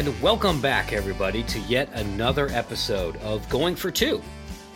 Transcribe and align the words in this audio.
And 0.00 0.18
welcome 0.22 0.62
back, 0.62 0.94
everybody, 0.94 1.42
to 1.42 1.58
yet 1.58 1.90
another 1.92 2.48
episode 2.52 3.18
of 3.18 3.46
Going 3.50 3.76
for 3.76 3.90
Two. 3.90 4.22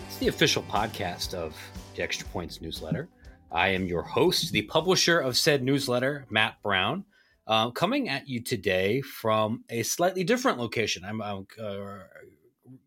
It's 0.07 0.19
the 0.19 0.29
official 0.29 0.62
podcast 0.65 1.33
of 1.33 1.57
the 1.97 2.03
Extra 2.03 2.29
Points 2.29 2.61
newsletter. 2.61 3.09
I 3.51 3.69
am 3.69 3.87
your 3.87 4.02
host, 4.02 4.52
the 4.52 4.61
publisher 4.61 5.19
of 5.19 5.39
said 5.39 5.62
newsletter, 5.62 6.27
Matt 6.29 6.62
Brown, 6.62 7.07
uh, 7.47 7.71
coming 7.71 8.11
at 8.11 8.29
you 8.29 8.43
today 8.43 9.01
from 9.01 9.65
a 9.71 9.83
slightly 9.83 10.25
different 10.25 10.59
location. 10.59 11.07
I'm 11.07 11.23
uh, 11.23 12.01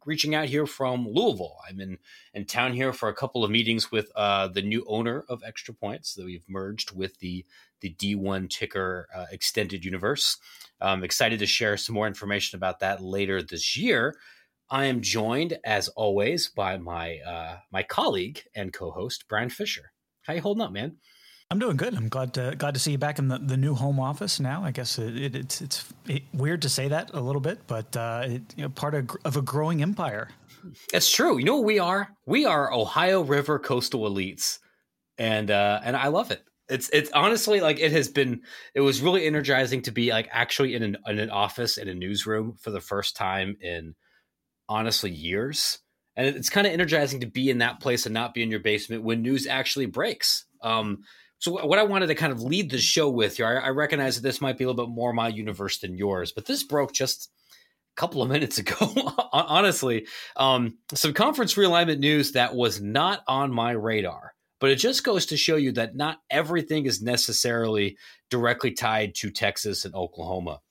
reaching 0.06 0.36
out 0.36 0.46
here 0.46 0.68
from 0.68 1.07
Louisville. 1.07 1.57
I'm 1.68 1.79
in, 1.79 1.97
in 2.36 2.46
town 2.46 2.71
here 2.74 2.93
for 2.93 3.10
a 3.10 3.15
couple 3.15 3.43
of 3.43 3.50
meetings 3.50 3.92
with 3.92 4.11
uh, 4.15 4.47
the 4.47 4.61
new 4.61 4.86
owner 4.88 5.25
of 5.28 5.42
Extra 5.43 5.74
Points 5.74 6.14
that 6.14 6.25
we've 6.25 6.47
merged 6.47 6.96
with 6.96 7.18
the 7.18 7.46
the 7.79 7.93
D1 7.93 8.50
Ticker 8.50 9.07
uh, 9.15 9.25
Extended 9.32 9.86
Universe. 9.86 10.38
I'm 10.81 11.04
excited 11.04 11.39
to 11.39 11.45
share 11.45 11.77
some 11.77 11.95
more 11.95 12.07
information 12.07 12.57
about 12.57 12.79
that 12.79 13.01
later 13.01 13.41
this 13.41 13.75
year. 13.77 14.15
I 14.69 14.86
am 14.86 15.01
joined, 15.01 15.57
as 15.65 15.87
always, 15.89 16.50
by 16.50 16.77
my 16.77 17.19
uh, 17.19 17.57
my 17.71 17.83
colleague 17.83 18.41
and 18.55 18.73
co-host 18.73 19.27
Bryan 19.27 19.50
Fischer. 19.50 19.91
How 20.23 20.33
you 20.33 20.41
holding 20.41 20.61
up, 20.61 20.71
man? 20.71 20.97
I'm 21.50 21.59
doing 21.59 21.77
good. 21.77 21.95
I'm 21.95 22.09
glad 22.09 22.33
to 22.33 22.55
glad 22.57 22.73
to 22.73 22.79
see 22.79 22.91
you 22.91 22.97
back 22.97 23.19
in 23.19 23.29
the, 23.29 23.37
the 23.37 23.55
new 23.55 23.73
home 23.73 24.00
office 24.00 24.39
now. 24.39 24.63
I 24.65 24.71
guess 24.71 25.00
it, 25.00 25.15
it, 25.15 25.36
it's 25.36 25.61
it's 25.61 25.86
weird 26.33 26.61
to 26.63 26.69
say 26.69 26.89
that 26.89 27.11
a 27.14 27.21
little 27.21 27.39
bit, 27.39 27.65
but 27.67 27.95
uh, 27.95 28.23
it, 28.25 28.41
you 28.57 28.64
know, 28.64 28.69
part 28.69 28.93
of, 28.93 29.09
of 29.23 29.37
a 29.37 29.41
growing 29.41 29.81
empire. 29.81 30.28
It's 30.93 31.09
true. 31.09 31.37
You 31.37 31.45
know 31.45 31.55
what 31.57 31.65
we 31.65 31.79
are? 31.79 32.09
We 32.25 32.45
are 32.45 32.73
Ohio 32.73 33.22
River 33.22 33.59
coastal 33.59 34.09
elites, 34.09 34.59
and 35.17 35.50
uh, 35.50 35.80
and 35.83 35.95
I 35.95 36.08
love 36.08 36.31
it. 36.31 36.44
It's 36.70 36.89
it's 36.92 37.12
honestly 37.12 37.62
like 37.62 37.80
it 37.80 37.92
has 37.92 38.10
been. 38.10 38.42
It 38.73 38.82
was 38.82 39.02
really 39.02 39.26
energizing 39.26 39.84
to 39.84 39.92
be 39.92 40.10
like 40.10 40.28
actually 40.32 40.76
in 40.76 40.84
an 40.84 40.98
in 41.08 41.20
an 41.20 41.30
office 41.30 41.78
in 41.78 41.88
a 41.88 41.94
newsroom 41.94 42.56
for 42.59 42.72
the 42.72 42.82
first 42.82 43.16
time 43.16 43.56
in 43.62 43.96
honestly 44.70 45.12
years. 45.12 45.80
And 46.16 46.28
it's 46.28 46.50
kind 46.50 46.66
of 46.66 46.74
energizing 46.74 47.22
to 47.22 47.28
be 47.28 47.50
in 47.50 47.59
that 47.59 47.80
place 47.80 48.06
and 48.06 48.14
not 48.14 48.34
be 48.34 48.42
in 48.42 48.50
your 48.50 48.59
basement 48.59 49.04
when 49.04 49.22
news 49.22 49.46
actually 49.46 49.86
breaks. 49.86 50.46
Um, 50.62 51.04
so 51.40 51.66
what 51.66 51.78
I 51.78 51.84
wanted 51.84 52.08
to 52.08 52.16
kind 52.16 52.34
of 52.34 52.42
lead 52.42 52.72
the 52.72 52.80
show 52.80 53.09
with 53.09 53.38
here, 53.38 53.46
I, 53.46 53.68
I 53.68 53.70
recognize 53.70 54.16
that 54.16 54.24
this 54.24 54.42
might 54.42 54.58
be 54.58 54.64
a 54.64 54.68
little 54.68 54.88
bit 54.88 54.94
more 54.94 55.14
my 55.14 55.28
universe 55.28 55.78
than 55.78 55.96
yours, 55.96 56.31
but 56.31 56.46
this 56.46 56.64
broke 56.64 56.94
just 56.94 57.30
a 57.96 58.02
couple 58.02 58.24
of 58.24 58.30
minutes 58.31 58.58
ago. 58.58 58.76
Honestly, 59.31 60.08
um, 60.36 60.78
some 60.94 61.14
conference 61.14 61.54
realignment 61.54 62.00
news 62.00 62.31
that 62.31 62.56
was 62.56 62.81
not 62.81 63.22
on 63.28 63.54
my 63.54 63.72
radar, 63.72 64.34
but 64.59 64.69
it 64.69 64.75
just 64.75 65.03
goes 65.03 65.25
to 65.27 65.38
show 65.38 65.55
you 65.55 65.72
that 65.73 65.95
not 65.95 66.19
everything 66.30 66.86
is 66.86 67.02
necessarily 67.02 67.97
directly 68.30 68.72
tied 68.72 69.16
to 69.16 69.30
Texas 69.30 69.86
and 69.86 69.94
Oklahoma. 69.95 70.61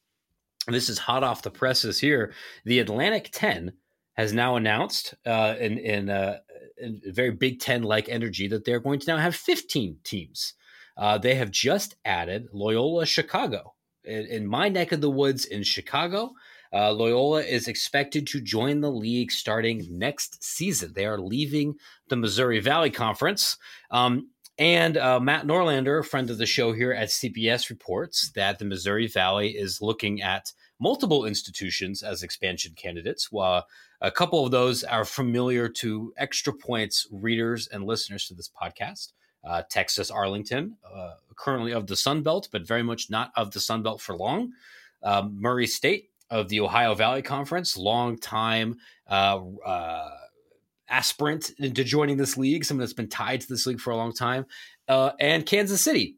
This 0.69 0.89
is 0.89 0.99
hot 0.99 1.23
off 1.23 1.43
the 1.43 1.51
presses 1.51 2.01
here. 2.01 2.33
The 2.65 2.81
Atlantic 2.81 3.31
10 3.33 3.73
has 4.15 4.33
now 4.33 4.57
announced 4.57 5.15
uh, 5.25 5.55
in, 5.61 5.79
in, 5.79 6.11
uh, 6.11 6.39
in 6.79 7.01
very 7.07 7.31
Big 7.31 7.61
Ten 7.61 7.83
like 7.83 8.09
energy 8.09 8.49
that 8.49 8.65
they're 8.65 8.81
going 8.81 8.99
to 9.01 9.07
now 9.07 9.19
have 9.19 9.37
15 9.37 9.99
teams. 10.03 10.55
Uh, 10.97 11.19
they 11.19 11.35
have 11.35 11.51
just 11.51 11.97
added 12.05 12.49
Loyola 12.53 13.07
Chicago. 13.07 13.75
In, 14.05 14.27
in, 14.27 14.47
my 14.47 14.69
neck 14.69 14.93
of 14.93 15.01
the 15.01 15.11
woods 15.11 15.45
in 15.45 15.63
Chicago, 15.63 16.33
uh, 16.73 16.93
Loyola 16.93 17.43
is 17.43 17.69
expected 17.69 18.27
to 18.29 18.41
join 18.41 18.81
the 18.81 18.91
league 18.91 19.33
starting 19.33 19.87
next 19.91 20.43
season. 20.43 20.93
They 20.95 21.07
are 21.07 21.19
leaving 21.19 21.77
the 22.09 22.17
Missouri 22.17 22.61
Valley 22.61 22.91
Conference. 22.91 23.57
Um, 23.91 24.31
and 24.59 24.97
uh, 24.97 25.21
Matt 25.21 25.47
Norlander, 25.47 26.01
a 26.01 26.05
friend 26.05 26.31
of 26.31 26.39
the 26.39 26.47
show 26.47 26.73
here 26.73 26.93
at 26.93 27.09
CBS, 27.09 27.69
reports 27.69 28.31
that 28.31 28.59
the 28.59 28.65
Missouri 28.65 29.07
Valley 29.07 29.51
is 29.51 29.83
looking 29.83 30.23
at 30.23 30.53
multiple 30.81 31.27
institutions 31.27 32.03
as 32.03 32.23
expansion 32.23 32.73
candidates. 32.75 33.31
While 33.31 33.67
a 34.01 34.11
couple 34.11 34.45
of 34.45 34.51
those 34.51 34.85
are 34.85 35.05
familiar 35.05 35.69
to 35.69 36.13
Extra 36.17 36.53
Points 36.53 37.07
readers 37.11 37.69
and 37.69 37.85
listeners 37.85 38.29
to 38.29 38.35
this 38.35 38.51
podcast. 38.51 39.13
Uh, 39.45 39.63
Texas 39.71 40.11
Arlington, 40.11 40.77
uh, 40.93 41.13
currently 41.37 41.73
of 41.73 41.87
the 41.87 41.95
Sun 41.95 42.23
Belt, 42.23 42.49
but 42.51 42.67
very 42.67 42.83
much 42.83 43.11
not 43.11 43.31
of 43.37 43.53
the 43.53 43.61
Sun 43.61 43.83
Belt 43.83 44.01
for 44.01 44.17
long. 44.17 44.53
Um, 45.03 45.41
Murray 45.41 45.69
State 45.69 46.11
of 46.31 46.49
the 46.49 46.61
Ohio 46.61 46.95
Valley 46.95 47.23
Conference, 47.23 47.77
long 47.77 48.19
time 48.19 48.77
uh, 49.09 49.41
uh, 49.65 50.11
aspirant 50.89 51.51
into 51.59 51.85
joining 51.85 52.17
this 52.17 52.37
league, 52.37 52.65
someone 52.65 52.81
that's 52.81 52.93
been 52.93 53.09
tied 53.09 53.41
to 53.41 53.49
this 53.49 53.67
league 53.67 53.81
for 53.81 53.91
a 53.91 53.97
long 53.97 54.13
time, 54.13 54.47
uh, 54.89 55.11
and 55.21 55.47
Kansas 55.47 55.83
City, 55.83 56.17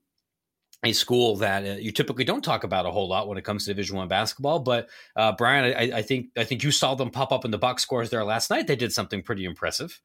a 0.85 0.93
school 0.93 1.37
that 1.37 1.65
uh, 1.65 1.77
you 1.79 1.91
typically 1.91 2.25
don't 2.25 2.45
talk 2.45 2.65
about 2.65 2.87
a 2.87 2.91
whole 2.91 3.09
lot 3.09 3.29
when 3.29 3.39
it 3.39 3.45
comes 3.45 3.65
to 3.65 3.71
Division 3.71 3.97
One 3.97 4.09
basketball. 4.09 4.61
But 4.61 4.89
uh, 5.17 5.33
Brian, 5.33 5.75
I, 5.77 5.99
I, 5.99 6.03
think 6.03 6.29
I 6.37 6.45
think 6.45 6.63
you 6.63 6.71
saw 6.71 6.95
them 6.95 7.11
pop 7.11 7.33
up 7.33 7.45
in 7.45 7.51
the 7.51 7.59
box 7.59 7.83
scores 7.83 8.11
there 8.11 8.25
last 8.25 8.51
night. 8.51 8.67
They 8.67 8.77
did 8.77 8.93
something 8.93 9.23
pretty 9.23 9.45
impressive. 9.45 10.01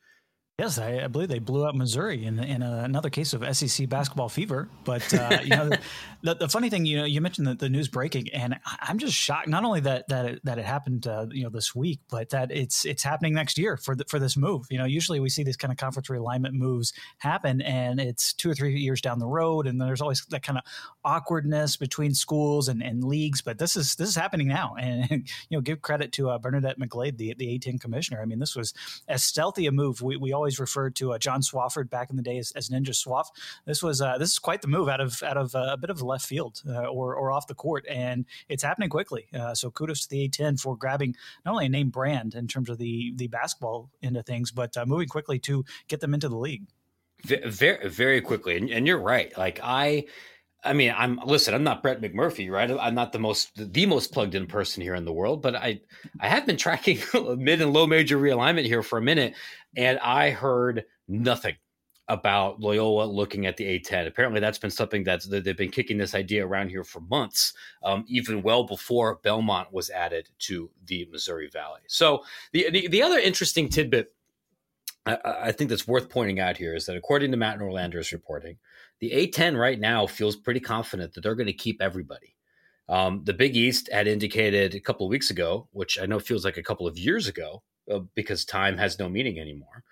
Yes, 0.59 0.78
I, 0.78 1.00
I, 1.06 1.08
believe 1.08 1.30
they 1.30 1.40
blew 1.40 1.66
out 1.66 1.75
Missouri 1.75 2.25
in, 2.25 2.38
in 2.38 2.62
a, 2.62 2.84
another 2.84 3.09
case 3.09 3.34
of 3.34 3.44
SEC 3.58 3.90
basketball 3.90 4.30
fever. 4.30 4.69
But 4.84 5.12
uh, 5.12 5.40
you 5.41 5.50
know, 5.50 5.72
the, 6.22 6.36
the, 6.36 6.47
funny 6.47 6.69
thing, 6.69 6.86
you 6.86 6.97
know, 6.97 7.06
you 7.06 7.22
mentioned 7.22 7.47
the, 7.47 7.56
the, 7.56 7.69
news 7.69 7.88
breaking, 7.88 8.30
and 8.30 8.59
I'm 8.80 9.00
just 9.00 9.16
shocked. 9.16 9.47
Not 9.47 9.64
only 9.64 9.80
that 9.80 10.08
that 10.09 10.25
it, 10.28 10.46
that 10.46 10.59
it 10.59 10.66
happened, 10.66 11.08
uh, 11.08 11.25
you 11.31 11.44
know, 11.44 11.50
this 11.50 11.74
week, 11.74 12.02
but 12.08 12.30
that 12.30 12.52
it's 12.52 12.86
it's 12.86 13.02
happening 13.02 13.34
next 13.34 13.58
year 13.58 13.78
for 13.78 13.96
the, 13.96 14.06
for 14.08 14.19
this 14.19 14.38
move. 14.38 14.68
You 14.69 14.78
know, 14.78 14.86
usually 14.86 15.19
we 15.19 15.30
see 15.30 15.44
these 15.44 15.58
kind 15.58 15.72
of 15.72 15.78
conference 15.78 16.08
realignment 16.08 16.52
moves 16.52 16.94
happen, 17.18 17.59
and 17.64 18.00
it's 18.00 18.31
two 18.31 18.52
or 18.52 18.53
three 18.53 18.78
years 18.78 19.02
down 19.02 19.18
the 19.18 19.25
road, 19.25 19.66
and 19.66 19.81
there's 19.81 20.02
always 20.02 20.24
that 20.30 20.44
kind 20.44 20.59
of 20.59 20.66
awkwardness 21.03 21.78
between 21.78 22.14
schools 22.14 22.68
and, 22.68 22.84
and 22.84 23.03
leagues. 23.03 23.41
But 23.41 23.58
this 23.58 23.75
is 23.75 23.96
this 23.96 24.08
is 24.08 24.16
happening 24.16 24.50
now, 24.50 24.75
and 24.80 25.09
you 25.50 25.58
know, 25.58 25.62
give 25.62 25.81
credit 25.81 26.12
to 26.12 26.30
uh, 26.30 26.38
Bernadette 26.38 26.78
McGlade, 26.78 27.18
the 27.18 27.34
the 27.34 27.58
A10 27.58 27.81
commissioner. 27.81 28.22
I 28.22 28.25
mean, 28.25 28.38
this 28.38 28.56
was 28.56 28.72
as 29.08 29.24
stealthy 29.24 29.66
a 29.66 29.72
move. 29.72 30.03
We 30.03 30.16
we 30.16 30.31
all 30.31 30.43
always 30.44 30.59
referred 30.59 30.94
to 30.98 31.14
uh, 31.14 31.18
John 31.18 31.42
Swafford 31.42 31.90
back 31.90 32.09
in 32.09 32.18
the 32.18 32.22
day 32.22 32.38
as, 32.38 32.52
as 32.52 32.68
Ninja 32.68 32.90
Swaff. 32.90 33.28
This 33.66 33.81
was 33.81 34.02
uh, 34.02 34.18
this 34.18 34.34
is 34.34 34.40
quite 34.40 34.62
the 34.62 34.68
move 34.68 34.90
out 34.90 35.00
of 35.00 35.24
out 35.24 35.38
of 35.38 35.56
uh, 35.56 35.70
a 35.72 35.78
bit 35.78 35.90
of 35.90 36.02
left 36.02 36.26
field 36.26 36.62
uh, 36.68 36.84
or 36.84 37.16
or 37.16 37.31
off 37.31 37.48
the 37.48 37.56
court, 37.56 37.86
and 37.90 38.26
it's 38.50 38.62
happening 38.62 38.90
quickly. 38.90 39.28
Uh, 39.34 39.56
so 39.56 39.72
kudos 39.72 40.02
to 40.02 40.09
the 40.09 40.28
A10 40.28 40.59
for 40.59 40.76
grabbing 40.76 41.16
not 41.46 41.53
only 41.53 41.68
a 41.68 41.70
name 41.70 41.90
brand 41.90 42.36
in 42.36 42.48
terms 42.48 42.70
of 42.70 42.78
the 42.78 43.14
the 43.16 43.28
basketball 43.28 43.90
into 44.02 44.22
things, 44.22 44.52
but 44.52 44.76
moving 44.86 45.08
quickly 45.08 45.40
to 45.40 45.64
get 45.88 46.02
them 46.02 46.14
into 46.14 46.28
the 46.28 46.38
league. 46.38 46.66
Very 47.24 47.88
very 47.88 48.20
quickly, 48.20 48.58
and, 48.58 48.70
and 48.70 48.86
you're 48.86 49.00
right. 49.00 49.36
Like 49.38 49.62
I. 49.64 50.06
I 50.63 50.74
mean, 50.74 50.94
I'm 50.96 51.19
listen. 51.25 51.53
I'm 51.53 51.63
not 51.63 51.81
Brett 51.81 52.01
McMurphy, 52.01 52.50
right? 52.50 52.72
I'm 52.72 52.96
not 52.96 53.12
the 53.12 53.19
most 53.19 53.51
the 53.56 53.85
most 53.85 54.12
plugged 54.12 54.35
in 54.35 54.47
person 54.47 54.81
here 54.81 54.96
in 54.96 55.06
the 55.06 55.13
world, 55.13 55.41
but 55.41 55.56
I 55.56 55.81
I 56.19 56.28
have 56.28 56.46
been 56.46 56.57
tracking 56.57 57.00
mid 57.38 57.62
and 57.62 57.74
low 57.74 57.85
major 57.85 58.18
realignment 58.18 58.66
here 58.66 58.84
for 58.84 58.97
a 58.97 59.02
minute, 59.02 59.34
and 59.75 60.00
I 60.00 60.29
heard 60.29 60.85
nothing 61.07 61.56
about 62.09 62.59
Loyola 62.59 63.06
looking 63.06 63.46
at 63.46 63.56
the 63.57 63.79
A10. 63.79 64.07
Apparently, 64.07 64.40
that's 64.40 64.57
been 64.57 64.72
something 64.72 65.03
that's 65.03 65.25
they've 65.28 65.57
been 65.57 65.72
kicking 65.72 65.97
this 65.97 66.16
idea 66.16 66.46
around 66.46 66.69
here 66.69 66.84
for 66.84 67.02
months, 67.02 67.53
um, 67.84 68.06
even 68.07 68.41
well 68.41 68.63
before 68.63 69.19
Belmont 69.23 69.73
was 69.73 69.90
added 69.90 70.29
to 70.40 70.69
the 70.85 71.07
Missouri 71.12 71.50
Valley. 71.50 71.81
So 71.88 72.23
the 72.53 72.69
the, 72.69 72.88
the 72.88 73.03
other 73.03 73.19
interesting 73.19 73.69
tidbit 73.69 74.13
I, 75.06 75.18
I, 75.25 75.52
think 75.52 75.69
that's 75.69 75.88
worth 75.88 76.09
pointing 76.09 76.40
out 76.40 76.57
here 76.57 76.75
is 76.75 76.85
that 76.85 76.96
according 76.96 77.31
to 77.31 77.38
Matt 77.38 77.59
Norlander's 77.59 78.13
reporting, 78.13 78.57
the 79.00 79.12
A10 79.12 79.58
right 79.58 79.80
now 79.80 80.08
feels 80.08 80.36
pretty 80.36 80.59
confident 80.59 81.14
that 81.14 81.22
they're 81.22 81.36
going 81.36 81.48
to 81.48 81.54
keep 81.54 81.81
everybody. 81.81 82.36
Um, 82.90 83.22
the 83.24 83.34
Big 83.34 83.56
East 83.56 83.90
had 83.92 84.08
indicated 84.08 84.76
a 84.76 84.80
couple 84.80 85.06
of 85.06 85.09
weeks 85.09 85.30
ago, 85.30 85.68
which 85.72 86.00
I 86.00 86.06
know 86.06 86.20
feels 86.20 86.46
like 86.46 86.58
a 86.58 86.64
couple 86.64 86.88
of 86.88 86.98
years 86.98 87.28
ago, 87.28 87.64
uh, 87.92 88.00
because 88.16 88.46
time 88.46 88.78
has 88.78 89.00
no 89.00 89.09
meaning 89.09 89.40
anymore, 89.40 89.84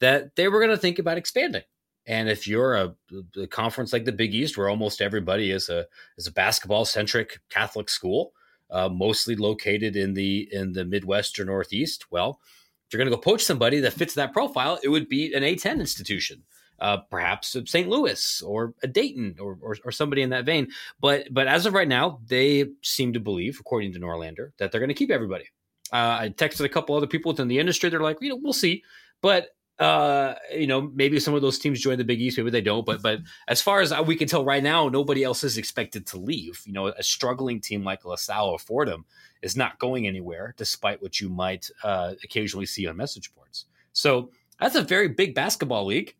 that 0.00 0.34
they 0.36 0.48
were 0.48 0.58
going 0.58 0.70
to 0.70 0.76
think 0.76 0.98
about 0.98 1.18
expanding. 1.18 1.62
And 2.06 2.28
if 2.28 2.48
you're 2.48 2.74
a, 2.74 2.94
a, 3.36 3.46
conference 3.46 3.92
like 3.92 4.04
the 4.04 4.12
Big 4.12 4.34
East, 4.34 4.56
where 4.56 4.68
almost 4.68 5.00
everybody 5.00 5.50
is 5.50 5.68
a 5.68 5.86
is 6.16 6.26
a 6.26 6.32
basketball 6.32 6.84
centric 6.84 7.38
Catholic 7.50 7.88
school, 7.88 8.32
uh, 8.70 8.88
mostly 8.88 9.36
located 9.36 9.96
in 9.96 10.14
the 10.14 10.48
in 10.50 10.72
the 10.72 10.84
Midwest 10.84 11.38
or 11.38 11.44
Northeast, 11.44 12.06
well, 12.10 12.40
if 12.86 12.94
you're 12.94 12.98
going 12.98 13.10
to 13.10 13.16
go 13.16 13.20
poach 13.20 13.44
somebody 13.44 13.78
that 13.80 13.92
fits 13.92 14.14
that 14.14 14.32
profile, 14.32 14.80
it 14.82 14.88
would 14.88 15.08
be 15.08 15.32
an 15.34 15.44
A10 15.44 15.78
institution. 15.78 16.42
Uh, 16.80 16.98
perhaps 17.10 17.56
St. 17.66 17.88
Louis 17.88 18.42
or 18.42 18.74
a 18.82 18.86
Dayton 18.86 19.36
or, 19.38 19.58
or, 19.60 19.76
or, 19.84 19.92
somebody 19.92 20.22
in 20.22 20.30
that 20.30 20.46
vein. 20.46 20.68
But 20.98 21.26
but 21.30 21.46
as 21.46 21.66
of 21.66 21.74
right 21.74 21.86
now, 21.86 22.20
they 22.26 22.70
seem 22.80 23.12
to 23.12 23.20
believe, 23.20 23.58
according 23.60 23.92
to 23.92 24.00
Norlander, 24.00 24.52
that 24.56 24.72
they're 24.72 24.80
going 24.80 24.88
to 24.88 24.94
keep 24.94 25.10
everybody. 25.10 25.44
Uh, 25.92 26.16
I 26.20 26.34
texted 26.34 26.64
a 26.64 26.70
couple 26.70 26.96
other 26.96 27.06
people 27.06 27.32
within 27.32 27.48
the 27.48 27.58
industry. 27.58 27.90
They're 27.90 28.00
like, 28.00 28.16
you 28.22 28.30
know, 28.30 28.36
we'll 28.36 28.54
see. 28.54 28.82
But 29.20 29.48
uh, 29.80 30.34
you 30.54 30.66
know, 30.66 30.82
maybe 30.94 31.18
some 31.18 31.32
of 31.32 31.40
those 31.40 31.58
teams 31.58 31.80
join 31.80 31.96
the 31.96 32.04
Big 32.04 32.20
East, 32.20 32.36
maybe 32.36 32.50
they 32.50 32.60
don't. 32.60 32.84
But 32.84 33.00
but 33.00 33.20
as 33.48 33.62
far 33.62 33.80
as 33.80 33.92
we 34.04 34.14
can 34.14 34.28
tell 34.28 34.44
right 34.44 34.62
now, 34.62 34.88
nobody 34.88 35.24
else 35.24 35.42
is 35.42 35.56
expected 35.56 36.06
to 36.08 36.18
leave. 36.18 36.62
You 36.66 36.74
know, 36.74 36.88
a 36.88 37.02
struggling 37.02 37.60
team 37.60 37.82
like 37.82 38.04
LaSalle 38.04 38.50
or 38.50 38.58
Fordham 38.58 39.06
is 39.40 39.56
not 39.56 39.78
going 39.78 40.06
anywhere, 40.06 40.54
despite 40.58 41.00
what 41.00 41.18
you 41.18 41.30
might 41.30 41.70
uh, 41.82 42.12
occasionally 42.22 42.66
see 42.66 42.86
on 42.86 42.96
message 42.96 43.34
boards. 43.34 43.64
So 43.94 44.30
that's 44.60 44.76
a 44.76 44.82
very 44.82 45.08
big 45.08 45.34
basketball 45.34 45.86
league, 45.86 46.14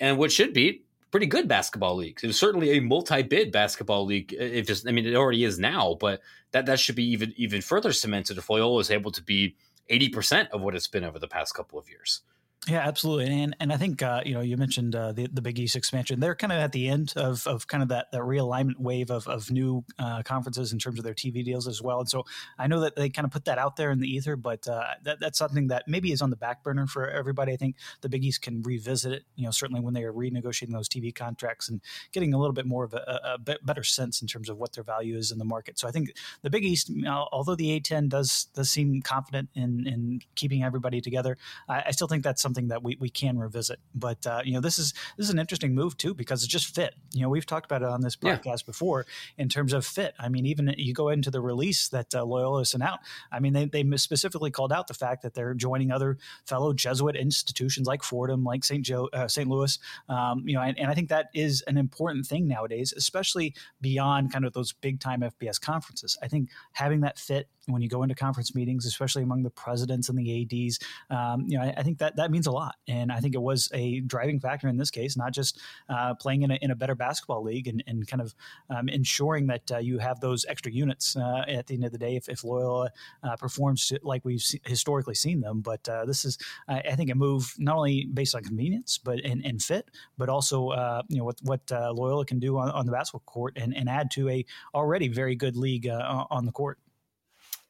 and 0.00 0.18
what 0.18 0.32
should 0.32 0.52
be 0.52 0.82
pretty 1.10 1.26
good 1.26 1.46
basketball 1.46 1.94
leagues. 1.94 2.24
It 2.24 2.26
was 2.26 2.38
certainly 2.38 2.72
a 2.72 2.80
multi-bid 2.80 3.52
basketball 3.52 4.04
league. 4.04 4.34
Uh, 4.34 4.42
if 4.42 4.66
just, 4.66 4.88
I 4.88 4.90
mean, 4.90 5.06
it 5.06 5.14
already 5.14 5.44
is 5.44 5.60
now, 5.60 5.96
but 6.00 6.20
that 6.50 6.66
that 6.66 6.80
should 6.80 6.96
be 6.96 7.08
even 7.12 7.32
even 7.36 7.60
further 7.60 7.92
cemented 7.92 8.36
if 8.36 8.50
Loyola 8.50 8.80
is 8.80 8.90
able 8.90 9.12
to 9.12 9.22
be 9.22 9.54
eighty 9.88 10.08
percent 10.08 10.48
of 10.50 10.60
what 10.60 10.74
it's 10.74 10.88
been 10.88 11.04
over 11.04 11.18
the 11.20 11.28
past 11.28 11.54
couple 11.54 11.78
of 11.78 11.88
years. 11.88 12.22
Yeah, 12.66 12.78
absolutely, 12.78 13.42
and 13.42 13.54
and 13.60 13.70
I 13.70 13.76
think 13.76 14.02
uh, 14.02 14.22
you 14.24 14.32
know 14.32 14.40
you 14.40 14.56
mentioned 14.56 14.96
uh, 14.96 15.12
the 15.12 15.28
the 15.30 15.42
Big 15.42 15.58
East 15.58 15.76
expansion. 15.76 16.18
They're 16.18 16.34
kind 16.34 16.50
of 16.50 16.58
at 16.60 16.72
the 16.72 16.88
end 16.88 17.12
of, 17.14 17.46
of 17.46 17.66
kind 17.66 17.82
of 17.82 17.90
that, 17.90 18.10
that 18.12 18.22
realignment 18.22 18.78
wave 18.78 19.10
of, 19.10 19.28
of 19.28 19.50
new 19.50 19.84
uh, 19.98 20.22
conferences 20.22 20.72
in 20.72 20.78
terms 20.78 20.98
of 20.98 21.04
their 21.04 21.12
TV 21.12 21.44
deals 21.44 21.68
as 21.68 21.82
well. 21.82 22.00
And 22.00 22.08
so 22.08 22.24
I 22.58 22.66
know 22.66 22.80
that 22.80 22.96
they 22.96 23.10
kind 23.10 23.26
of 23.26 23.32
put 23.32 23.44
that 23.46 23.58
out 23.58 23.76
there 23.76 23.90
in 23.90 23.98
the 23.98 24.08
ether, 24.08 24.36
but 24.36 24.66
uh, 24.66 24.82
that, 25.02 25.20
that's 25.20 25.38
something 25.38 25.66
that 25.68 25.84
maybe 25.88 26.10
is 26.10 26.22
on 26.22 26.30
the 26.30 26.36
back 26.36 26.62
burner 26.62 26.86
for 26.86 27.08
everybody. 27.08 27.52
I 27.52 27.56
think 27.56 27.76
the 28.00 28.08
Big 28.08 28.24
East 28.24 28.40
can 28.40 28.62
revisit 28.62 29.12
it. 29.12 29.24
You 29.36 29.44
know, 29.44 29.50
certainly 29.50 29.82
when 29.82 29.92
they 29.92 30.04
are 30.04 30.12
renegotiating 30.12 30.72
those 30.72 30.88
TV 30.88 31.14
contracts 31.14 31.68
and 31.68 31.82
getting 32.12 32.32
a 32.32 32.38
little 32.38 32.54
bit 32.54 32.64
more 32.66 32.84
of 32.84 32.94
a, 32.94 33.36
a 33.46 33.58
better 33.62 33.82
sense 33.82 34.22
in 34.22 34.28
terms 34.28 34.48
of 34.48 34.56
what 34.56 34.72
their 34.72 34.84
value 34.84 35.18
is 35.18 35.30
in 35.30 35.38
the 35.38 35.44
market. 35.44 35.78
So 35.78 35.86
I 35.86 35.90
think 35.90 36.14
the 36.40 36.50
Big 36.50 36.64
East, 36.64 36.90
although 37.06 37.56
the 37.56 37.78
A10 37.78 38.08
does 38.08 38.46
does 38.54 38.70
seem 38.70 39.02
confident 39.02 39.50
in 39.54 39.86
in 39.86 40.20
keeping 40.34 40.62
everybody 40.62 41.02
together, 41.02 41.36
I, 41.68 41.84
I 41.88 41.90
still 41.90 42.06
think 42.08 42.22
that's 42.22 42.40
something 42.40 42.53
something 42.54 42.68
that 42.68 42.82
we, 42.82 42.96
we 43.00 43.10
can 43.10 43.38
revisit. 43.38 43.80
But 43.94 44.26
uh, 44.26 44.42
you 44.44 44.52
know, 44.54 44.60
this 44.60 44.78
is 44.78 44.94
this 45.16 45.26
is 45.26 45.30
an 45.30 45.38
interesting 45.38 45.74
move 45.74 45.96
too 45.96 46.14
because 46.14 46.44
it 46.44 46.48
just 46.48 46.74
fit. 46.74 46.94
You 47.12 47.22
know, 47.22 47.28
we've 47.28 47.46
talked 47.46 47.66
about 47.66 47.82
it 47.82 47.88
on 47.88 48.00
this 48.00 48.16
podcast 48.16 48.44
yeah. 48.44 48.66
before 48.66 49.06
in 49.36 49.48
terms 49.48 49.72
of 49.72 49.84
fit. 49.84 50.14
I 50.18 50.28
mean, 50.28 50.46
even 50.46 50.72
you 50.78 50.94
go 50.94 51.08
into 51.08 51.30
the 51.30 51.40
release 51.40 51.88
that 51.88 52.14
uh, 52.14 52.24
Loyola 52.24 52.64
sent 52.64 52.82
out. 52.82 53.00
I 53.32 53.40
mean, 53.40 53.52
they 53.52 53.66
they 53.66 53.84
specifically 53.96 54.50
called 54.50 54.72
out 54.72 54.86
the 54.86 54.94
fact 54.94 55.22
that 55.22 55.34
they're 55.34 55.54
joining 55.54 55.90
other 55.90 56.18
fellow 56.46 56.72
Jesuit 56.72 57.16
institutions 57.16 57.86
like 57.86 58.02
Fordham, 58.02 58.44
like 58.44 58.64
St. 58.64 58.84
Joe, 58.84 59.08
uh, 59.12 59.28
St. 59.28 59.48
Louis. 59.48 59.78
Um, 60.08 60.44
you 60.46 60.54
know, 60.54 60.62
and, 60.62 60.78
and 60.78 60.90
I 60.90 60.94
think 60.94 61.08
that 61.08 61.26
is 61.34 61.62
an 61.62 61.76
important 61.76 62.26
thing 62.26 62.46
nowadays, 62.46 62.94
especially 62.96 63.54
beyond 63.80 64.32
kind 64.32 64.44
of 64.44 64.52
those 64.52 64.72
big 64.72 65.00
time 65.00 65.20
FBS 65.20 65.60
conferences. 65.60 66.16
I 66.22 66.28
think 66.28 66.50
having 66.72 67.00
that 67.00 67.18
fit 67.18 67.48
when 67.66 67.82
you 67.82 67.88
go 67.88 68.02
into 68.02 68.14
conference 68.14 68.54
meetings, 68.54 68.86
especially 68.86 69.22
among 69.22 69.42
the 69.42 69.50
presidents 69.50 70.08
and 70.08 70.18
the 70.18 70.42
ads, 70.42 70.78
um, 71.10 71.46
you 71.48 71.58
know, 71.58 71.64
I, 71.64 71.74
I, 71.78 71.82
think 71.82 71.98
that 71.98 72.16
that 72.16 72.30
means 72.30 72.43
a 72.46 72.52
lot, 72.52 72.76
and 72.88 73.10
I 73.10 73.20
think 73.20 73.34
it 73.34 73.42
was 73.42 73.68
a 73.72 74.00
driving 74.00 74.40
factor 74.40 74.68
in 74.68 74.76
this 74.76 74.90
case, 74.90 75.16
not 75.16 75.32
just 75.32 75.60
uh, 75.88 76.14
playing 76.14 76.42
in 76.42 76.50
a, 76.50 76.58
in 76.60 76.70
a 76.70 76.74
better 76.74 76.94
basketball 76.94 77.42
league 77.42 77.68
and, 77.68 77.82
and 77.86 78.06
kind 78.06 78.20
of 78.20 78.34
um, 78.70 78.88
ensuring 78.88 79.46
that 79.48 79.72
uh, 79.72 79.78
you 79.78 79.98
have 79.98 80.20
those 80.20 80.44
extra 80.48 80.72
units 80.72 81.16
uh, 81.16 81.44
at 81.48 81.66
the 81.66 81.74
end 81.74 81.84
of 81.84 81.92
the 81.92 81.98
day 81.98 82.16
if, 82.16 82.28
if 82.28 82.44
Loyola 82.44 82.90
uh, 83.22 83.36
performs 83.36 83.92
like 84.02 84.24
we've 84.24 84.44
historically 84.64 85.14
seen 85.14 85.40
them. 85.40 85.60
But 85.60 85.88
uh, 85.88 86.04
this 86.04 86.24
is, 86.24 86.38
I, 86.68 86.94
think, 86.94 87.10
a 87.10 87.14
move 87.14 87.54
not 87.58 87.76
only 87.76 88.06
based 88.06 88.34
on 88.34 88.42
convenience, 88.42 88.98
but 88.98 89.20
and, 89.24 89.44
and 89.44 89.62
fit, 89.62 89.90
but 90.18 90.28
also 90.28 90.70
you 91.08 91.18
know 91.18 91.24
what 91.24 91.38
what 91.42 91.70
Loyola 91.70 92.24
can 92.24 92.38
do 92.38 92.58
on, 92.58 92.70
on, 92.70 92.86
the 92.86 92.92
basketball 92.92 93.22
court 93.26 93.54
and, 93.56 93.74
and 93.76 93.88
add 93.88 94.10
to 94.12 94.28
a 94.28 94.44
already 94.74 95.08
very 95.08 95.34
good 95.34 95.56
league 95.56 95.88
on 95.88 96.46
the 96.46 96.52
court. 96.52 96.78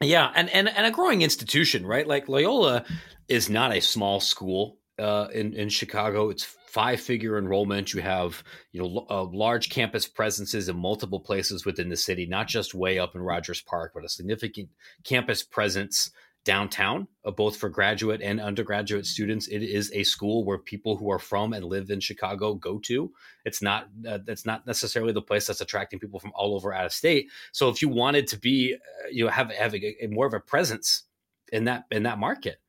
Yeah, 0.04 0.30
and, 0.34 0.48
and 0.50 0.68
and 0.68 0.86
a 0.86 0.90
growing 0.90 1.22
institution, 1.22 1.86
right? 1.86 2.06
Like 2.06 2.28
Loyola 2.28 2.84
is 3.28 3.48
not 3.48 3.74
a 3.74 3.80
small 3.80 4.20
school 4.20 4.78
uh, 4.98 5.28
in 5.32 5.54
in 5.54 5.68
Chicago. 5.68 6.30
It's 6.30 6.44
five 6.44 7.00
figure 7.00 7.38
enrollment. 7.38 7.94
You 7.94 8.02
have 8.02 8.42
you 8.72 8.82
know 8.82 9.06
uh, 9.08 9.24
large 9.24 9.70
campus 9.70 10.06
presences 10.06 10.68
in 10.68 10.76
multiple 10.76 11.20
places 11.20 11.64
within 11.64 11.88
the 11.88 11.96
city, 11.96 12.26
not 12.26 12.48
just 12.48 12.74
way 12.74 12.98
up 12.98 13.14
in 13.14 13.20
Rogers 13.20 13.60
Park, 13.60 13.92
but 13.94 14.04
a 14.04 14.08
significant 14.08 14.68
campus 15.04 15.42
presence 15.42 16.10
downtown, 16.44 17.08
uh, 17.24 17.30
both 17.30 17.56
for 17.56 17.68
graduate 17.68 18.20
and 18.22 18.40
undergraduate 18.40 19.06
students. 19.06 19.48
It 19.48 19.62
is 19.62 19.90
a 19.92 20.04
school 20.04 20.44
where 20.44 20.58
people 20.58 20.96
who 20.96 21.10
are 21.10 21.18
from 21.18 21.52
and 21.52 21.64
live 21.64 21.90
in 21.90 22.00
Chicago 22.00 22.54
go 22.54 22.78
to. 22.80 23.10
It's 23.44 23.62
not 23.62 23.88
uh, 24.06 24.18
not 24.44 24.66
necessarily 24.66 25.12
the 25.12 25.22
place 25.22 25.46
that's 25.46 25.60
attracting 25.60 25.98
people 25.98 26.20
from 26.20 26.32
all 26.34 26.54
over 26.54 26.72
out 26.72 26.86
of 26.86 26.92
state. 26.92 27.28
So 27.52 27.68
if 27.68 27.80
you 27.82 27.88
wanted 27.88 28.26
to 28.28 28.38
be, 28.38 28.74
uh, 28.74 29.08
you 29.10 29.24
know, 29.24 29.30
have 29.30 29.50
having 29.50 29.82
a, 29.82 30.04
a, 30.04 30.06
more 30.08 30.26
of 30.26 30.34
a 30.34 30.40
presence 30.40 31.04
in 31.52 31.64
that 31.64 31.84
in 31.90 32.02
that 32.04 32.18
market, 32.18 32.60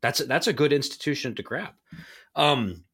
that's 0.00 0.20
a, 0.20 0.24
that's 0.24 0.46
a 0.46 0.52
good 0.52 0.72
institution 0.72 1.34
to 1.34 1.42
grab. 1.42 1.74
Um, 2.34 2.84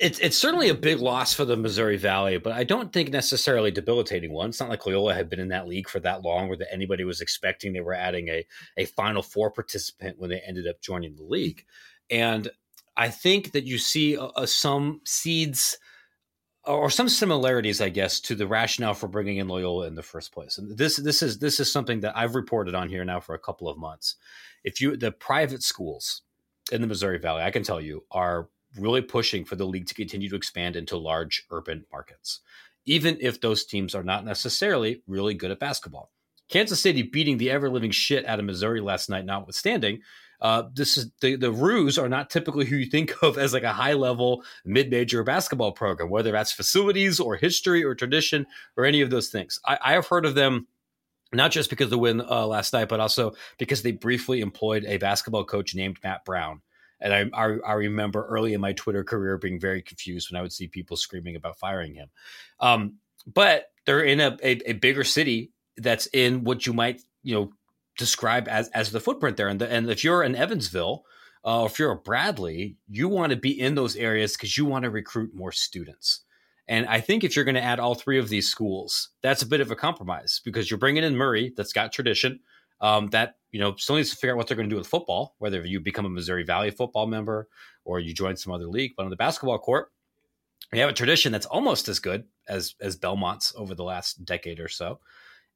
it's 0.00 0.18
it's 0.18 0.36
certainly 0.36 0.70
a 0.70 0.74
big 0.74 0.98
loss 0.98 1.34
for 1.34 1.44
the 1.44 1.56
Missouri 1.56 1.98
Valley, 1.98 2.38
but 2.38 2.54
I 2.54 2.64
don't 2.64 2.90
think 2.90 3.10
necessarily 3.10 3.70
debilitating 3.70 4.32
one. 4.32 4.48
It's 4.48 4.58
not 4.58 4.70
like 4.70 4.86
Loyola 4.86 5.14
had 5.14 5.28
been 5.28 5.40
in 5.40 5.48
that 5.48 5.68
league 5.68 5.90
for 5.90 6.00
that 6.00 6.22
long, 6.22 6.48
or 6.48 6.56
that 6.56 6.72
anybody 6.72 7.04
was 7.04 7.20
expecting 7.20 7.72
they 7.72 7.82
were 7.82 7.92
adding 7.92 8.28
a 8.28 8.46
a 8.78 8.86
Final 8.86 9.22
Four 9.22 9.50
participant 9.50 10.18
when 10.18 10.30
they 10.30 10.40
ended 10.40 10.66
up 10.66 10.80
joining 10.80 11.16
the 11.16 11.22
league. 11.22 11.66
And 12.10 12.50
I 12.96 13.10
think 13.10 13.52
that 13.52 13.64
you 13.64 13.76
see 13.76 14.16
uh, 14.16 14.28
uh, 14.28 14.46
some 14.46 15.02
seeds 15.04 15.76
or 16.64 16.88
some 16.88 17.08
similarities, 17.08 17.82
I 17.82 17.90
guess, 17.90 18.20
to 18.20 18.34
the 18.34 18.46
rationale 18.46 18.94
for 18.94 19.06
bringing 19.06 19.36
in 19.36 19.48
Loyola 19.48 19.86
in 19.86 19.96
the 19.96 20.02
first 20.02 20.32
place. 20.32 20.56
And 20.56 20.78
this 20.78 20.96
this 20.96 21.20
is 21.20 21.40
this 21.40 21.60
is 21.60 21.70
something 21.70 22.00
that 22.00 22.16
I've 22.16 22.34
reported 22.34 22.74
on 22.74 22.88
here 22.88 23.04
now 23.04 23.20
for 23.20 23.34
a 23.34 23.38
couple 23.38 23.68
of 23.68 23.76
months. 23.76 24.16
If 24.64 24.80
you 24.80 24.96
the 24.96 25.12
private 25.12 25.62
schools 25.62 26.22
in 26.72 26.80
the 26.80 26.86
Missouri 26.86 27.18
Valley, 27.18 27.42
I 27.42 27.50
can 27.50 27.62
tell 27.62 27.82
you 27.82 28.04
are 28.10 28.48
really 28.78 29.02
pushing 29.02 29.44
for 29.44 29.56
the 29.56 29.66
league 29.66 29.86
to 29.86 29.94
continue 29.94 30.28
to 30.28 30.36
expand 30.36 30.76
into 30.76 30.96
large 30.96 31.44
urban 31.50 31.84
markets, 31.90 32.40
even 32.86 33.18
if 33.20 33.40
those 33.40 33.64
teams 33.64 33.94
are 33.94 34.02
not 34.02 34.24
necessarily 34.24 35.02
really 35.06 35.34
good 35.34 35.50
at 35.50 35.58
basketball. 35.58 36.10
Kansas 36.48 36.80
City 36.80 37.02
beating 37.02 37.38
the 37.38 37.50
ever 37.50 37.70
living 37.70 37.92
shit 37.92 38.26
out 38.26 38.40
of 38.40 38.44
Missouri 38.44 38.80
last 38.80 39.08
night, 39.08 39.24
notwithstanding, 39.24 40.00
uh, 40.40 40.64
this 40.74 40.96
is 40.96 41.10
the 41.20 41.36
the 41.36 41.52
Roos 41.52 41.98
are 41.98 42.08
not 42.08 42.30
typically 42.30 42.64
who 42.64 42.76
you 42.76 42.86
think 42.86 43.14
of 43.22 43.38
as 43.38 43.52
like 43.52 43.62
a 43.62 43.72
high 43.72 43.92
level 43.92 44.42
mid 44.64 44.90
major 44.90 45.22
basketball 45.22 45.72
program, 45.72 46.10
whether 46.10 46.32
that's 46.32 46.52
facilities 46.52 47.20
or 47.20 47.36
history 47.36 47.84
or 47.84 47.94
tradition 47.94 48.46
or 48.76 48.84
any 48.84 49.00
of 49.00 49.10
those 49.10 49.28
things. 49.28 49.60
I, 49.66 49.78
I 49.82 49.92
have 49.92 50.06
heard 50.06 50.24
of 50.24 50.34
them 50.34 50.66
not 51.32 51.52
just 51.52 51.70
because 51.70 51.84
of 51.84 51.90
the 51.90 51.98
win 51.98 52.20
uh, 52.20 52.46
last 52.46 52.72
night, 52.72 52.88
but 52.88 53.00
also 53.00 53.34
because 53.58 53.82
they 53.82 53.92
briefly 53.92 54.40
employed 54.40 54.84
a 54.84 54.96
basketball 54.96 55.44
coach 55.44 55.74
named 55.74 55.98
Matt 56.02 56.24
Brown, 56.24 56.60
and 57.00 57.12
I, 57.12 57.24
I, 57.34 57.56
I, 57.66 57.72
remember 57.74 58.26
early 58.26 58.52
in 58.54 58.60
my 58.60 58.72
Twitter 58.72 59.04
career 59.04 59.38
being 59.38 59.58
very 59.58 59.82
confused 59.82 60.30
when 60.30 60.38
I 60.38 60.42
would 60.42 60.52
see 60.52 60.68
people 60.68 60.96
screaming 60.96 61.36
about 61.36 61.58
firing 61.58 61.94
him. 61.94 62.08
Um, 62.60 62.94
but 63.26 63.66
they're 63.86 64.02
in 64.02 64.20
a, 64.20 64.36
a, 64.42 64.70
a, 64.70 64.72
bigger 64.74 65.04
city 65.04 65.52
that's 65.76 66.06
in 66.12 66.44
what 66.44 66.66
you 66.66 66.72
might, 66.72 67.02
you 67.22 67.34
know, 67.34 67.52
describe 67.98 68.48
as, 68.48 68.68
as 68.68 68.92
the 68.92 69.00
footprint 69.00 69.36
there. 69.36 69.48
And, 69.48 69.60
the, 69.60 69.70
and 69.70 69.90
if 69.90 70.04
you're 70.04 70.22
in 70.22 70.36
Evansville, 70.36 71.04
uh, 71.44 71.66
if 71.70 71.78
you're 71.78 71.92
a 71.92 71.96
Bradley, 71.96 72.76
you 72.88 73.08
want 73.08 73.30
to 73.30 73.36
be 73.36 73.58
in 73.58 73.74
those 73.74 73.96
areas 73.96 74.32
because 74.32 74.56
you 74.56 74.64
want 74.64 74.84
to 74.84 74.90
recruit 74.90 75.34
more 75.34 75.52
students. 75.52 76.22
And 76.68 76.86
I 76.86 77.00
think 77.00 77.24
if 77.24 77.34
you're 77.34 77.44
going 77.44 77.56
to 77.56 77.62
add 77.62 77.80
all 77.80 77.94
three 77.94 78.18
of 78.18 78.28
these 78.28 78.48
schools, 78.48 79.10
that's 79.22 79.42
a 79.42 79.46
bit 79.46 79.60
of 79.60 79.70
a 79.70 79.76
compromise 79.76 80.40
because 80.44 80.70
you're 80.70 80.78
bringing 80.78 81.02
in 81.02 81.16
Murray, 81.16 81.52
that's 81.56 81.72
got 81.72 81.92
tradition 81.92 82.40
um, 82.80 83.08
that 83.08 83.36
you 83.52 83.60
know 83.60 83.74
still 83.76 83.96
needs 83.96 84.10
to 84.10 84.16
figure 84.16 84.34
out 84.34 84.36
what 84.36 84.46
they're 84.46 84.56
going 84.56 84.68
to 84.68 84.74
do 84.74 84.78
with 84.78 84.86
football, 84.86 85.34
whether 85.38 85.64
you 85.64 85.80
become 85.80 86.06
a 86.06 86.10
Missouri 86.10 86.44
Valley 86.44 86.70
football 86.70 87.06
member 87.06 87.48
or 87.84 88.00
you 88.00 88.12
join 88.12 88.36
some 88.36 88.52
other 88.52 88.66
league. 88.66 88.92
But 88.96 89.04
on 89.04 89.10
the 89.10 89.16
basketball 89.16 89.58
court, 89.58 89.92
we 90.72 90.78
have 90.78 90.90
a 90.90 90.94
tradition 90.94 91.32
that's 91.32 91.46
almost 91.46 91.88
as 91.88 91.98
good 91.98 92.24
as 92.48 92.74
as 92.80 92.96
Belmont's 92.96 93.52
over 93.56 93.74
the 93.74 93.84
last 93.84 94.24
decade 94.24 94.60
or 94.60 94.68
so, 94.68 95.00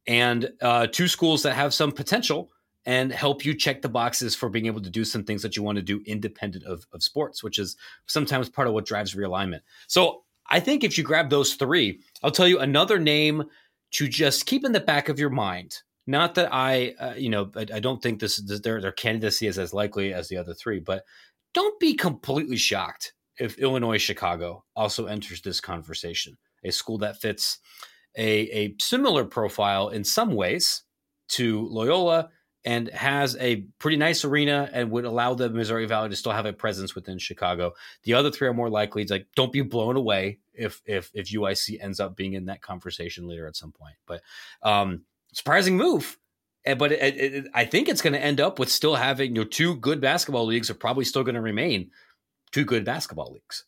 and 0.07 0.51
uh, 0.61 0.87
two 0.87 1.09
schools 1.09 1.43
that 1.43 1.55
have 1.55 1.75
some 1.75 1.93
potential 1.93 2.51
and 2.87 3.13
help 3.13 3.45
you 3.45 3.55
check 3.55 3.81
the 3.81 3.89
boxes 3.89 4.35
for 4.35 4.49
being 4.49 4.67
able 4.67 4.81
to 4.83 4.91
do 4.91 5.05
some 5.05 5.25
things 5.25 5.43
that 5.43 5.57
you 5.57 5.63
want 5.63 5.77
to 5.77 5.83
do 5.83 6.03
independent 6.05 6.65
of, 6.65 6.87
of 6.93 7.03
sports, 7.03 7.43
which 7.43 7.59
is 7.59 7.77
sometimes 8.07 8.49
part 8.49 8.69
of 8.69 8.75
what 8.75 8.85
drives 8.85 9.15
realignment. 9.15 9.61
So 9.87 10.25
I 10.51 10.61
think 10.61 10.85
if 10.85 10.99
you 10.99 11.05
grab 11.05 11.31
those 11.31 11.55
three, 11.55 12.01
I'll 12.23 12.31
tell 12.31 12.49
you 12.49 12.59
another 12.59 12.99
name 12.99 13.45
to 13.93 14.09
just 14.09 14.45
keep 14.45 14.65
in 14.65 14.73
the 14.73 14.81
back 14.81 15.09
of 15.09 15.19
your 15.19 15.31
mind 15.31 15.79
not 16.07 16.35
that 16.35 16.53
I, 16.53 16.95
uh, 16.99 17.15
you 17.17 17.31
know, 17.31 17.51
I, 17.57 17.67
I, 17.75 17.81
don't 17.81 18.03
think 18.03 18.21
this, 18.21 18.37
this 18.37 18.61
their 18.61 18.81
their 18.81 18.93
candidacy 18.93 19.47
is 19.47 19.59
as 19.59 19.73
likely 19.73 20.13
as 20.13 20.29
the 20.29 20.37
other 20.37 20.55
three, 20.55 20.81
but 20.81 21.05
don't 21.55 21.79
be 21.81 21.95
completely 21.95 22.57
shocked 22.57 23.15
if 23.39 23.59
Illinois 23.59 23.99
Chicago 23.99 24.65
also 24.77 25.07
enters 25.07 25.41
this 25.43 25.61
conversation. 25.61 26.37
A 26.65 26.73
school 26.73 26.99
that 26.99 27.21
fits 27.21 27.59
a 28.17 28.65
a 28.65 28.75
similar 28.81 29.25
profile 29.25 29.89
in 29.89 30.05
some 30.05 30.35
ways 30.35 30.83
to 31.29 31.67
Loyola 31.69 32.31
and 32.65 32.89
has 32.91 33.37
a 33.37 33.67
pretty 33.79 33.97
nice 33.97 34.25
arena 34.25 34.71
and 34.73 34.91
would 34.91 35.05
allow 35.05 35.35
the 35.35 35.51
Missouri 35.51 35.87
Valley 35.87 36.09
to 36.09 36.17
still 36.17 36.33
have 36.33 36.47
a 36.47 36.53
presence 36.53 36.95
within 36.95 37.19
Chicago. 37.19 37.75
The 38.05 38.15
other 38.15 38.31
three 38.31 38.49
are 38.49 38.55
more 38.55 38.71
likely. 38.71 39.03
It's 39.03 39.11
like 39.11 39.27
don't 39.37 39.53
be 39.53 39.61
blown 39.61 39.97
away 39.97 40.39
if 40.55 40.81
if 40.87 41.11
if 41.15 41.31
UIC 41.31 41.83
ends 41.83 42.01
up 42.01 42.17
being 42.17 42.33
in 42.33 42.47
that 42.47 42.63
conversation 42.63 43.29
later 43.29 43.47
at 43.47 43.57
some 43.57 43.73
point. 43.73 43.97
But 44.07 44.23
um, 44.63 45.03
surprising 45.35 45.77
move. 45.77 46.19
But 46.65 46.93
it, 46.93 47.17
it, 47.17 47.47
I 47.53 47.67
think 47.67 47.89
it's 47.89 48.01
going 48.01 48.15
to 48.15 48.25
end 48.25 48.41
up 48.41 48.59
with 48.59 48.71
still 48.71 48.95
having 48.95 49.37
you 49.37 49.43
know 49.43 49.49
two 49.49 49.77
good 49.77 50.01
basketball 50.01 50.47
leagues 50.47 50.71
are 50.71 50.75
probably 50.75 51.05
still 51.05 51.23
going 51.23 51.35
to 51.35 51.43
remain 51.43 51.91
two 52.53 52.65
good 52.65 52.85
basketball 52.85 53.33
leagues. 53.33 53.65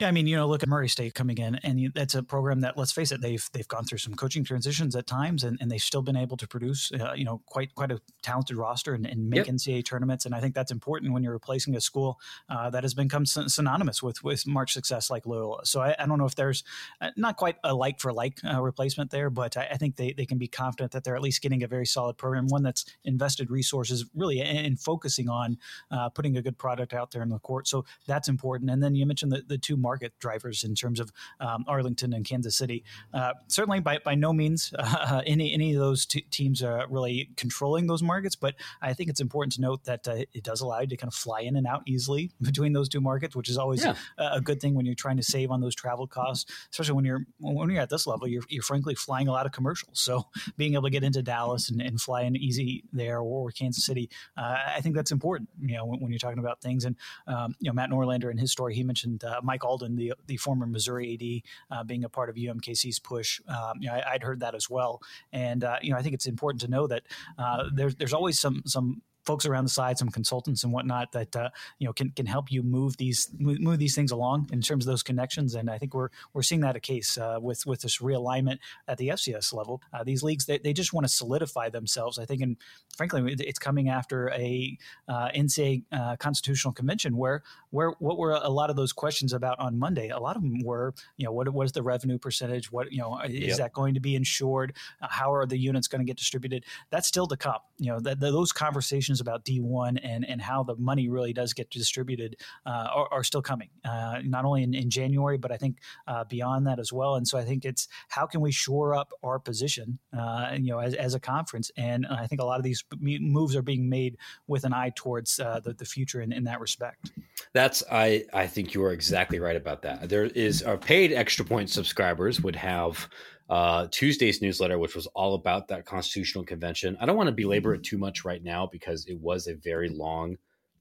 Yeah, 0.00 0.06
I 0.06 0.12
mean, 0.12 0.28
you 0.28 0.36
know, 0.36 0.46
look 0.46 0.62
at 0.62 0.68
Murray 0.68 0.88
State 0.88 1.14
coming 1.14 1.38
in, 1.38 1.56
and 1.56 1.92
that's 1.92 2.14
a 2.14 2.22
program 2.22 2.60
that, 2.60 2.78
let's 2.78 2.92
face 2.92 3.10
it, 3.10 3.20
they've 3.20 3.44
they've 3.52 3.66
gone 3.66 3.82
through 3.82 3.98
some 3.98 4.14
coaching 4.14 4.44
transitions 4.44 4.94
at 4.94 5.08
times, 5.08 5.42
and, 5.42 5.58
and 5.60 5.68
they've 5.72 5.82
still 5.82 6.02
been 6.02 6.14
able 6.14 6.36
to 6.36 6.46
produce, 6.46 6.92
uh, 6.92 7.14
you 7.16 7.24
know, 7.24 7.42
quite 7.46 7.74
quite 7.74 7.90
a 7.90 8.00
talented 8.22 8.56
roster 8.56 8.94
and, 8.94 9.04
and 9.06 9.28
make 9.28 9.46
yep. 9.46 9.56
NCAA 9.56 9.84
tournaments. 9.84 10.24
And 10.24 10.36
I 10.36 10.40
think 10.40 10.54
that's 10.54 10.70
important 10.70 11.12
when 11.12 11.24
you're 11.24 11.32
replacing 11.32 11.74
a 11.74 11.80
school 11.80 12.20
uh, 12.48 12.70
that 12.70 12.84
has 12.84 12.94
become 12.94 13.26
synonymous 13.26 14.00
with 14.00 14.22
with 14.22 14.46
March 14.46 14.72
success 14.72 15.10
like 15.10 15.26
Loyola. 15.26 15.66
So 15.66 15.80
I, 15.80 15.96
I 15.98 16.06
don't 16.06 16.18
know 16.18 16.26
if 16.26 16.36
there's 16.36 16.62
uh, 17.00 17.10
not 17.16 17.36
quite 17.36 17.56
a 17.64 17.74
like 17.74 17.98
for 17.98 18.12
like 18.12 18.38
uh, 18.48 18.62
replacement 18.62 19.10
there, 19.10 19.30
but 19.30 19.56
I, 19.56 19.66
I, 19.72 19.76
think 19.78 19.96
they, 19.96 20.12
they 20.12 20.26
can 20.26 20.38
be 20.38 20.46
confident 20.46 20.92
that 20.92 21.02
they're 21.02 21.16
at 21.16 21.22
least 21.22 21.42
getting 21.42 21.64
a 21.64 21.66
very 21.66 21.86
solid 21.86 22.16
program, 22.16 22.46
one 22.46 22.62
that's 22.62 22.84
invested 23.02 23.50
resources 23.50 24.04
really 24.14 24.40
in, 24.40 24.46
in 24.46 24.76
focusing 24.76 25.28
on 25.28 25.58
uh, 25.90 26.08
putting 26.08 26.36
a 26.36 26.42
good 26.42 26.56
product 26.56 26.94
out 26.94 27.10
there 27.10 27.22
in 27.22 27.30
the 27.30 27.40
court. 27.40 27.66
So 27.66 27.84
that's 28.06 28.28
important. 28.28 28.70
And 28.70 28.80
then 28.80 28.94
you 28.94 29.04
mentioned 29.04 29.32
the, 29.32 29.42
the 29.44 29.58
two 29.58 29.76
market 29.88 30.12
drivers 30.18 30.64
in 30.64 30.74
terms 30.74 31.00
of 31.00 31.10
um, 31.40 31.64
Arlington 31.66 32.12
and 32.12 32.26
Kansas 32.26 32.54
City. 32.54 32.84
Uh, 33.14 33.32
certainly, 33.46 33.80
by, 33.80 33.98
by 34.04 34.14
no 34.14 34.34
means 34.34 34.70
uh, 34.78 35.22
any 35.26 35.54
any 35.54 35.72
of 35.72 35.80
those 35.80 36.04
t- 36.04 36.26
teams 36.30 36.62
are 36.62 36.86
really 36.90 37.30
controlling 37.36 37.86
those 37.86 38.02
markets, 38.02 38.36
but 38.36 38.54
I 38.82 38.92
think 38.92 39.08
it's 39.08 39.20
important 39.20 39.54
to 39.54 39.62
note 39.62 39.84
that 39.84 40.06
uh, 40.06 40.24
it 40.34 40.42
does 40.42 40.60
allow 40.60 40.80
you 40.80 40.88
to 40.88 40.96
kind 40.96 41.08
of 41.08 41.14
fly 41.14 41.40
in 41.40 41.56
and 41.56 41.66
out 41.66 41.82
easily 41.86 42.32
between 42.42 42.74
those 42.74 42.88
two 42.88 43.00
markets, 43.00 43.34
which 43.34 43.48
is 43.48 43.56
always 43.56 43.82
yeah. 43.82 43.94
a, 44.18 44.36
a, 44.36 44.40
good 44.40 44.60
thing 44.60 44.74
when 44.74 44.84
you're 44.84 44.94
trying 44.94 45.16
to 45.16 45.22
save 45.22 45.50
on 45.50 45.60
those 45.60 45.74
travel 45.74 46.06
costs, 46.06 46.50
especially 46.70 46.94
when 46.94 47.04
you're 47.06 47.24
when 47.40 47.70
you're 47.70 47.80
at 47.80 47.88
this 47.88 48.06
level. 48.06 48.28
You're, 48.28 48.42
you're 48.48 48.62
frankly 48.62 48.94
flying 48.94 49.28
a 49.28 49.32
lot 49.32 49.46
of 49.46 49.52
commercials, 49.52 50.00
so 50.00 50.26
being 50.58 50.74
able 50.74 50.84
to 50.84 50.90
get 50.90 51.02
into 51.02 51.22
Dallas 51.22 51.70
and, 51.70 51.80
and 51.80 51.98
fly 52.00 52.22
in 52.22 52.36
easy 52.36 52.84
there 52.92 53.20
or 53.20 53.50
Kansas 53.50 53.84
City, 53.84 54.10
uh, 54.36 54.56
I 54.76 54.80
think 54.82 54.94
that's 54.94 55.12
important. 55.12 55.48
You 55.60 55.76
know, 55.76 55.86
when, 55.86 56.00
when, 56.00 56.10
you're 56.12 56.18
talking 56.18 56.38
about 56.38 56.60
things, 56.60 56.84
and 56.84 56.96
um, 57.26 57.54
you 57.60 57.70
know, 57.70 57.74
Matt 57.74 57.90
Norlander 57.90 58.30
in 58.30 58.36
his 58.36 58.52
story, 58.52 58.74
he 58.74 58.82
mentioned 58.82 59.24
uh, 59.24 59.40
Mike 59.42 59.64
Alden, 59.64 59.77
the 59.96 60.14
the 60.26 60.36
former 60.36 60.66
Missouri 60.66 61.44
AD, 61.70 61.76
uh, 61.76 61.84
being 61.84 62.04
a 62.04 62.08
part 62.08 62.28
of 62.28 62.36
UMKC's 62.36 62.98
push. 62.98 63.40
Um, 63.48 63.74
you 63.80 63.88
know, 63.88 63.94
I, 63.94 64.12
would 64.12 64.22
heard 64.22 64.40
that 64.40 64.54
as 64.54 64.68
well, 64.70 65.00
and 65.32 65.64
uh, 65.64 65.76
you 65.82 65.92
know, 65.92 65.98
I 65.98 66.02
think 66.02 66.14
it's 66.14 66.26
important 66.26 66.60
to 66.62 66.68
know 66.68 66.86
that 66.86 67.02
uh, 67.38 67.64
there's 67.72 67.94
there's 67.96 68.14
always 68.14 68.38
some 68.38 68.62
some 68.66 69.02
folks 69.28 69.44
around 69.44 69.64
the 69.64 69.70
side, 69.70 69.98
some 69.98 70.08
consultants 70.08 70.64
and 70.64 70.72
whatnot 70.72 71.12
that 71.12 71.36
uh, 71.36 71.50
you 71.78 71.86
know 71.86 71.92
can 71.92 72.10
can 72.12 72.24
help 72.24 72.50
you 72.50 72.62
move 72.62 72.96
these 72.96 73.28
move 73.38 73.78
these 73.78 73.94
things 73.94 74.10
along 74.10 74.48
in 74.52 74.62
terms 74.62 74.86
of 74.86 74.90
those 74.90 75.02
connections. 75.02 75.54
And 75.54 75.70
I 75.70 75.76
think 75.76 75.92
we're 75.92 76.08
we're 76.32 76.42
seeing 76.42 76.62
that 76.62 76.76
a 76.76 76.80
case 76.80 77.18
uh, 77.18 77.38
with 77.38 77.66
with 77.66 77.82
this 77.82 77.98
realignment 77.98 78.58
at 78.88 78.96
the 78.96 79.08
FCS 79.08 79.52
level. 79.52 79.82
Uh, 79.92 80.02
these 80.02 80.22
leagues 80.22 80.46
they, 80.46 80.56
they 80.56 80.72
just 80.72 80.94
want 80.94 81.06
to 81.06 81.12
solidify 81.12 81.68
themselves. 81.68 82.18
I 82.18 82.24
think, 82.24 82.40
and 82.40 82.56
frankly, 82.96 83.36
it's 83.38 83.58
coming 83.58 83.90
after 83.90 84.30
a 84.30 84.78
uh, 85.08 85.28
NCAA 85.36 85.84
uh, 85.92 86.16
constitutional 86.16 86.72
convention 86.72 87.14
where 87.14 87.42
where 87.68 87.90
what 87.98 88.16
were 88.16 88.32
a 88.32 88.48
lot 88.48 88.70
of 88.70 88.76
those 88.76 88.94
questions 88.94 89.34
about 89.34 89.60
on 89.60 89.78
Monday. 89.78 90.08
A 90.08 90.18
lot 90.18 90.36
of 90.36 90.42
them 90.42 90.62
were 90.64 90.94
you 91.18 91.26
know 91.26 91.32
what 91.32 91.52
was 91.52 91.72
the 91.72 91.82
revenue 91.82 92.16
percentage? 92.16 92.72
What 92.72 92.90
you 92.90 92.98
know 93.02 93.20
is 93.20 93.48
yep. 93.48 93.58
that 93.58 93.72
going 93.74 93.92
to 93.92 94.00
be 94.00 94.14
insured? 94.14 94.74
How 95.02 95.34
are 95.34 95.44
the 95.44 95.58
units 95.58 95.86
going 95.86 96.00
to 96.00 96.06
get 96.06 96.16
distributed? 96.16 96.64
That's 96.88 97.06
still 97.06 97.26
to 97.26 97.36
come. 97.36 97.60
You 97.76 97.92
know 97.92 98.00
that 98.00 98.20
those 98.20 98.52
conversations 98.52 99.17
about 99.20 99.44
D1 99.44 99.98
and, 100.02 100.24
and 100.24 100.40
how 100.40 100.62
the 100.62 100.76
money 100.76 101.08
really 101.08 101.32
does 101.32 101.52
get 101.52 101.70
distributed 101.70 102.36
uh, 102.66 102.88
are, 102.92 103.08
are, 103.12 103.24
still 103.24 103.42
coming, 103.42 103.68
uh, 103.84 104.20
not 104.24 104.44
only 104.44 104.62
in, 104.62 104.74
in, 104.74 104.88
January, 104.90 105.36
but 105.36 105.52
I 105.52 105.56
think 105.56 105.78
uh, 106.06 106.24
beyond 106.24 106.66
that 106.66 106.78
as 106.78 106.92
well. 106.92 107.16
And 107.16 107.26
so 107.26 107.36
I 107.38 107.44
think 107.44 107.64
it's 107.64 107.88
how 108.08 108.26
can 108.26 108.40
we 108.40 108.50
shore 108.50 108.94
up 108.94 109.12
our 109.22 109.38
position, 109.38 109.98
uh, 110.18 110.52
you 110.58 110.70
know, 110.70 110.78
as, 110.78 110.94
as 110.94 111.14
a 111.14 111.20
conference. 111.20 111.70
And 111.76 112.06
I 112.06 112.26
think 112.26 112.40
a 112.40 112.44
lot 112.44 112.58
of 112.58 112.64
these 112.64 112.84
moves 113.00 113.54
are 113.54 113.62
being 113.62 113.88
made 113.88 114.16
with 114.46 114.64
an 114.64 114.72
eye 114.72 114.92
towards 114.94 115.38
uh, 115.40 115.60
the, 115.60 115.74
the 115.74 115.84
future 115.84 116.20
in, 116.20 116.32
in 116.32 116.44
that 116.44 116.60
respect. 116.60 117.12
That's 117.52 117.82
I 117.90 118.24
I 118.32 118.46
think 118.46 118.74
you 118.74 118.82
are 118.84 118.92
exactly 118.92 119.38
right 119.38 119.56
about 119.56 119.82
that. 119.82 120.08
There 120.08 120.24
is 120.24 120.62
our 120.62 120.76
paid 120.76 121.12
extra 121.12 121.44
point 121.44 121.70
subscribers 121.70 122.40
would 122.40 122.56
have 122.56 123.08
uh, 123.48 123.86
Tuesday's 123.90 124.42
newsletter, 124.42 124.78
which 124.78 124.94
was 124.94 125.06
all 125.08 125.34
about 125.34 125.68
that 125.68 125.86
constitutional 125.86 126.44
convention. 126.44 126.96
I 127.00 127.06
don't 127.06 127.16
want 127.16 127.28
to 127.28 127.34
belabor 127.34 127.74
it 127.74 127.82
too 127.82 127.98
much 127.98 128.24
right 128.24 128.42
now 128.42 128.66
because 128.66 129.06
it 129.06 129.18
was 129.20 129.46
a 129.46 129.54
very 129.54 129.88
long 129.88 130.36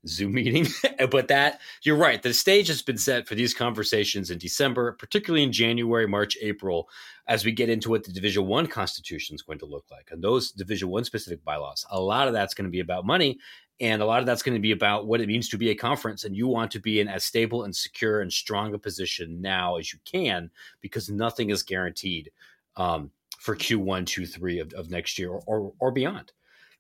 Zoom 0.06 0.34
meeting. 0.34 0.68
but 1.12 1.28
that 1.30 1.60
you're 1.84 1.98
right. 1.98 2.22
The 2.22 2.34
stage 2.34 2.68
has 2.68 2.82
been 2.82 2.98
set 2.98 3.28
for 3.28 3.36
these 3.36 3.54
conversations 3.54 4.32
in 4.32 4.38
December, 4.38 4.94
particularly 4.94 5.44
in 5.44 5.52
January, 5.52 6.08
March, 6.08 6.38
April, 6.42 6.90
as 7.28 7.46
we 7.46 7.52
get 7.52 7.70
into 7.70 7.90
what 7.90 8.04
the 8.04 8.12
Division 8.12 8.46
One 8.46 8.68
Constitution 8.68 9.36
is 9.36 9.42
going 9.42 9.60
to 9.60 9.66
look 9.66 9.86
like 9.92 10.10
and 10.12 10.24
those 10.24 10.52
Division 10.52 10.90
One 10.90 11.04
specific 11.04 11.44
bylaws. 11.44 11.86
A 11.92 12.00
lot 12.00 12.28
of 12.28 12.34
that's 12.34 12.54
going 12.54 12.66
to 12.66 12.72
be 12.72 12.80
about 12.80 13.06
money, 13.06 13.40
and 13.80 14.02
a 14.02 14.06
lot 14.06 14.20
of 14.20 14.26
that's 14.26 14.44
going 14.44 14.56
to 14.56 14.62
be 14.62 14.72
about 14.72 15.08
what 15.08 15.22
it 15.22 15.28
means 15.28 15.50
to 15.50 15.58
be 15.58 15.70
a 15.70 15.76
conference. 15.76 16.24
And 16.24 16.36
you 16.36 16.48
want 16.48 16.72
to 16.72 16.80
be 16.80 17.00
in 17.00 17.08
as 17.08 17.24
stable 17.24 17.64
and 17.64 17.76
secure 17.76 18.22
and 18.22 18.32
strong 18.32 18.74
a 18.74 18.80
position 18.80 19.42
now 19.42 19.78
as 19.78 19.94
you 19.94 20.00
can 20.06 20.50
because 20.82 21.10
nothing 21.10 21.50
is 21.50 21.64
guaranteed 21.64 22.32
um, 22.78 23.12
for 23.40 23.56
Q1, 23.56 24.06
Q3 24.06 24.62
of, 24.62 24.74
of 24.74 24.90
next 24.90 25.20
year 25.20 25.30
or, 25.30 25.42
or, 25.46 25.74
or 25.80 25.92
beyond. 25.92 26.32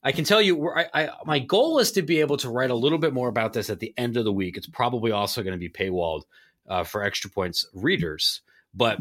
I 0.04 0.12
can 0.12 0.24
tell 0.24 0.42
you, 0.42 0.70
I, 0.70 0.86
I, 0.94 1.10
my 1.26 1.40
goal 1.40 1.80
is 1.80 1.92
to 1.94 2.02
be 2.02 2.22
able 2.22 2.38
to 2.38 2.50
write 2.50 2.70
a 2.70 2.76
little 2.76 3.00
bit 3.00 3.14
more 3.14 3.28
about 3.28 3.54
this 3.54 3.70
at 3.70 3.80
the 3.80 3.94
end 3.98 4.16
of 4.16 4.24
the 4.24 4.32
week. 4.32 4.56
It's 4.56 4.68
probably 4.68 5.12
also 5.12 5.44
going 5.44 5.54
to 5.54 5.60
be 5.60 5.70
paywalled 5.70 6.22
uh, 6.70 6.84
for 6.84 7.04
Extra 7.04 7.30
Points 7.30 7.68
readers, 7.74 8.42
but 8.74 9.00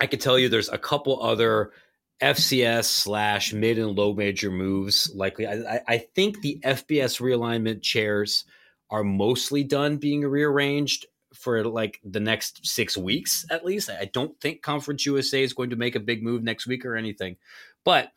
I 0.00 0.06
can 0.06 0.18
tell 0.18 0.38
you 0.38 0.48
there's 0.48 0.68
a 0.68 0.78
couple 0.78 1.22
other 1.22 1.72
FCS 2.20 2.84
slash 2.84 3.52
mid 3.52 3.78
and 3.78 3.96
low 3.96 4.12
major 4.12 4.50
moves 4.50 5.10
likely. 5.14 5.46
I, 5.46 5.80
I 5.86 5.98
think 5.98 6.40
the 6.40 6.60
FBS 6.64 7.20
realignment 7.20 7.82
chairs 7.82 8.44
are 8.90 9.04
mostly 9.04 9.62
done 9.62 9.98
being 9.98 10.22
rearranged 10.22 11.06
for 11.34 11.64
like 11.64 12.00
the 12.04 12.20
next 12.20 12.66
six 12.66 12.96
weeks 12.96 13.44
at 13.50 13.64
least. 13.64 13.90
I 13.90 14.10
don't 14.12 14.38
think 14.40 14.62
Conference 14.62 15.06
USA 15.06 15.42
is 15.42 15.52
going 15.52 15.70
to 15.70 15.76
make 15.76 15.94
a 15.94 16.00
big 16.00 16.22
move 16.22 16.42
next 16.42 16.66
week 16.66 16.84
or 16.84 16.96
anything, 16.96 17.36
but 17.84 18.12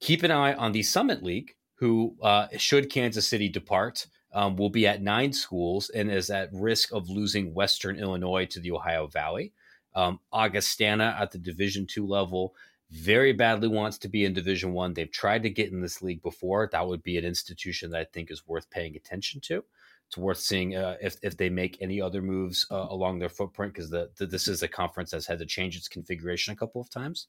keep 0.00 0.22
an 0.22 0.30
eye 0.30 0.54
on 0.54 0.72
the 0.72 0.82
Summit 0.82 1.22
League, 1.22 1.54
who 1.74 2.16
uh, 2.22 2.48
should 2.56 2.90
Kansas 2.90 3.26
City 3.26 3.48
depart. 3.48 4.06
Um, 4.34 4.56
will 4.56 4.70
be 4.70 4.86
at 4.86 5.02
nine 5.02 5.30
schools 5.34 5.90
and 5.90 6.10
is 6.10 6.30
at 6.30 6.48
risk 6.54 6.90
of 6.94 7.10
losing 7.10 7.52
Western 7.52 7.96
Illinois 7.96 8.46
to 8.46 8.60
the 8.60 8.72
Ohio 8.72 9.06
Valley. 9.06 9.52
Um, 9.94 10.20
Augustana 10.32 11.14
at 11.20 11.32
the 11.32 11.38
Division 11.38 11.86
two 11.86 12.06
level 12.06 12.54
very 12.92 13.32
badly 13.34 13.68
wants 13.68 13.98
to 13.98 14.08
be 14.08 14.24
in 14.24 14.32
Division 14.32 14.72
one. 14.72 14.94
They've 14.94 15.10
tried 15.10 15.42
to 15.42 15.50
get 15.50 15.70
in 15.70 15.82
this 15.82 16.00
league 16.00 16.22
before. 16.22 16.68
That 16.72 16.86
would 16.86 17.02
be 17.02 17.18
an 17.18 17.26
institution 17.26 17.90
that 17.90 18.00
I 18.00 18.04
think 18.04 18.30
is 18.30 18.46
worth 18.46 18.70
paying 18.70 18.96
attention 18.96 19.42
to 19.42 19.64
it's 20.12 20.18
worth 20.18 20.40
seeing 20.40 20.76
uh, 20.76 20.96
if 21.00 21.16
if 21.22 21.38
they 21.38 21.48
make 21.48 21.78
any 21.80 21.98
other 21.98 22.20
moves 22.20 22.66
uh, 22.70 22.86
along 22.90 23.18
their 23.18 23.30
footprint 23.30 23.72
because 23.72 23.88
the, 23.88 24.10
the, 24.18 24.26
this 24.26 24.46
is 24.46 24.62
a 24.62 24.68
conference 24.68 25.10
that's 25.10 25.26
had 25.26 25.38
to 25.38 25.46
change 25.46 25.74
its 25.74 25.88
configuration 25.88 26.52
a 26.52 26.56
couple 26.56 26.82
of 26.82 26.90
times, 26.90 27.28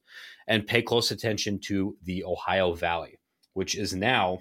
and 0.49 0.67
pay 0.67 0.81
close 0.81 1.09
attention 1.09 1.57
to 1.59 1.95
the 2.03 2.25
Ohio 2.25 2.73
Valley, 2.73 3.17
which 3.53 3.75
is 3.75 3.93
now, 3.93 4.37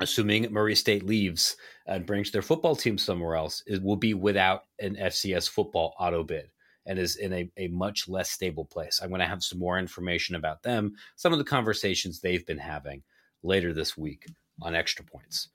assuming 0.00 0.52
Murray 0.52 0.74
State 0.74 1.04
leaves 1.04 1.56
and 1.86 2.04
brings 2.04 2.32
their 2.32 2.42
football 2.42 2.74
team 2.74 2.98
somewhere 2.98 3.36
else, 3.36 3.62
it 3.68 3.80
will 3.80 3.94
be 3.94 4.14
without 4.14 4.64
an 4.80 4.96
FCS 4.96 5.48
football 5.48 5.94
auto 6.00 6.24
bid 6.24 6.50
and 6.86 6.98
is 6.98 7.16
in 7.16 7.32
a, 7.32 7.48
a 7.56 7.68
much 7.68 8.08
less 8.08 8.30
stable 8.30 8.64
place. 8.64 8.98
I'm 9.00 9.10
going 9.10 9.20
to 9.20 9.26
have 9.28 9.44
some 9.44 9.60
more 9.60 9.78
information 9.78 10.34
about 10.34 10.64
them, 10.64 10.94
some 11.14 11.32
of 11.32 11.38
the 11.38 11.44
conversations 11.44 12.18
they've 12.18 12.46
been 12.46 12.58
having 12.58 13.04
later 13.44 13.72
this 13.72 13.96
week 13.96 14.26
on 14.60 14.74
extra 14.74 15.04
points. 15.04 15.50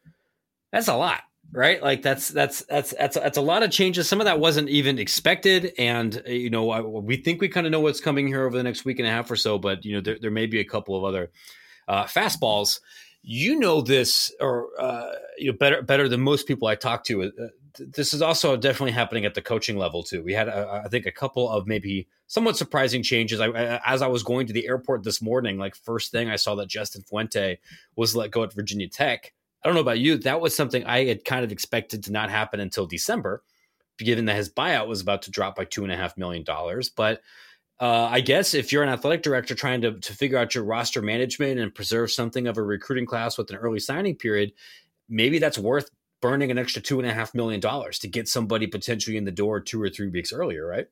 That's 0.71 0.87
a 0.87 0.95
lot 0.95 1.23
right? 1.51 1.81
Like 1.81 2.01
that's 2.01 2.29
that's 2.29 2.63
that's 2.65 2.93
that's 2.97 3.15
that's 3.15 3.37
a 3.37 3.41
lot 3.41 3.63
of 3.63 3.71
changes. 3.71 4.07
Some 4.07 4.21
of 4.21 4.25
that 4.25 4.39
wasn't 4.39 4.69
even 4.69 4.99
expected. 4.99 5.73
And 5.77 6.21
uh, 6.27 6.31
you 6.31 6.49
know 6.49 6.65
we 7.03 7.17
think 7.17 7.41
we 7.41 7.49
kind 7.49 7.65
of 7.65 7.71
know 7.71 7.79
what's 7.79 8.01
coming 8.01 8.27
here 8.27 8.45
over 8.45 8.57
the 8.57 8.63
next 8.63 8.85
week 8.85 8.99
and 8.99 9.07
a 9.07 9.11
half 9.11 9.29
or 9.29 9.35
so 9.35 9.57
but 9.57 9.85
you 9.85 9.95
know 9.95 10.01
there, 10.01 10.17
there 10.19 10.31
may 10.31 10.45
be 10.45 10.59
a 10.59 10.65
couple 10.65 10.95
of 10.95 11.03
other 11.03 11.31
uh, 11.87 12.05
fastballs. 12.05 12.79
You 13.27 13.59
know 13.59 13.81
this 13.81 14.31
or 14.39 14.67
uh, 14.79 15.11
you 15.37 15.51
know 15.51 15.57
better 15.57 15.81
better 15.81 16.07
than 16.07 16.21
most 16.21 16.47
people 16.47 16.67
i 16.67 16.75
talk 16.75 17.03
to 17.05 17.23
uh, 17.23 17.29
this 17.77 18.13
is 18.13 18.21
also 18.21 18.55
definitely 18.55 18.91
happening 18.91 19.25
at 19.25 19.33
the 19.33 19.41
coaching 19.41 19.77
level 19.77 20.03
too. 20.03 20.23
We 20.23 20.33
had 20.33 20.47
uh, 20.47 20.81
i 20.85 20.87
think 20.89 21.05
a 21.05 21.11
couple 21.11 21.49
of 21.49 21.65
maybe 21.65 22.07
somewhat 22.27 22.55
surprising 22.55 23.01
changes. 23.01 23.39
I, 23.39 23.49
as 23.85 24.01
i 24.01 24.07
was 24.07 24.21
going 24.23 24.47
to 24.47 24.53
the 24.53 24.67
airport 24.67 25.03
this 25.03 25.21
morning 25.21 25.57
like 25.57 25.75
first 25.75 26.11
thing 26.11 26.29
i 26.29 26.35
saw 26.35 26.55
that 26.55 26.67
justin 26.67 27.01
fuente 27.01 27.59
was 27.95 28.15
let 28.15 28.31
go 28.31 28.43
at 28.43 28.53
virginia 28.53 28.87
tech 28.87 29.33
I 29.65 29.67
don't 29.67 29.73
know 29.73 29.81
about 29.81 29.97
you. 29.97 30.17
That 30.19 30.41
was 30.41 30.55
something 30.55 30.85
I 30.85 31.05
had 31.05 31.25
kind 31.25 31.43
of 31.43 31.51
expected 31.51 32.03
to 32.03 32.11
not 32.11 32.29
happen 32.29 32.59
until 32.59 32.85
December, 32.85 33.41
given 33.97 34.25
that 34.25 34.35
his 34.35 34.47
buyout 34.47 34.87
was 34.87 35.01
about 35.01 35.23
to 35.23 35.31
drop 35.31 35.55
by 35.55 35.65
two 35.65 35.83
and 35.83 35.91
a 35.91 35.97
half 35.97 36.15
million 36.17 36.43
dollars. 36.43 36.89
But 36.89 37.21
uh, 37.79 38.07
I 38.11 38.21
guess 38.21 38.53
if 38.53 38.71
you're 38.71 38.83
an 38.83 38.89
athletic 38.89 39.23
director 39.23 39.55
trying 39.55 39.81
to, 39.81 39.99
to 39.99 40.13
figure 40.13 40.37
out 40.37 40.53
your 40.53 40.65
roster 40.65 41.01
management 41.01 41.59
and 41.59 41.73
preserve 41.73 42.11
something 42.11 42.45
of 42.45 42.59
a 42.59 42.61
recruiting 42.61 43.07
class 43.07 43.39
with 43.39 43.49
an 43.49 43.55
early 43.55 43.79
signing 43.79 44.15
period, 44.15 44.53
maybe 45.09 45.39
that's 45.39 45.57
worth 45.57 45.89
burning 46.21 46.51
an 46.51 46.59
extra 46.59 46.79
two 46.79 46.99
and 46.99 47.09
a 47.09 47.13
half 47.13 47.33
million 47.33 47.59
dollars 47.59 47.97
to 47.99 48.07
get 48.07 48.27
somebody 48.27 48.67
potentially 48.67 49.17
in 49.17 49.25
the 49.25 49.31
door 49.31 49.59
two 49.59 49.81
or 49.81 49.89
three 49.89 50.09
weeks 50.09 50.31
earlier, 50.31 50.67
right? 50.67 50.85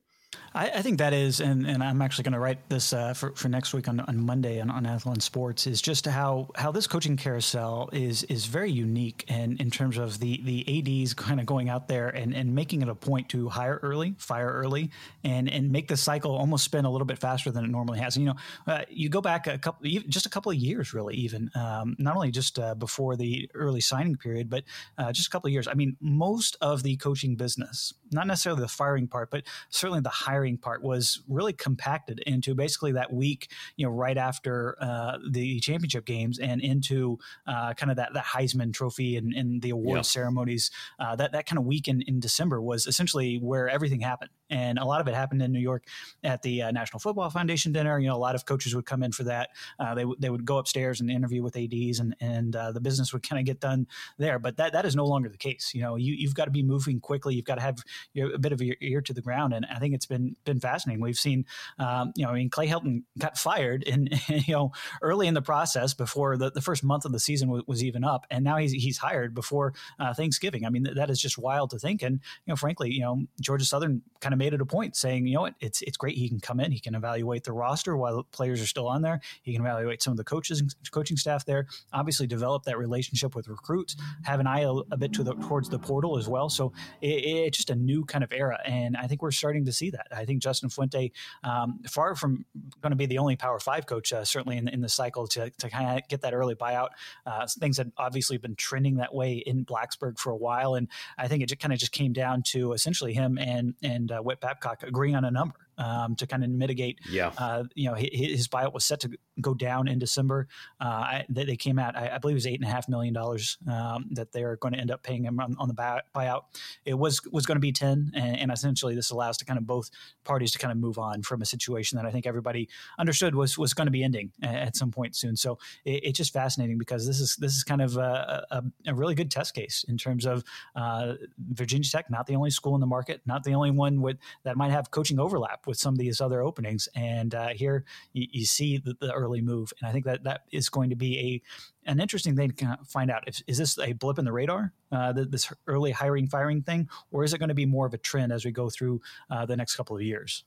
I, 0.54 0.70
I, 0.70 0.82
think 0.82 0.98
that 0.98 1.12
is, 1.12 1.40
and, 1.40 1.66
and 1.66 1.82
I'm 1.82 2.00
actually 2.00 2.24
going 2.24 2.34
to 2.34 2.38
write 2.38 2.68
this 2.68 2.92
uh, 2.92 3.12
for, 3.12 3.32
for 3.32 3.48
next 3.48 3.74
week 3.74 3.88
on, 3.88 4.00
on 4.00 4.24
Monday 4.24 4.60
on, 4.60 4.70
on 4.70 4.84
Athlon 4.84 5.20
Sports, 5.20 5.66
is 5.66 5.82
just 5.82 6.06
how, 6.06 6.48
how 6.54 6.70
this 6.70 6.86
coaching 6.86 7.16
carousel 7.16 7.90
is 7.92 8.22
is 8.24 8.46
very 8.46 8.70
unique 8.70 9.24
and 9.28 9.60
in 9.60 9.70
terms 9.70 9.98
of 9.98 10.20
the, 10.20 10.40
the 10.44 11.02
ADs 11.02 11.14
kind 11.14 11.40
of 11.40 11.46
going 11.46 11.68
out 11.68 11.88
there 11.88 12.08
and, 12.08 12.34
and 12.34 12.54
making 12.54 12.82
it 12.82 12.88
a 12.88 12.94
point 12.94 13.28
to 13.30 13.48
hire 13.48 13.80
early, 13.82 14.14
fire 14.18 14.50
early, 14.50 14.90
and, 15.24 15.50
and 15.50 15.72
make 15.72 15.88
the 15.88 15.96
cycle 15.96 16.36
almost 16.36 16.64
spin 16.64 16.84
a 16.84 16.90
little 16.90 17.06
bit 17.06 17.18
faster 17.18 17.50
than 17.50 17.64
it 17.64 17.70
normally 17.70 17.98
has. 17.98 18.16
And, 18.16 18.24
you 18.24 18.32
know, 18.32 18.72
uh, 18.72 18.82
you 18.88 19.08
go 19.08 19.20
back 19.20 19.46
a 19.46 19.58
couple, 19.58 19.88
just 20.08 20.26
a 20.26 20.30
couple 20.30 20.52
of 20.52 20.58
years, 20.58 20.94
really, 20.94 21.16
even 21.16 21.50
um, 21.54 21.96
not 21.98 22.14
only 22.14 22.30
just 22.30 22.58
uh, 22.58 22.74
before 22.74 23.16
the 23.16 23.50
early 23.54 23.80
signing 23.80 24.16
period, 24.16 24.48
but 24.48 24.64
uh, 24.98 25.12
just 25.12 25.26
a 25.26 25.30
couple 25.30 25.48
of 25.48 25.52
years. 25.52 25.66
I 25.66 25.74
mean, 25.74 25.96
most 26.00 26.56
of 26.60 26.82
the 26.82 26.96
coaching 26.96 27.34
business, 27.34 27.92
not 28.12 28.26
necessarily 28.26 28.62
the 28.62 28.68
firing 28.68 29.08
part, 29.08 29.30
but 29.30 29.44
certainly 29.70 30.00
the 30.00 30.08
hiring 30.24 30.56
part 30.56 30.82
was 30.82 31.22
really 31.28 31.52
compacted 31.52 32.20
into 32.26 32.54
basically 32.54 32.92
that 32.92 33.12
week, 33.12 33.50
you 33.76 33.86
know, 33.86 33.92
right 33.92 34.16
after 34.16 34.76
uh, 34.80 35.18
the 35.30 35.60
championship 35.60 36.04
games 36.04 36.38
and 36.38 36.60
into 36.60 37.18
uh, 37.46 37.74
kind 37.74 37.90
of 37.90 37.96
that, 37.96 38.14
that 38.14 38.24
Heisman 38.24 38.72
Trophy 38.72 39.16
and, 39.16 39.32
and 39.34 39.60
the 39.60 39.70
award 39.70 39.98
yeah. 39.98 40.02
ceremonies. 40.02 40.70
Uh, 40.98 41.16
that 41.16 41.32
that 41.32 41.46
kind 41.46 41.58
of 41.58 41.64
week 41.64 41.88
in, 41.88 42.02
in 42.02 42.20
December 42.20 42.60
was 42.60 42.86
essentially 42.86 43.36
where 43.36 43.68
everything 43.68 44.00
happened, 44.00 44.30
and 44.54 44.78
a 44.78 44.84
lot 44.84 45.00
of 45.00 45.08
it 45.08 45.14
happened 45.14 45.42
in 45.42 45.50
New 45.50 45.60
York 45.60 45.84
at 46.22 46.42
the 46.42 46.62
uh, 46.62 46.70
National 46.70 47.00
Football 47.00 47.28
Foundation 47.28 47.72
dinner. 47.72 47.98
You 47.98 48.08
know, 48.08 48.16
a 48.16 48.16
lot 48.16 48.36
of 48.36 48.46
coaches 48.46 48.74
would 48.74 48.86
come 48.86 49.02
in 49.02 49.10
for 49.10 49.24
that. 49.24 49.50
Uh, 49.80 49.94
they 49.94 50.04
they 50.18 50.30
would 50.30 50.44
go 50.44 50.58
upstairs 50.58 51.00
and 51.00 51.10
interview 51.10 51.42
with 51.42 51.56
ads, 51.56 51.98
and 51.98 52.14
and 52.20 52.54
uh, 52.54 52.70
the 52.70 52.80
business 52.80 53.12
would 53.12 53.28
kind 53.28 53.40
of 53.40 53.46
get 53.46 53.58
done 53.58 53.88
there. 54.16 54.38
But 54.38 54.56
that 54.58 54.72
that 54.72 54.84
is 54.84 54.94
no 54.94 55.06
longer 55.06 55.28
the 55.28 55.36
case. 55.36 55.72
You 55.74 55.82
know, 55.82 55.96
you 55.96 56.14
you've 56.14 56.34
got 56.34 56.44
to 56.44 56.52
be 56.52 56.62
moving 56.62 57.00
quickly. 57.00 57.34
You've 57.34 57.44
got 57.44 57.56
to 57.56 57.62
have 57.62 57.78
you 58.12 58.28
know, 58.28 58.34
a 58.34 58.38
bit 58.38 58.52
of 58.52 58.62
your 58.62 58.76
ear 58.80 59.00
to 59.00 59.12
the 59.12 59.20
ground, 59.20 59.52
and 59.52 59.66
I 59.66 59.80
think 59.80 59.92
it's 59.92 60.06
been 60.06 60.36
been 60.44 60.60
fascinating. 60.60 61.02
We've 61.02 61.16
seen, 61.16 61.46
um, 61.80 62.12
you 62.14 62.24
know, 62.24 62.30
I 62.30 62.34
mean, 62.34 62.48
Clay 62.48 62.68
Helton 62.68 63.02
got 63.18 63.36
fired, 63.36 63.82
in 63.82 64.08
you 64.28 64.54
know, 64.54 64.72
early 65.02 65.26
in 65.26 65.34
the 65.34 65.42
process 65.42 65.94
before 65.94 66.36
the, 66.36 66.52
the 66.52 66.62
first 66.62 66.84
month 66.84 67.04
of 67.04 67.10
the 67.10 67.20
season 67.20 67.48
was, 67.48 67.64
was 67.66 67.82
even 67.82 68.04
up, 68.04 68.24
and 68.30 68.44
now 68.44 68.56
he's 68.58 68.72
he's 68.72 68.98
hired 68.98 69.34
before 69.34 69.74
uh, 69.98 70.14
Thanksgiving. 70.14 70.64
I 70.64 70.70
mean, 70.70 70.84
th- 70.84 70.96
that 70.96 71.10
is 71.10 71.20
just 71.20 71.38
wild 71.38 71.70
to 71.70 71.78
think. 71.78 72.02
And 72.02 72.20
you 72.46 72.52
know, 72.52 72.56
frankly, 72.56 72.92
you 72.92 73.00
know, 73.00 73.24
Georgia 73.40 73.64
Southern 73.64 74.02
kind 74.20 74.32
of 74.32 74.38
made 74.44 74.52
it 74.52 74.60
a 74.60 74.66
point, 74.66 74.94
saying, 74.94 75.26
you 75.26 75.34
know 75.34 75.40
what, 75.40 75.54
it's 75.60 75.80
it's 75.82 75.96
great 75.96 76.16
he 76.16 76.28
can 76.28 76.38
come 76.38 76.60
in, 76.60 76.70
he 76.70 76.78
can 76.78 76.94
evaluate 76.94 77.44
the 77.44 77.52
roster 77.52 77.96
while 77.96 78.22
players 78.24 78.60
are 78.60 78.66
still 78.66 78.86
on 78.86 79.00
there, 79.00 79.20
he 79.42 79.52
can 79.52 79.62
evaluate 79.62 80.02
some 80.02 80.10
of 80.10 80.18
the 80.18 80.24
coaches 80.24 80.62
coaching 80.90 81.16
staff 81.16 81.46
there. 81.46 81.66
Obviously, 81.92 82.26
develop 82.26 82.64
that 82.64 82.76
relationship 82.76 83.34
with 83.34 83.48
recruits, 83.48 83.96
have 84.24 84.40
an 84.40 84.46
eye 84.46 84.60
a, 84.60 84.70
a 84.70 84.96
bit 84.98 85.12
to 85.14 85.22
the 85.22 85.34
towards 85.34 85.68
the 85.70 85.78
portal 85.78 86.18
as 86.18 86.28
well. 86.28 86.50
So 86.50 86.72
it, 87.00 87.24
it's 87.24 87.56
just 87.56 87.70
a 87.70 87.74
new 87.74 88.04
kind 88.04 88.22
of 88.22 88.32
era, 88.32 88.58
and 88.66 88.96
I 88.96 89.06
think 89.06 89.22
we're 89.22 89.30
starting 89.30 89.64
to 89.64 89.72
see 89.72 89.90
that. 89.90 90.08
I 90.14 90.26
think 90.26 90.42
Justin 90.42 90.68
Fuente, 90.68 91.12
um, 91.42 91.80
far 91.88 92.14
from 92.14 92.44
going 92.82 92.90
to 92.90 92.96
be 92.96 93.06
the 93.06 93.18
only 93.18 93.36
Power 93.36 93.58
Five 93.58 93.86
coach, 93.86 94.12
uh, 94.12 94.24
certainly 94.24 94.58
in, 94.58 94.68
in 94.68 94.82
the 94.82 94.88
cycle 94.90 95.26
to, 95.28 95.50
to 95.50 95.70
kind 95.70 95.98
of 95.98 96.06
get 96.08 96.20
that 96.20 96.34
early 96.34 96.54
buyout. 96.54 96.88
Uh, 97.24 97.46
things 97.46 97.78
had 97.78 97.92
obviously 97.96 98.36
been 98.36 98.56
trending 98.56 98.96
that 98.96 99.14
way 99.14 99.34
in 99.34 99.64
Blacksburg 99.64 100.18
for 100.18 100.30
a 100.30 100.36
while, 100.36 100.74
and 100.74 100.88
I 101.16 101.28
think 101.28 101.42
it 101.42 101.48
just 101.48 101.60
kind 101.60 101.72
of 101.72 101.78
just 101.78 101.92
came 101.92 102.12
down 102.12 102.42
to 102.48 102.72
essentially 102.72 103.14
him 103.14 103.38
and 103.38 103.74
and 103.82 104.10
uh, 104.12 104.20
Whit 104.24 104.40
Babcock 104.40 104.82
agreeing 104.82 105.16
on 105.16 105.24
a 105.24 105.30
number 105.30 105.54
um, 105.78 106.14
to 106.16 106.26
kind 106.26 106.44
of 106.44 106.50
mitigate. 106.50 107.00
Yeah. 107.08 107.32
Uh, 107.36 107.64
you 107.74 107.88
know, 107.88 107.94
his, 107.94 108.08
his, 108.12 108.48
buyout 108.48 108.72
was 108.74 108.84
set 108.84 109.00
to 109.00 109.10
go 109.40 109.54
down 109.54 109.88
in 109.88 109.98
December. 109.98 110.46
Uh, 110.80 110.84
I, 110.84 111.26
they 111.28 111.56
came 111.56 111.78
out, 111.78 111.96
I, 111.96 112.14
I, 112.14 112.18
believe 112.18 112.34
it 112.34 112.36
was 112.36 112.46
eight 112.46 112.60
and 112.60 112.68
a 112.68 112.72
half 112.72 112.88
million 112.88 113.14
dollars 113.14 113.58
um, 113.70 114.06
that 114.12 114.32
they're 114.32 114.56
going 114.56 114.74
to 114.74 114.80
end 114.80 114.90
up 114.90 115.02
paying 115.02 115.24
him 115.24 115.40
on, 115.40 115.56
on 115.58 115.68
the 115.68 115.74
buyout. 115.74 116.42
It 116.84 116.94
was 116.94 117.20
was 117.32 117.46
going 117.46 117.56
to 117.56 117.60
be 117.60 117.72
ten, 117.72 118.12
and, 118.14 118.38
and, 118.38 118.50
essentially 118.54 118.94
this 118.94 119.10
allows 119.10 119.36
to 119.38 119.44
kind 119.44 119.58
of 119.58 119.66
both 119.66 119.90
parties 120.24 120.52
to 120.52 120.58
kind 120.58 120.70
of 120.70 120.78
move 120.78 120.98
on 120.98 121.22
from 121.22 121.42
a 121.42 121.46
situation 121.46 121.96
that 121.96 122.06
I 122.06 122.10
think 122.10 122.26
everybody 122.26 122.68
understood 122.98 123.34
was 123.34 123.58
was 123.58 123.74
going 123.74 123.86
to 123.86 123.90
be 123.90 124.04
ending 124.04 124.30
at 124.42 124.76
some 124.76 124.90
point 124.90 125.16
soon. 125.16 125.36
So 125.36 125.58
it, 125.84 126.04
it's 126.04 126.18
just 126.18 126.32
fascinating 126.32 126.78
because 126.78 127.06
this 127.06 127.20
is 127.20 127.36
this 127.36 127.54
is 127.54 127.64
kind 127.64 127.82
of 127.82 127.96
a, 127.96 128.46
a, 128.50 128.62
a 128.86 128.94
really 128.94 129.14
good 129.14 129.30
test 129.30 129.54
case 129.54 129.84
in 129.88 129.98
terms 129.98 130.26
of 130.26 130.44
uh, 130.76 131.14
Virginia 131.38 131.88
Tech, 131.88 132.10
not 132.10 132.26
the 132.26 132.36
only 132.36 132.50
school 132.50 132.74
in 132.74 132.80
the 132.80 132.86
market, 132.86 133.20
not 133.26 133.44
the 133.44 133.54
only 133.54 133.70
one 133.70 134.00
with 134.00 134.18
that 134.44 134.56
might 134.56 134.70
have 134.70 134.90
coaching 134.90 135.18
overlap 135.18 135.63
with 135.66 135.78
some 135.78 135.94
of 135.94 135.98
these 135.98 136.20
other 136.20 136.42
openings. 136.42 136.88
And 136.94 137.34
uh, 137.34 137.48
here 137.48 137.84
you, 138.12 138.26
you 138.30 138.44
see 138.44 138.78
the, 138.78 138.96
the, 139.00 139.12
early 139.12 139.40
move, 139.40 139.72
and 139.80 139.88
I 139.88 139.92
think 139.92 140.04
that 140.06 140.24
that 140.24 140.42
is 140.50 140.68
going 140.68 140.90
to 140.90 140.96
be 140.96 141.18
a 141.18 141.42
an 141.90 142.00
interesting 142.00 142.34
thing 142.34 142.50
to 142.50 142.78
find 142.86 143.10
out. 143.10 143.24
If, 143.26 143.42
is 143.46 143.58
this 143.58 143.78
a 143.78 143.92
blip 143.92 144.18
in 144.18 144.24
the 144.24 144.32
radar, 144.32 144.72
uh, 144.90 145.12
this 145.12 145.52
early 145.66 145.90
hiring 145.90 146.28
firing 146.28 146.62
thing, 146.62 146.88
or 147.10 147.24
is 147.24 147.34
it 147.34 147.38
going 147.38 147.50
to 147.50 147.54
be 147.54 147.66
more 147.66 147.86
of 147.86 147.94
a 147.94 147.98
trend 147.98 148.32
as 148.32 148.44
we 148.44 148.52
go 148.52 148.70
through 148.70 149.00
uh, 149.30 149.44
the 149.46 149.56
next 149.56 149.76
couple 149.76 149.96
of 149.96 150.02
years? 150.02 150.44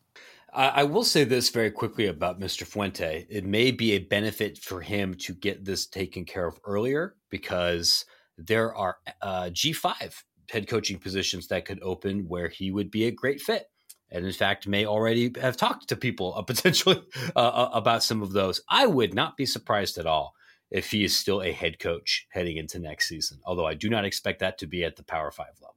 I 0.54 0.86
will 0.86 1.04
say 1.04 1.24
this 1.24 1.50
very 1.50 1.70
quickly 1.70 2.08
about 2.08 2.40
Mr. 2.40 2.66
Fuente. 2.66 3.28
It 3.30 3.46
may 3.46 3.70
be 3.70 3.92
a 3.92 4.00
benefit 4.00 4.58
for 4.58 4.82
him 4.82 5.14
to 5.16 5.34
get 5.34 5.66
this 5.66 5.86
taken 5.86 6.26
care 6.26 6.48
of 6.48 6.58
earlier 6.66 7.16
because 7.30 8.06
there 8.38 8.74
are 8.74 8.98
uh, 9.22 9.50
G5 9.52 10.24
head 10.50 10.68
coaching 10.68 11.00
positions 11.00 11.48
that 11.48 11.66
could 11.66 11.80
open 11.82 12.28
where 12.28 12.48
he 12.48 12.72
would 12.72 12.90
be 12.90 13.06
a 13.06 13.12
great 13.12 13.42
fit 13.42 13.68
and 14.12 14.26
in 14.26 14.34
fact 14.34 14.68
may 14.68 14.86
already 14.86 15.32
have 15.42 15.58
talked 15.58 15.88
to 15.88 15.96
people 15.96 16.34
uh, 16.36 16.42
potentially 16.44 17.04
uh, 17.36 17.40
uh, 17.40 17.70
about 17.74 18.04
some 18.04 18.22
of 18.22 18.34
those. 18.34 18.62
I 18.70 18.88
would 18.88 19.14
not 19.14 19.38
be 19.38 19.46
surprised 19.46 19.98
at 19.98 20.06
all 20.06 20.36
if 20.70 20.92
he 20.92 21.04
is 21.04 21.16
still 21.16 21.42
a 21.42 21.52
head 21.52 21.80
coach 21.80 22.28
heading 22.30 22.58
into 22.58 22.80
next 22.80 23.08
season, 23.08 23.40
although 23.46 23.66
I 23.66 23.74
do 23.74 23.90
not 23.90 24.06
expect 24.06 24.40
that 24.40 24.58
to 24.60 24.68
be 24.68 24.84
at 24.84 24.98
the 24.98 25.04
Power 25.04 25.32
Five 25.32 25.56
level. 25.62 25.77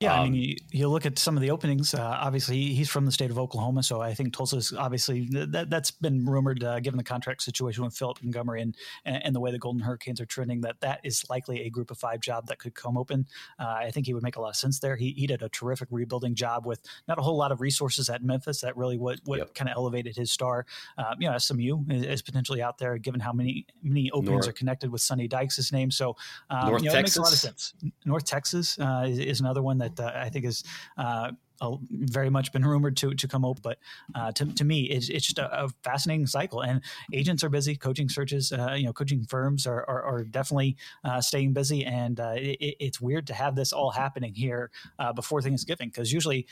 Yeah, 0.00 0.12
um, 0.12 0.20
I 0.20 0.22
mean, 0.24 0.32
um, 0.32 0.38
you, 0.38 0.56
you, 0.72 0.88
look 0.88 1.06
at 1.06 1.18
some 1.18 1.38
of 1.38 1.40
the 1.40 1.50
openings. 1.50 1.94
Uh, 1.94 2.02
obviously, 2.02 2.74
he's 2.74 2.90
from 2.90 3.06
the 3.06 3.12
state 3.12 3.30
of 3.30 3.38
Oklahoma, 3.38 3.82
so 3.82 4.02
I 4.02 4.12
think 4.12 4.34
Tulsa's 4.34 4.74
obviously 4.74 5.26
that 5.30 5.70
that's 5.70 5.90
been 5.90 6.26
rumored, 6.26 6.62
uh, 6.62 6.80
given 6.80 6.98
the 6.98 7.04
contract 7.04 7.40
situation 7.40 7.82
with 7.82 7.96
Philip 7.96 8.22
Montgomery 8.22 8.60
and, 8.60 8.76
and 9.06 9.34
the 9.34 9.40
way 9.40 9.50
the 9.50 9.58
Golden 9.58 9.80
Hurricanes 9.80 10.20
are 10.20 10.26
trending, 10.26 10.60
that 10.60 10.80
that 10.80 11.00
is 11.02 11.24
likely 11.30 11.62
a 11.62 11.70
Group 11.70 11.90
of 11.90 11.96
Five 11.96 12.20
job 12.20 12.46
that 12.48 12.58
could 12.58 12.74
come 12.74 12.98
open. 12.98 13.26
Uh, 13.58 13.68
I 13.68 13.90
think 13.90 14.04
he 14.04 14.12
would 14.12 14.22
make 14.22 14.36
a 14.36 14.40
lot 14.40 14.50
of 14.50 14.56
sense 14.56 14.80
there. 14.80 14.96
He, 14.96 15.12
he 15.16 15.26
did 15.26 15.40
a 15.40 15.48
terrific 15.48 15.88
rebuilding 15.90 16.34
job 16.34 16.66
with 16.66 16.82
not 17.08 17.18
a 17.18 17.22
whole 17.22 17.38
lot 17.38 17.50
of 17.50 17.62
resources 17.62 18.10
at 18.10 18.22
Memphis. 18.22 18.60
That 18.60 18.76
really 18.76 18.98
what 18.98 19.20
what 19.24 19.38
yep. 19.38 19.54
kind 19.54 19.70
of 19.70 19.78
elevated 19.78 20.14
his 20.14 20.30
star. 20.30 20.66
Uh, 20.98 21.14
you 21.18 21.30
know, 21.30 21.38
SMU 21.38 21.84
is, 21.88 22.04
is, 22.04 22.22
potentially 22.22 22.60
out 22.60 22.76
there, 22.76 22.98
given 22.98 23.18
how 23.18 23.32
many 23.32 23.64
many 23.82 24.10
openings 24.10 24.44
North. 24.44 24.48
are 24.48 24.52
connected 24.52 24.92
with 24.92 25.00
Sonny 25.00 25.26
Dykes' 25.26 25.72
name. 25.72 25.90
So, 25.90 26.16
um, 26.50 26.68
North 26.68 26.82
you 26.82 26.88
know, 26.90 26.94
Texas. 26.96 26.96
it 26.96 27.02
makes 27.02 27.16
a 27.16 27.22
lot 27.22 27.32
of 27.32 27.38
sense. 27.38 27.74
North 28.04 28.24
Texas 28.24 28.78
uh, 28.78 29.06
is, 29.08 29.18
is, 29.18 29.40
another 29.40 29.62
one 29.62 29.78
that 29.78 29.85
uh, 29.98 30.12
I 30.14 30.28
think 30.28 30.44
is 30.44 30.64
uh, 30.96 31.32
very 31.90 32.30
much 32.30 32.52
been 32.52 32.64
rumored 32.64 32.96
to 32.98 33.14
to 33.14 33.28
come 33.28 33.44
up. 33.44 33.60
But 33.62 33.78
uh, 34.14 34.32
to, 34.32 34.46
to 34.54 34.64
me, 34.64 34.82
it's, 34.82 35.08
it's 35.08 35.26
just 35.26 35.38
a, 35.38 35.64
a, 35.64 35.68
fascinating 35.82 36.26
cycle. 36.26 36.62
And 36.62 36.82
agents 37.12 37.44
are 37.44 37.48
busy, 37.48 37.76
coaching 37.76 38.08
searches, 38.08 38.52
uh, 38.52 38.74
you 38.76 38.84
know, 38.84 38.92
coaching 38.92 39.24
firms 39.24 39.66
are, 39.66 39.84
are, 39.88 40.02
are 40.02 40.24
definitely 40.24 40.76
uh, 41.04 41.20
staying 41.20 41.52
busy. 41.52 41.84
And 41.84 42.18
uh, 42.18 42.34
it, 42.36 42.76
it's 42.80 43.00
weird 43.00 43.26
to 43.28 43.34
have 43.34 43.54
this 43.54 43.72
all 43.72 43.90
happening 43.90 44.34
here 44.34 44.70
uh, 44.98 45.12
before 45.12 45.42
Thanksgiving 45.42 45.88
because 45.88 46.12
usually, 46.12 46.46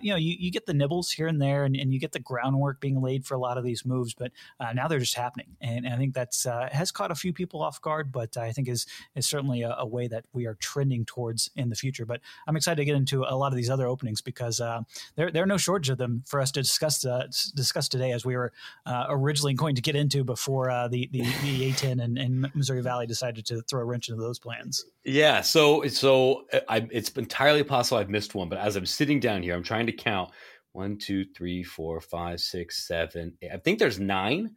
you 0.00 0.10
know, 0.10 0.16
you, 0.16 0.36
you 0.38 0.50
get 0.50 0.66
the 0.66 0.74
nibbles 0.74 1.10
here 1.10 1.26
and 1.26 1.40
there 1.40 1.64
and, 1.64 1.76
and, 1.76 1.92
you 1.92 2.00
get 2.00 2.12
the 2.12 2.20
groundwork 2.20 2.80
being 2.80 3.00
laid 3.00 3.24
for 3.24 3.34
a 3.34 3.38
lot 3.38 3.56
of 3.56 3.64
these 3.64 3.86
moves. 3.86 4.12
But 4.12 4.32
now 4.74 4.88
they're 4.88 4.98
just 4.98 5.14
happening. 5.14 5.56
And, 5.60 5.86
and 5.86 5.94
I 5.94 5.96
think 5.96 6.14
that's 6.14 6.44
has 6.44 6.90
caught 6.92 7.10
a 7.10 7.14
few 7.14 7.32
people 7.32 7.62
off 7.62 7.80
guard, 7.80 8.12
but 8.12 8.36
I 8.36 8.52
think 8.52 8.68
is, 8.68 8.86
is 9.14 9.26
certainly 9.26 9.62
a, 9.62 9.74
a 9.78 9.86
way 9.86 10.08
that 10.08 10.24
we 10.32 10.46
are 10.46 10.54
trending 10.54 11.04
towards 11.04 11.50
in 11.56 11.70
the 11.70 11.76
future. 11.76 12.04
But 12.04 12.20
I'm 12.46 12.56
excited 12.56 12.76
to 12.76 12.84
get 12.84 12.96
into 12.96 13.24
a 13.24 13.34
lot 13.36 13.52
of 13.52 13.56
these 13.56 13.70
other 13.70 13.86
openings 13.86 14.20
because 14.20 14.45
because 14.46 14.60
uh, 14.60 14.82
there 15.16 15.30
there 15.30 15.42
are 15.42 15.46
no 15.46 15.56
shortage 15.56 15.90
of 15.90 15.98
them 15.98 16.22
for 16.26 16.40
us 16.40 16.50
to 16.52 16.62
discuss 16.62 17.04
uh, 17.04 17.26
discuss 17.54 17.88
today, 17.88 18.12
as 18.12 18.24
we 18.24 18.36
were 18.36 18.52
uh, 18.86 19.06
originally 19.08 19.54
going 19.54 19.74
to 19.74 19.82
get 19.82 19.96
into 19.96 20.24
before 20.24 20.70
uh, 20.70 20.88
the 20.88 21.08
the, 21.12 21.20
the 21.20 21.72
A10 21.72 22.02
and, 22.02 22.18
and, 22.18 22.50
Missouri 22.54 22.82
Valley 22.82 23.06
decided 23.06 23.44
to 23.46 23.62
throw 23.62 23.80
a 23.80 23.84
wrench 23.84 24.08
into 24.08 24.20
those 24.20 24.38
plans. 24.38 24.84
Yeah, 25.04 25.40
so 25.40 25.86
so 25.88 26.44
uh, 26.52 26.60
I, 26.68 26.86
it's 26.90 27.10
entirely 27.10 27.62
possible 27.62 27.98
I've 27.98 28.10
missed 28.10 28.34
one, 28.34 28.48
but 28.48 28.58
as 28.58 28.76
I'm 28.76 28.86
sitting 28.86 29.20
down 29.20 29.42
here, 29.42 29.54
I'm 29.54 29.62
trying 29.62 29.86
to 29.86 29.92
count 29.92 30.30
one, 30.72 30.98
two, 30.98 31.24
three, 31.36 31.62
four, 31.62 32.00
five, 32.00 32.40
six, 32.40 32.86
seven. 32.86 33.34
Eight. 33.42 33.50
I 33.52 33.56
think 33.58 33.78
there's 33.78 33.98
nine 33.98 34.52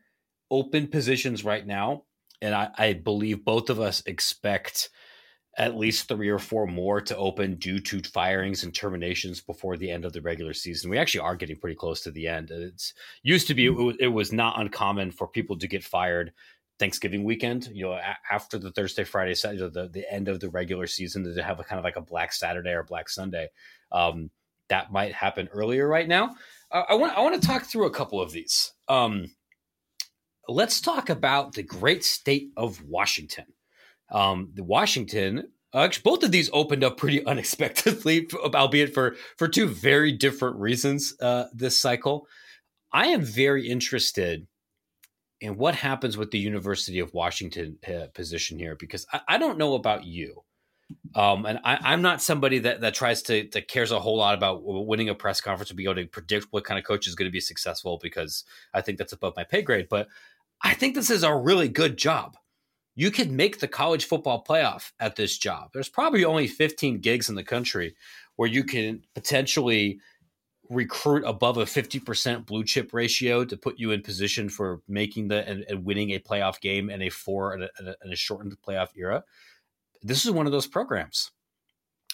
open 0.51 0.87
positions 0.87 1.43
right 1.43 1.65
now, 1.65 2.03
and 2.41 2.53
I, 2.53 2.69
I 2.77 2.93
believe 2.93 3.43
both 3.43 3.69
of 3.69 3.79
us 3.79 4.03
expect 4.05 4.89
at 5.59 5.77
least 5.77 6.07
three 6.07 6.29
or 6.29 6.39
four 6.39 6.65
more 6.65 7.01
to 7.01 7.17
open 7.17 7.55
due 7.55 7.79
to 7.79 8.01
firings 8.01 8.63
and 8.63 8.73
terminations 8.73 9.41
before 9.41 9.75
the 9.75 9.91
end 9.91 10.05
of 10.05 10.13
the 10.13 10.21
regular 10.21 10.53
season. 10.53 10.89
We 10.89 10.97
actually 10.97 11.19
are 11.19 11.35
getting 11.35 11.57
pretty 11.57 11.75
close 11.75 12.01
to 12.03 12.11
the 12.11 12.27
end. 12.29 12.49
It's 12.49 12.93
used 13.23 13.45
to 13.47 13.53
be 13.53 13.65
it 13.99 14.07
was, 14.07 14.31
not 14.31 14.59
uncommon 14.59 15.11
for 15.11 15.27
people 15.27 15.57
to 15.57 15.67
get 15.67 15.83
fired 15.83 16.31
Thanksgiving 16.79 17.25
weekend. 17.25 17.69
You 17.73 17.87
know, 17.87 17.99
after 18.31 18.57
the 18.57 18.71
Thursday, 18.71 19.03
Friday, 19.03 19.35
Saturday, 19.35 19.69
the 19.69 19.89
the 19.89 20.11
end 20.11 20.29
of 20.29 20.39
the 20.39 20.49
regular 20.49 20.87
season, 20.87 21.23
to 21.25 21.43
have 21.43 21.59
a 21.59 21.63
kind 21.63 21.77
of 21.77 21.83
like 21.83 21.97
a 21.97 22.01
Black 22.01 22.31
Saturday 22.31 22.71
or 22.71 22.83
Black 22.83 23.09
Sunday. 23.09 23.49
Um, 23.91 24.31
that 24.69 24.93
might 24.93 25.13
happen 25.13 25.49
earlier 25.51 25.87
right 25.87 26.07
now. 26.07 26.35
Uh, 26.71 26.83
I 26.87 26.95
want 26.95 27.17
I 27.17 27.21
want 27.21 27.39
to 27.39 27.45
talk 27.45 27.63
through 27.63 27.87
a 27.87 27.91
couple 27.91 28.21
of 28.21 28.31
these. 28.31 28.71
Um, 28.87 29.35
let's 30.47 30.79
talk 30.79 31.09
about 31.09 31.51
the 31.51 31.63
great 31.63 32.05
state 32.05 32.51
of 32.55 32.81
Washington. 32.85 33.45
Um, 34.11 34.51
the 34.53 34.63
Washington 34.63 35.49
Actually, 35.73 36.01
both 36.03 36.23
of 36.23 36.31
these 36.31 36.49
opened 36.51 36.83
up 36.83 36.97
pretty 36.97 37.23
unexpectedly, 37.25 38.27
albeit 38.33 38.93
for 38.93 39.15
for 39.37 39.47
two 39.47 39.67
very 39.67 40.11
different 40.11 40.57
reasons. 40.57 41.13
Uh, 41.21 41.45
this 41.53 41.79
cycle, 41.79 42.27
I 42.91 43.07
am 43.07 43.21
very 43.21 43.67
interested 43.67 44.47
in 45.41 45.57
what 45.57 45.75
happens 45.75 46.17
with 46.17 46.31
the 46.31 46.39
University 46.39 46.99
of 46.99 47.13
Washington 47.13 47.77
uh, 47.87 48.07
position 48.13 48.57
here 48.59 48.75
because 48.75 49.05
I, 49.13 49.21
I, 49.29 49.37
don't 49.37 49.57
know 49.57 49.75
about 49.75 50.03
you, 50.03 50.43
um, 51.15 51.45
and 51.45 51.59
I, 51.63 51.93
am 51.93 52.01
not 52.01 52.21
somebody 52.21 52.59
that 52.59 52.81
that 52.81 52.95
tries 52.95 53.21
to 53.23 53.47
that 53.53 53.67
cares 53.67 53.91
a 53.91 53.99
whole 53.99 54.17
lot 54.17 54.33
about 54.33 54.63
winning 54.63 55.09
a 55.09 55.15
press 55.15 55.39
conference 55.39 55.69
to 55.69 55.75
be 55.75 55.83
able 55.83 55.95
to 55.95 56.07
predict 56.07 56.47
what 56.49 56.63
kind 56.63 56.79
of 56.79 56.83
coach 56.83 57.07
is 57.07 57.13
going 57.13 57.29
to 57.29 57.31
be 57.31 57.39
successful 57.39 57.99
because 58.01 58.43
I 58.73 58.81
think 58.81 58.97
that's 58.97 59.13
above 59.13 59.35
my 59.37 59.43
pay 59.43 59.61
grade. 59.61 59.87
But 59.87 60.07
I 60.63 60.73
think 60.73 60.95
this 60.95 61.11
is 61.11 61.21
a 61.21 61.33
really 61.33 61.69
good 61.69 61.95
job 61.95 62.35
you 62.99 63.11
could 63.11 63.31
make 63.31 63.61
the 63.61 63.67
college 63.67 64.03
football 64.03 64.43
playoff 64.43 64.91
at 64.99 65.15
this 65.15 65.37
job. 65.37 65.69
There's 65.73 65.87
probably 65.87 66.25
only 66.25 66.47
15 66.47 66.99
gigs 66.99 67.29
in 67.29 67.35
the 67.35 67.45
country 67.45 67.95
where 68.35 68.49
you 68.49 68.61
can 68.61 69.05
potentially 69.15 70.01
recruit 70.69 71.23
above 71.25 71.55
a 71.55 71.63
50% 71.63 72.45
blue 72.45 72.65
chip 72.65 72.91
ratio 72.91 73.45
to 73.45 73.55
put 73.55 73.79
you 73.79 73.91
in 73.91 74.01
position 74.01 74.49
for 74.49 74.81
making 74.89 75.29
the 75.29 75.47
and, 75.47 75.63
and 75.69 75.85
winning 75.85 76.09
a 76.09 76.19
playoff 76.19 76.59
game 76.59 76.89
in 76.89 77.01
a 77.01 77.09
four 77.09 77.53
and 77.53 77.63
a, 77.63 77.69
and 77.79 78.11
a 78.11 78.17
shortened 78.17 78.57
playoff 78.67 78.89
era. 78.97 79.23
This 80.03 80.25
is 80.25 80.31
one 80.31 80.45
of 80.45 80.51
those 80.51 80.67
programs. 80.67 81.31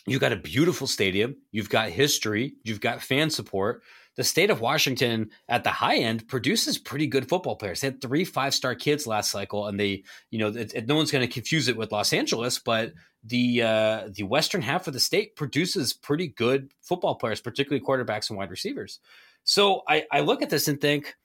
You've 0.06 0.22
got 0.22 0.34
a 0.34 0.38
beautiful 0.38 0.86
stadium, 0.86 1.36
you've 1.52 1.72
got 1.72 1.90
history, 1.90 2.58
you've 2.64 2.80
got 2.80 3.02
fan 3.02 3.32
support 3.32 3.82
the 4.16 4.24
state 4.24 4.50
of 4.50 4.62
Washington 4.62 5.30
at 5.50 5.64
the 5.64 5.70
high 5.70 5.98
end 5.98 6.28
produces 6.28 6.78
pretty 6.78 7.08
good 7.08 7.28
football 7.28 7.56
players. 7.56 7.82
They 7.82 7.88
had 7.88 8.02
three 8.02 8.26
five 8.26 8.54
star 8.54 8.76
kids 8.76 9.06
last 9.06 9.32
cycle, 9.32 9.68
and 9.68 9.80
they, 9.80 10.04
you 10.32 10.40
know, 10.40 10.48
it, 10.48 10.74
it, 10.74 10.88
no 10.88 10.96
one's 10.96 11.12
going 11.12 11.28
to 11.28 11.34
confuse 11.34 11.68
it 11.68 11.78
with 11.78 11.92
Los 11.92 12.14
Angeles, 12.14 12.60
but 12.60 12.94
the 13.24 13.62
uh, 13.62 14.10
the 14.12 14.24
western 14.24 14.62
half 14.62 14.88
of 14.88 14.94
the 14.94 15.00
state 15.00 15.36
produces 15.36 15.94
pretty 15.94 16.28
good 16.28 16.72
football 16.82 17.16
players, 17.16 17.42
particularly 17.42 17.86
quarterbacks 17.86 18.30
and 18.30 18.38
wide 18.38 18.52
receivers. 18.52 19.00
So 19.44 19.84
I, 19.88 20.06
I 20.12 20.22
look 20.22 20.42
at 20.42 20.50
this 20.50 20.68
and 20.68 20.80
think, 20.80 21.16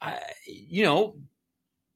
I, 0.00 0.18
you 0.46 0.84
know, 0.84 1.16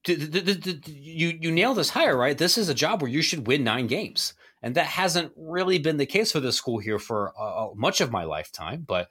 you 0.07 1.38
you 1.40 1.51
nail 1.51 1.74
this 1.74 1.90
hire, 1.90 2.16
right? 2.16 2.37
This 2.37 2.59
is 2.59 2.68
a 2.68 2.74
job 2.74 3.01
where 3.03 3.11
you 3.11 3.22
should 3.22 3.46
win 3.46 3.64
nine 3.64 3.87
games, 3.87 4.35
and 4.62 4.74
that 4.74 4.87
hasn't 4.87 5.33
really 5.37 5.79
been 5.79 5.96
the 5.96 6.07
case 6.07 6.33
for 6.33 6.40
this 6.40 6.57
school 6.57 6.79
here 6.79 6.98
for 6.98 7.33
uh, 7.38 7.68
much 7.74 8.01
of 8.01 8.12
my 8.12 8.24
lifetime. 8.24 8.85
But 8.87 9.09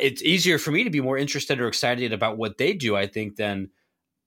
it's 0.00 0.22
easier 0.22 0.58
for 0.58 0.70
me 0.70 0.84
to 0.84 0.90
be 0.90 1.00
more 1.00 1.18
interested 1.18 1.60
or 1.60 1.68
excited 1.68 2.12
about 2.12 2.38
what 2.38 2.58
they 2.58 2.72
do, 2.72 2.96
I 2.96 3.06
think, 3.06 3.36
than 3.36 3.70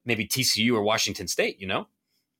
maybe 0.05 0.27
TCU 0.27 0.73
or 0.73 0.83
Washington 0.83 1.27
State, 1.27 1.59
you 1.59 1.67
know? 1.67 1.87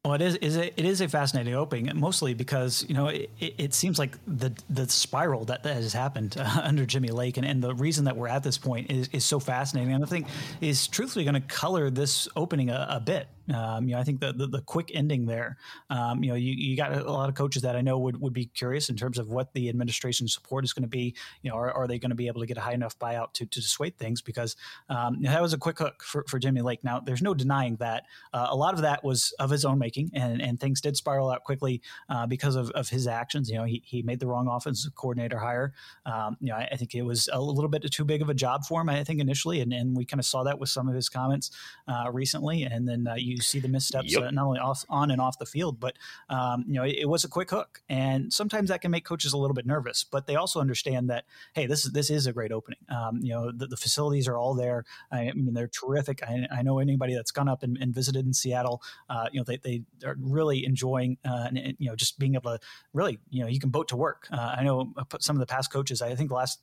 Well, 0.06 0.13
it 0.13 0.21
is, 0.21 0.36
is 0.36 0.56
a, 0.56 0.67
it 0.80 0.86
is 0.86 1.01
a 1.01 1.08
fascinating 1.08 1.56
opening, 1.56 1.89
mostly 1.95 2.36
because 2.36 2.86
you 2.88 2.93
know 2.93 3.08
it, 3.08 3.32
it 3.39 3.73
seems 3.73 3.97
like 3.97 4.15
the 4.28 4.54
the 4.69 4.88
spiral 4.88 5.45
that, 5.45 5.63
that 5.63 5.78
has 5.78 5.93
happened 5.93 6.38
uh, 6.39 6.62
under 6.63 6.86
Jimmy 6.86 7.08
Lake, 7.08 7.38
and, 7.38 7.45
and 7.45 7.63
the 7.63 7.73
reason 7.73 8.06
that 8.06 8.15
we're 8.15 8.28
at 8.28 8.43
this 8.43 8.60
point 8.60 8.91
is, 8.91 9.10
is 9.13 9.25
so 9.25 9.39
fascinating, 9.39 9.93
and 9.93 10.04
I 10.04 10.08
think 10.08 10.28
is 10.62 10.88
truthfully 10.88 11.25
going 11.25 11.34
to 11.34 11.41
color 11.41 11.89
this 11.89 12.28
opening 12.36 12.69
a, 12.69 12.86
a 12.88 12.99
bit. 12.99 13.28
Um, 13.53 13.88
you 13.88 13.95
know, 13.95 14.01
I 14.01 14.03
think 14.03 14.19
the, 14.19 14.34
the, 14.34 14.47
the 14.47 14.62
quick 14.62 14.91
ending 14.93 15.25
there, 15.25 15.58
um, 15.89 16.23
you 16.23 16.29
know, 16.29 16.36
you, 16.36 16.53
you 16.53 16.75
got 16.75 16.93
a 16.93 17.12
lot 17.12 17.29
of 17.29 17.36
coaches 17.36 17.62
that 17.62 17.75
I 17.75 17.81
know 17.81 17.97
would, 17.99 18.19
would 18.21 18.34
be 18.34 18.45
curious 18.45 18.89
in 18.89 18.95
terms 18.95 19.17
of 19.17 19.29
what 19.29 19.53
the 19.53 19.69
administration 19.69 20.27
support 20.27 20.63
is 20.63 20.73
going 20.73 20.84
to 20.84 20.89
be. 20.89 21.15
You 21.41 21.51
know, 21.51 21.58
are, 21.58 21.71
are 21.71 21.88
they 21.88 21.99
going 21.99 22.10
to 22.10 22.15
be 22.15 22.27
able 22.27 22.41
to 22.41 22.47
get 22.47 22.58
a 22.58 22.62
high 22.62 22.73
enough 22.73 22.97
buyout 22.97 23.34
to, 23.34 23.45
to 23.45 23.60
dissuade 23.62 23.97
things? 23.97 24.21
Because 24.21 24.55
um, 24.89 25.21
that 25.21 25.41
was 25.41 25.53
a 25.53 25.58
quick 25.58 25.79
hook 25.79 26.03
for, 26.03 26.25
for 26.27 26.39
Jimmy 26.39 26.62
Lake. 26.62 26.84
Now, 26.84 26.99
there's 26.99 27.21
no 27.21 27.34
denying 27.34 27.75
that 27.77 28.05
uh, 28.34 28.47
a 28.49 28.55
lot 28.55 28.73
of 28.73 28.81
that 28.81 29.03
was 29.03 29.34
of 29.39 29.49
his 29.49 29.65
own 29.65 29.79
making, 29.79 30.12
and, 30.13 30.41
and 30.41 30.60
things 30.60 30.81
did 30.81 30.97
spiral 30.97 31.29
out 31.29 31.43
quickly 31.43 31.81
uh, 32.10 32.25
because 32.25 32.55
of, 32.55 32.69
of 32.71 32.89
his 32.89 33.08
actions. 33.08 33.49
You 33.49 33.58
know, 33.58 33.63
he, 33.63 33.81
he 33.86 34.01
made 34.01 34.19
the 34.19 34.27
wrong 34.27 34.47
offensive 34.47 34.95
coordinator 34.95 35.38
hire. 35.38 35.73
Um, 36.05 36.38
you 36.39 36.49
know, 36.49 36.55
I, 36.55 36.69
I, 36.71 36.75
think 36.75 36.95
it 36.95 37.03
was 37.03 37.29
a 37.31 37.41
little 37.41 37.69
bit 37.69 37.89
too 37.91 38.05
big 38.05 38.21
of 38.21 38.29
a 38.29 38.34
job 38.34 38.65
for 38.65 38.81
him, 38.81 38.89
I 38.89 39.03
think, 39.03 39.19
initially, 39.19 39.62
and, 39.62 39.73
and 39.73 39.95
we 39.95 40.05
kind 40.05 40.19
of 40.19 40.25
saw 40.25 40.43
that 40.43 40.60
with 40.60 40.69
some 40.69 40.88
of 40.88 40.95
his 40.95 41.10
comments 41.10 41.51
uh, 41.88 42.10
recently. 42.12 42.63
And 42.63 42.88
then 42.88 43.08
uh, 43.08 43.15
you 43.15 43.35
you 43.36 43.41
see 43.41 43.60
the 43.60 43.67
missteps 43.67 44.13
yep. 44.13 44.24
uh, 44.24 44.32
not 44.32 44.45
only 44.45 44.60
off 44.60 44.86
on 44.89 45.12
and 45.12 45.21
off 45.21 45.38
the 45.38 45.45
field, 45.45 45.80
but 45.80 45.95
um, 46.30 46.65
you 46.67 46.74
know 46.74 46.84
it, 46.84 46.98
it, 47.02 47.10
was 47.10 47.24
a 47.24 47.28
quick 47.28 47.50
hook, 47.50 47.82
and 47.89 48.32
sometimes 48.32 48.69
that 48.69 48.82
can 48.82 48.91
make 48.91 49.06
coaches 49.06 49.34
a 49.34 49.38
little 49.38 49.54
bit 49.54 49.65
nervous. 49.65 50.04
But 50.04 50.28
they 50.28 50.36
also 50.36 50.60
understand 50.60 51.10
that 51.10 51.26
hey, 51.54 51.65
this 51.67 51.86
is 51.86 51.91
this 51.91 52.10
is 52.10 52.28
a 52.28 52.34
great 52.34 52.52
opening. 52.52 52.80
Um, 52.89 53.19
you 53.21 53.34
know 53.34 53.52
the, 53.52 53.67
the, 53.67 53.78
facilities 53.78 54.28
are 54.28 54.38
all 54.38 54.54
there. 54.54 54.86
I, 55.12 55.30
I 55.30 55.34
mean 55.34 55.54
they're 55.54 55.67
terrific. 55.67 56.24
I, 56.24 56.48
I, 56.52 56.62
know 56.62 56.80
anybody 56.80 57.13
that's 57.13 57.32
gone 57.32 57.48
up 57.48 57.63
and, 57.63 57.78
and 57.78 57.93
visited 57.93 58.26
in 58.26 58.34
Seattle, 58.34 58.82
uh, 59.10 59.28
you 59.32 59.39
know 59.39 59.43
they, 59.43 59.58
they 59.58 59.84
are 60.06 60.15
really 60.19 60.65
enjoying 60.65 61.17
uh, 61.26 61.50
and, 61.50 61.76
you 61.80 61.89
know 61.89 61.95
just 61.95 62.17
being 62.17 62.36
able 62.36 62.58
to 62.58 62.60
really 62.93 63.19
you 63.30 63.41
know 63.41 63.48
you 63.48 63.60
can 63.60 63.69
boat 63.69 63.88
to 63.89 63.95
work. 63.95 64.28
Uh, 64.32 64.56
I 64.58 64.63
know 64.63 64.93
some 65.19 65.36
of 65.36 65.39
the 65.39 65.45
past 65.45 65.71
coaches. 65.71 66.02
I 66.02 66.15
think 66.15 66.32
last 66.32 66.62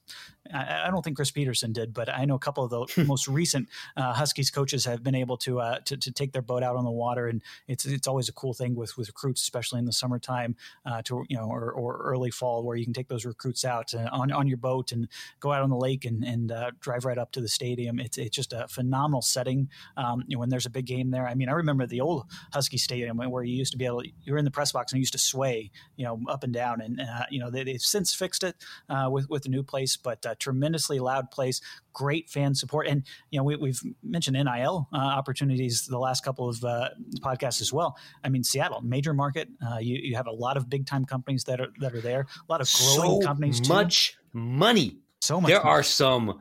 I, 0.53 0.87
I, 0.87 0.91
don't 0.91 1.03
think 1.03 1.17
Chris 1.17 1.31
Petersen 1.31 1.73
did, 1.73 1.95
but 1.95 2.09
I 2.09 2.25
know 2.25 2.35
a 2.35 2.39
couple 2.39 2.65
of 2.65 2.71
the 2.71 3.05
most 3.07 3.29
recent 3.29 3.69
uh, 3.97 4.13
Huskies 4.13 4.51
coaches 4.51 4.85
have 4.85 5.03
been 5.03 5.15
able 5.15 5.37
to, 5.39 5.61
uh, 5.61 5.79
to, 5.87 5.97
to 5.97 6.13
take 6.13 6.33
their 6.33 6.43
boat 6.43 6.62
out 6.62 6.77
on 6.77 6.85
the 6.85 6.90
water, 6.90 7.27
and 7.27 7.42
it's 7.68 7.85
it's 7.85 8.07
always 8.07 8.29
a 8.29 8.33
cool 8.33 8.55
thing 8.55 8.75
with 8.75 8.96
with 8.96 9.09
recruits, 9.09 9.42
especially 9.42 9.79
in 9.79 9.85
the 9.85 9.92
summertime, 9.92 10.57
uh, 10.87 11.03
to 11.03 11.25
you 11.29 11.37
know, 11.37 11.48
or, 11.48 11.72
or 11.72 11.98
early 12.05 12.31
fall, 12.31 12.62
where 12.64 12.77
you 12.77 12.85
can 12.85 12.94
take 12.94 13.09
those 13.09 13.25
recruits 13.25 13.64
out 13.64 13.92
on 13.94 14.33
on 14.33 14.46
your 14.46 14.57
boat 14.57 14.92
and 14.92 15.09
go 15.40 15.53
out 15.53 15.62
on 15.62 15.70
the 15.70 15.77
lake 15.77 16.05
and 16.05 16.25
and 16.25 16.53
uh, 16.53 16.70
drive 16.81 17.05
right 17.05 17.18
up 17.18 17.33
to 17.33 17.40
the 17.40 17.48
stadium. 17.48 17.98
It's 17.98 18.18
it's 18.18 18.35
just 18.35 18.53
a 18.53 18.66
phenomenal 18.68 19.22
setting. 19.22 19.68
Um, 19.96 20.25
you 20.27 20.37
know, 20.37 20.40
when 20.40 20.48
there's 20.48 20.66
a 20.66 20.70
big 20.70 20.87
game 20.87 21.11
there, 21.11 21.27
I 21.27 21.35
mean, 21.35 21.48
I 21.48 21.53
remember 21.53 21.87
the 21.87 22.01
old 22.01 22.27
Husky 22.53 22.79
Stadium 22.79 23.18
where 23.18 23.44
you 23.44 23.57
used 23.57 23.72
to 23.72 23.79
be 23.79 23.87
able, 23.87 24.03
to, 24.03 24.09
you 24.25 24.33
were 24.33 24.38
in 24.38 24.44
the 24.44 24.51
press 24.51 24.72
box 24.72 24.92
and 24.92 24.98
you 24.98 25.03
used 25.03 25.12
to 25.12 25.18
sway, 25.18 25.70
you 25.96 26.05
know, 26.05 26.20
up 26.29 26.44
and 26.44 26.53
down, 26.53 26.81
and 26.81 27.01
uh, 27.01 27.25
you 27.31 27.38
know 27.38 27.51
they, 27.51 27.72
have 27.72 27.81
since 27.81 28.14
fixed 28.14 28.42
it 28.42 28.57
uh, 28.88 29.09
with 29.11 29.29
with 29.29 29.42
the 29.42 29.48
new 29.48 29.62
place, 29.62 29.96
but 29.96 30.25
tremendously 30.38 30.98
loud 30.98 31.31
place, 31.31 31.61
great 31.92 32.31
fan 32.31 32.55
support, 32.55 32.87
and 32.87 33.05
you 33.31 33.38
know 33.38 33.44
we, 33.44 33.68
have 33.68 33.81
mentioned 34.03 34.37
NIL 34.37 34.88
uh, 34.92 34.96
opportunities 34.96 35.87
the 35.87 35.98
last 35.98 36.25
couple 36.25 36.48
of 36.48 36.52
uh, 36.65 36.91
podcasts 37.21 37.61
as 37.61 37.73
well. 37.73 37.97
I 38.25 38.29
mean, 38.29 38.45
Seattle, 38.45 38.81
major 38.83 39.15
market. 39.15 39.49
Uh, 39.65 39.79
you, 39.79 39.97
you 39.97 40.17
have 40.17 40.27
a 40.27 40.33
lot 40.33 40.57
of 40.57 40.69
big 40.69 40.87
time 40.87 41.05
companies 41.05 41.45
that 41.45 41.61
are 41.61 41.69
that 41.81 41.95
are 41.95 42.01
there. 42.01 42.21
A 42.21 42.53
lot 42.53 42.61
of 42.61 42.71
growing 42.97 43.21
so 43.21 43.27
companies. 43.27 43.61
Too. 43.61 43.73
Much 43.73 44.17
money. 44.33 44.99
So 45.21 45.41
much. 45.41 45.49
There 45.51 45.59
money. 45.59 45.71
are 45.71 45.83
some 45.83 46.41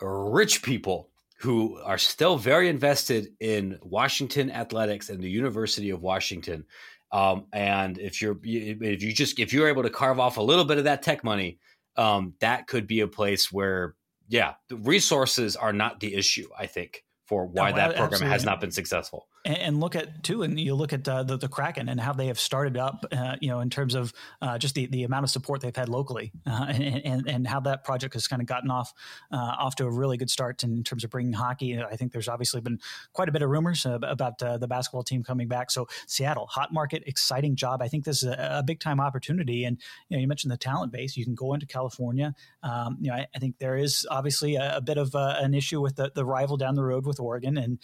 rich 0.00 0.62
people 0.62 1.10
who 1.38 1.76
are 1.78 1.98
still 1.98 2.36
very 2.36 2.68
invested 2.68 3.28
in 3.40 3.78
Washington 3.82 4.50
athletics 4.50 5.10
and 5.10 5.20
the 5.20 5.28
University 5.28 5.90
of 5.90 6.00
Washington. 6.00 6.64
Um, 7.10 7.46
and 7.52 7.98
if 7.98 8.22
you're 8.22 8.38
if 8.42 9.02
you 9.02 9.12
just 9.12 9.38
if 9.38 9.52
you're 9.52 9.68
able 9.68 9.82
to 9.82 9.90
carve 9.90 10.20
off 10.20 10.36
a 10.36 10.42
little 10.42 10.64
bit 10.64 10.78
of 10.78 10.84
that 10.84 11.02
tech 11.02 11.24
money, 11.24 11.58
um, 11.96 12.34
that 12.40 12.66
could 12.68 12.86
be 12.86 13.00
a 13.00 13.08
place 13.08 13.52
where 13.52 13.96
yeah, 14.28 14.54
the 14.68 14.76
resources 14.76 15.56
are 15.56 15.72
not 15.72 16.00
the 16.00 16.14
issue. 16.14 16.48
I 16.56 16.66
think 16.66 17.04
for 17.26 17.46
why 17.46 17.70
no, 17.70 17.76
that 17.76 17.88
program 17.90 18.04
absolutely. 18.04 18.30
has 18.30 18.44
not 18.44 18.60
been 18.60 18.70
successful 18.70 19.26
and, 19.44 19.80
look 19.80 19.96
at 19.96 20.22
too, 20.22 20.42
and 20.42 20.58
you 20.58 20.74
look 20.74 20.92
at 20.92 21.06
uh, 21.08 21.22
the, 21.24 21.36
the 21.36 21.48
Kraken 21.48 21.88
and 21.88 22.00
how 22.00 22.12
they 22.12 22.26
have 22.28 22.38
started 22.38 22.76
up, 22.76 23.04
uh, 23.10 23.36
you 23.40 23.48
know, 23.48 23.60
in 23.60 23.70
terms 23.70 23.94
of 23.94 24.12
uh, 24.40 24.56
just 24.58 24.74
the, 24.74 24.86
the 24.86 25.02
amount 25.02 25.24
of 25.24 25.30
support 25.30 25.60
they've 25.60 25.74
had 25.74 25.88
locally, 25.88 26.30
uh, 26.46 26.66
and, 26.68 27.04
and, 27.04 27.28
and 27.28 27.46
how 27.46 27.58
that 27.60 27.84
project 27.84 28.14
has 28.14 28.28
kind 28.28 28.40
of 28.40 28.46
gotten 28.46 28.70
off 28.70 28.92
uh, 29.32 29.36
off 29.36 29.74
to 29.76 29.84
a 29.84 29.90
really 29.90 30.16
good 30.16 30.30
start 30.30 30.62
in 30.62 30.84
terms 30.84 31.02
of 31.02 31.10
bringing 31.10 31.32
hockey. 31.32 31.80
I 31.80 31.96
think 31.96 32.12
there's 32.12 32.28
obviously 32.28 32.60
been 32.60 32.78
quite 33.12 33.28
a 33.28 33.32
bit 33.32 33.42
of 33.42 33.50
rumors 33.50 33.84
about 33.86 34.40
uh, 34.42 34.58
the 34.58 34.68
basketball 34.68 35.02
team 35.02 35.24
coming 35.24 35.48
back. 35.48 35.70
So 35.70 35.88
Seattle, 36.06 36.46
hot 36.46 36.72
market, 36.72 37.02
exciting 37.06 37.56
job. 37.56 37.82
I 37.82 37.88
think 37.88 38.04
this 38.04 38.22
is 38.22 38.28
a, 38.28 38.58
a 38.58 38.62
big 38.62 38.78
time 38.78 39.00
opportunity. 39.00 39.64
And 39.64 39.78
you 40.08 40.16
know, 40.16 40.20
you 40.20 40.28
mentioned 40.28 40.52
the 40.52 40.56
talent 40.56 40.92
base. 40.92 41.16
You 41.16 41.24
can 41.24 41.34
go 41.34 41.54
into 41.54 41.66
California. 41.66 42.34
Um, 42.62 42.98
you 43.00 43.10
know, 43.10 43.16
I, 43.16 43.26
I, 43.34 43.38
think 43.38 43.58
there 43.58 43.76
is 43.76 44.06
obviously 44.08 44.54
a, 44.54 44.76
a 44.76 44.80
bit 44.80 44.98
of 44.98 45.10
an 45.14 45.52
issue 45.52 45.80
with 45.80 45.96
the, 45.96 46.12
the 46.14 46.24
rival 46.24 46.56
down 46.56 46.76
the 46.76 46.84
road 46.84 47.06
with 47.06 47.18
Oregon, 47.18 47.58
and 47.58 47.78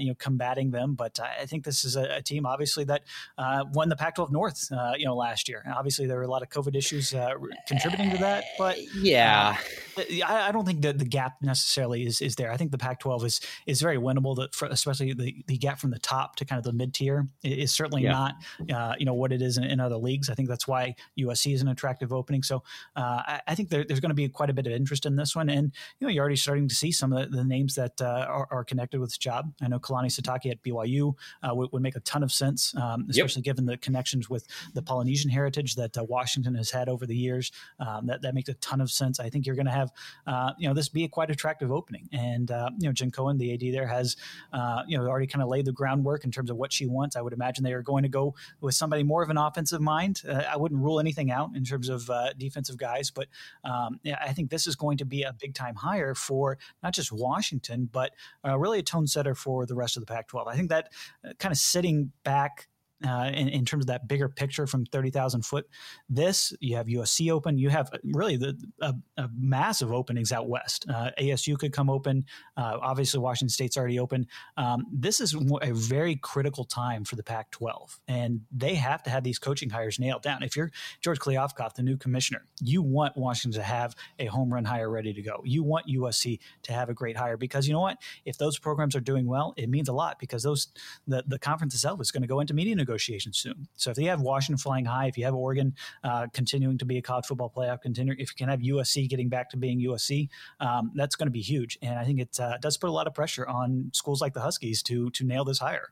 you 0.00 0.08
know, 0.08 0.14
combating 0.14 0.70
them. 0.70 0.96
But 1.02 1.18
I 1.18 1.46
think 1.46 1.64
this 1.64 1.84
is 1.84 1.96
a, 1.96 2.18
a 2.18 2.22
team, 2.22 2.46
obviously, 2.46 2.84
that 2.84 3.02
uh, 3.36 3.64
won 3.72 3.88
the 3.88 3.96
Pac-12 3.96 4.30
North, 4.30 4.70
uh, 4.70 4.92
you 4.96 5.04
know, 5.04 5.16
last 5.16 5.48
year. 5.48 5.60
And 5.64 5.74
obviously, 5.74 6.06
there 6.06 6.16
were 6.16 6.22
a 6.22 6.30
lot 6.30 6.42
of 6.42 6.48
COVID 6.48 6.76
issues 6.76 7.12
uh, 7.12 7.32
contributing 7.66 8.10
to 8.12 8.18
that. 8.18 8.44
But 8.56 8.78
yeah, 8.94 9.56
uh, 9.98 10.02
I, 10.24 10.48
I, 10.48 10.52
don't 10.52 10.64
think 10.64 10.82
that 10.82 10.98
the 10.98 11.04
gap 11.04 11.42
necessarily 11.42 12.06
is 12.06 12.20
is 12.20 12.36
there. 12.36 12.52
I 12.52 12.56
think 12.56 12.70
the 12.70 12.78
Pac-12 12.78 13.24
is 13.24 13.40
is 13.66 13.82
very 13.82 13.96
winnable. 13.98 14.36
That 14.36 14.54
for, 14.54 14.66
especially 14.66 15.12
the, 15.12 15.34
the 15.48 15.58
gap 15.58 15.80
from 15.80 15.90
the 15.90 15.98
top 15.98 16.36
to 16.36 16.44
kind 16.44 16.58
of 16.58 16.64
the 16.64 16.72
mid 16.72 16.94
tier 16.94 17.26
is 17.42 17.72
certainly 17.72 18.04
yeah. 18.04 18.12
not 18.12 18.34
uh, 18.72 18.94
you 18.96 19.04
know 19.04 19.14
what 19.14 19.32
it 19.32 19.42
is 19.42 19.58
in, 19.58 19.64
in, 19.64 19.80
other 19.80 19.96
leagues. 19.96 20.30
I 20.30 20.34
think 20.34 20.48
that's 20.48 20.68
why 20.68 20.94
USC 21.18 21.52
is 21.52 21.62
an 21.62 21.68
attractive 21.68 22.12
opening. 22.12 22.44
So 22.44 22.62
I, 22.94 23.40
I, 23.48 23.56
think 23.56 23.70
there, 23.70 23.82
there's 23.82 23.98
going 23.98 24.10
to 24.10 24.14
be 24.14 24.28
quite 24.28 24.50
a 24.50 24.52
bit 24.52 24.68
of 24.68 24.72
interest 24.72 25.04
in 25.04 25.16
this 25.16 25.34
one, 25.34 25.48
and 25.50 25.72
you 25.98 26.06
know, 26.06 26.12
you're 26.12 26.22
already 26.22 26.36
starting 26.36 26.68
to 26.68 26.74
see 26.76 26.92
some 26.92 27.12
of 27.12 27.28
the, 27.28 27.38
the 27.38 27.44
names 27.44 27.74
that 27.74 28.00
are, 28.00 28.46
are, 28.52 28.62
connected 28.62 29.00
with 29.00 29.10
this 29.10 29.18
job. 29.18 29.52
I 29.60 29.66
know 29.66 29.80
Kalani 29.80 30.06
Sitake 30.06 30.48
at 30.52 30.62
BYU 30.62 30.91
BYU 30.92 31.14
uh, 31.42 31.54
would, 31.54 31.72
would, 31.72 31.82
make 31.82 31.96
a 31.96 32.00
ton 32.00 32.22
of 32.22 32.32
sense, 32.32 32.74
um, 32.76 33.06
especially 33.08 33.40
yep. 33.40 33.44
given 33.44 33.66
the 33.66 33.76
connections 33.76 34.30
with 34.30 34.46
the 34.74 34.82
Polynesian 34.82 35.30
heritage 35.30 35.74
that 35.74 35.96
uh, 35.98 36.04
Washington 36.04 36.54
has 36.54 36.70
had 36.70 36.88
over 36.88 37.06
the 37.06 37.16
years. 37.16 37.50
Um, 37.80 38.06
that 38.06 38.22
that 38.22 38.34
makes 38.34 38.48
a 38.48 38.54
ton 38.54 38.80
of 38.80 38.90
sense. 38.90 39.18
I 39.20 39.28
think 39.28 39.46
you're 39.46 39.56
going 39.56 39.66
to 39.66 39.72
have 39.72 39.92
uh, 40.26 40.52
you 40.58 40.68
know 40.68 40.74
this 40.74 40.88
be 40.88 41.04
a 41.04 41.08
quite 41.08 41.30
attractive 41.30 41.72
opening, 41.72 42.08
and 42.12 42.50
uh, 42.50 42.70
you 42.78 42.88
know 42.88 42.92
Jen 42.92 43.10
Cohen, 43.10 43.38
the 43.38 43.52
AD 43.54 43.74
there, 43.74 43.86
has 43.86 44.16
uh, 44.52 44.82
you 44.86 44.96
know 44.96 45.06
already 45.06 45.26
kind 45.26 45.42
of 45.42 45.48
laid 45.48 45.64
the 45.64 45.72
groundwork 45.72 46.24
in 46.24 46.30
terms 46.30 46.50
of 46.50 46.56
what 46.56 46.72
she 46.72 46.86
wants. 46.86 47.16
I 47.16 47.20
would 47.20 47.32
imagine 47.32 47.64
they 47.64 47.72
are 47.72 47.82
going 47.82 48.02
to 48.02 48.08
go 48.08 48.34
with 48.60 48.74
somebody 48.74 49.02
more 49.02 49.22
of 49.22 49.30
an 49.30 49.38
offensive 49.38 49.80
mind. 49.80 50.22
I 50.28 50.56
wouldn't 50.56 50.80
rule 50.80 51.00
anything 51.00 51.30
out 51.30 51.50
in 51.54 51.64
terms 51.64 51.88
of 51.88 52.10
defensive 52.38 52.76
guys, 52.76 53.10
but 53.10 53.28
um, 53.64 53.98
yeah, 54.02 54.18
I 54.20 54.32
think 54.32 54.50
this 54.50 54.66
is 54.66 54.76
going 54.76 54.98
to 54.98 55.04
be 55.04 55.22
a 55.22 55.34
big 55.38 55.54
time 55.54 55.74
hire 55.74 56.14
for 56.14 56.58
not 56.82 56.94
just 56.94 57.12
Washington, 57.12 57.88
but 57.90 58.12
really 58.44 58.78
a 58.78 58.82
tone 58.82 59.06
setter 59.06 59.34
for 59.34 59.66
the 59.66 59.74
rest 59.74 59.96
of 59.96 60.00
the 60.00 60.06
Pac 60.06 60.28
12. 60.28 60.48
I 60.48 60.56
think 60.56 60.68
that 60.70 60.81
uh, 61.26 61.32
kind 61.38 61.52
of 61.52 61.58
sitting 61.58 62.12
back 62.24 62.68
uh, 63.06 63.30
in, 63.34 63.48
in, 63.48 63.64
terms 63.64 63.84
of 63.84 63.86
that 63.88 64.06
bigger 64.08 64.28
picture 64.28 64.66
from 64.66 64.86
30,000 64.86 65.44
foot. 65.44 65.66
This, 66.08 66.52
you 66.60 66.76
have 66.76 66.86
USC 66.86 67.30
open, 67.30 67.58
you 67.58 67.68
have 67.68 67.90
really 68.04 68.36
the 68.36 68.56
a, 68.80 68.94
a 69.16 69.28
massive 69.36 69.92
openings 69.92 70.32
out 70.32 70.48
west. 70.48 70.86
Uh, 70.88 71.10
ASU 71.18 71.58
could 71.58 71.72
come 71.72 71.90
open. 71.90 72.24
Uh, 72.56 72.78
obviously, 72.80 73.20
Washington 73.20 73.50
State's 73.50 73.76
already 73.76 73.98
open. 73.98 74.26
Um, 74.56 74.86
this 74.92 75.20
is 75.20 75.34
a 75.62 75.72
very 75.72 76.16
critical 76.16 76.64
time 76.64 77.04
for 77.04 77.16
the 77.16 77.22
Pac 77.22 77.50
12, 77.50 78.00
and 78.08 78.40
they 78.50 78.74
have 78.74 79.02
to 79.04 79.10
have 79.10 79.24
these 79.24 79.38
coaching 79.38 79.70
hires 79.70 79.98
nailed 79.98 80.22
down. 80.22 80.42
If 80.42 80.56
you're 80.56 80.70
George 81.00 81.18
Kliavkoff, 81.18 81.74
the 81.74 81.82
new 81.82 81.96
commissioner, 81.96 82.46
you 82.60 82.82
want 82.82 83.16
Washington 83.16 83.60
to 83.60 83.66
have 83.66 83.94
a 84.18 84.26
home 84.26 84.52
run 84.52 84.64
hire 84.64 84.90
ready 84.90 85.12
to 85.12 85.22
go. 85.22 85.42
You 85.44 85.62
want 85.62 85.86
USC 85.86 86.38
to 86.62 86.72
have 86.72 86.88
a 86.88 86.94
great 86.94 87.16
hire 87.16 87.36
because 87.36 87.66
you 87.66 87.72
know 87.72 87.80
what? 87.80 87.98
If 88.24 88.38
those 88.38 88.58
programs 88.58 88.94
are 88.96 89.00
doing 89.00 89.26
well, 89.26 89.54
it 89.56 89.68
means 89.68 89.88
a 89.88 89.92
lot 89.92 90.18
because 90.18 90.42
those 90.42 90.68
the, 91.06 91.24
the 91.26 91.38
conference 91.38 91.74
itself 91.74 92.00
is 92.00 92.10
going 92.10 92.22
to 92.22 92.28
go 92.28 92.40
into 92.40 92.54
media 92.54 92.74
negotiations 92.74 92.91
negotiations 92.92 93.38
soon. 93.38 93.66
So 93.76 93.90
if 93.90 93.98
you 93.98 94.08
have 94.08 94.20
Washington 94.20 94.58
flying 94.58 94.84
high, 94.84 95.06
if 95.06 95.16
you 95.16 95.24
have 95.24 95.34
Oregon 95.34 95.74
uh, 96.04 96.26
continuing 96.32 96.78
to 96.78 96.84
be 96.84 96.98
a 96.98 97.02
college 97.02 97.24
football 97.26 97.52
playoff 97.54 97.80
contender, 97.80 98.12
if 98.18 98.30
you 98.30 98.36
can 98.36 98.48
have 98.48 98.60
USC 98.60 99.08
getting 99.08 99.28
back 99.28 99.50
to 99.50 99.56
being 99.56 99.80
USC, 99.80 100.28
um, 100.60 100.92
that's 100.94 101.16
going 101.16 101.26
to 101.26 101.32
be 101.32 101.40
huge. 101.40 101.78
And 101.80 101.98
I 101.98 102.04
think 102.04 102.20
it 102.20 102.38
uh, 102.38 102.58
does 102.58 102.76
put 102.76 102.90
a 102.90 102.92
lot 102.92 103.06
of 103.06 103.14
pressure 103.14 103.46
on 103.46 103.90
schools 103.94 104.20
like 104.20 104.34
the 104.34 104.40
Huskies 104.40 104.82
to 104.84 105.10
to 105.10 105.24
nail 105.24 105.44
this 105.44 105.58
hire. 105.58 105.88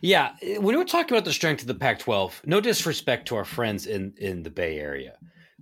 Yeah, 0.00 0.32
when 0.58 0.76
we're 0.76 0.84
talking 0.84 1.16
about 1.16 1.24
the 1.24 1.32
strength 1.32 1.62
of 1.62 1.66
the 1.66 1.74
Pac-12, 1.74 2.46
no 2.46 2.60
disrespect 2.60 3.28
to 3.28 3.36
our 3.36 3.44
friends 3.44 3.86
in 3.86 4.14
in 4.18 4.42
the 4.42 4.50
Bay 4.50 4.78
Area, 4.78 5.16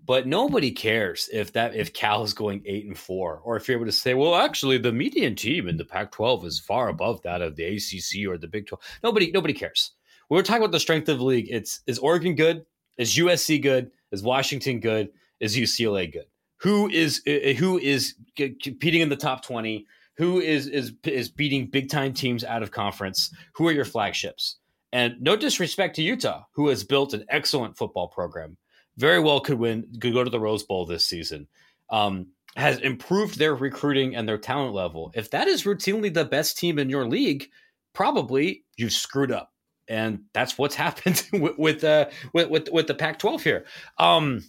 but 0.05 0.27
nobody 0.27 0.71
cares 0.71 1.29
if 1.33 1.53
that 1.53 1.75
if 1.75 1.93
Cal 1.93 2.25
is 2.25 2.33
going 2.33 2.63
eight 2.67 2.87
and 2.87 2.97
four, 2.99 3.41
or 3.45 3.57
if 3.57 3.69
you're 3.69 3.77
able 3.77 3.87
to 3.87 3.93
say, 3.93 4.15
well, 4.15 4.35
actually, 4.35 4.79
the 4.79 4.93
median 4.93 5.35
team 5.35 5.69
in 5.69 5.77
the 5.77 5.85
Pac-12 5.85 6.47
is 6.47 6.59
far 6.59 6.89
above 6.89 7.23
that 7.23 7.43
of 7.43 7.57
the 7.57 7.65
ACC 7.65 8.29
or 8.29 8.39
the 8.39 8.49
Big 8.49 8.67
12. 8.67 8.83
Nobody 9.03 9.31
nobody 9.31 9.55
cares 9.55 9.93
we're 10.29 10.43
talking 10.43 10.63
about 10.63 10.73
the 10.73 10.81
strength 10.81 11.09
of 11.09 11.19
the 11.19 11.25
league, 11.25 11.49
it's 11.51 11.81
is 11.87 11.99
Oregon 11.99 12.35
good? 12.35 12.65
Is 12.97 13.17
USC 13.17 13.63
good? 13.63 13.91
Is 14.13 14.23
Washington 14.23 14.81
good? 14.81 15.09
Is 15.41 15.57
UCLA 15.57 16.13
good? 16.13 16.27
Who 16.59 16.89
is 16.89 17.23
uh, 17.27 17.53
who 17.55 17.79
is 17.79 18.15
competing 18.37 19.01
in 19.01 19.09
the 19.09 19.17
top 19.17 19.45
twenty? 19.45 19.87
Who 20.17 20.41
is 20.41 20.67
is 20.67 20.93
is 21.05 21.29
beating 21.29 21.67
big 21.67 21.89
time 21.89 22.13
teams 22.13 22.45
out 22.45 22.63
of 22.63 22.71
conference? 22.71 23.33
Who 23.55 23.69
are 23.69 23.73
your 23.73 23.85
flagships? 23.85 24.57
And 24.93 25.21
no 25.21 25.37
disrespect 25.37 25.97
to 25.97 26.03
Utah, 26.03 26.45
who 26.53 26.69
has 26.69 26.83
built 26.83 27.13
an 27.13 27.25
excellent 27.29 27.77
football 27.77 28.09
program, 28.09 28.57
very 28.97 29.21
well 29.21 29.41
could 29.41 29.59
win, 29.59 29.87
could 30.01 30.15
go 30.15 30.25
to 30.25 30.31
the 30.31 30.41
Rose 30.41 30.63
Bowl 30.63 30.87
this 30.87 31.05
season. 31.05 31.47
Um, 31.91 32.29
has 32.57 32.79
improved 32.79 33.39
their 33.39 33.55
recruiting 33.55 34.17
and 34.17 34.29
their 34.29 34.39
talent 34.39 34.75
level. 34.75 35.13
If 35.15 35.31
that 35.31 35.47
is 35.47 35.63
routinely 35.63 36.13
the 36.13 36.25
best 36.25 36.59
team 36.59 36.79
in 36.79 36.91
your 36.91 37.07
league, 37.07 37.47
probably 37.95 38.65
you've 38.77 38.93
screwed 38.93 39.31
up 39.31 39.53
and 39.89 40.25
that's 40.33 40.59
what's 40.59 40.75
happened 40.87 41.25
with 41.33 41.59
with, 41.59 41.85
uh, 41.85 42.07
with, 42.33 42.51
with 42.51 42.69
with 42.71 42.87
the 42.87 42.95
Pac-12 42.95 43.43
here. 43.43 43.67
Um, 43.99 44.45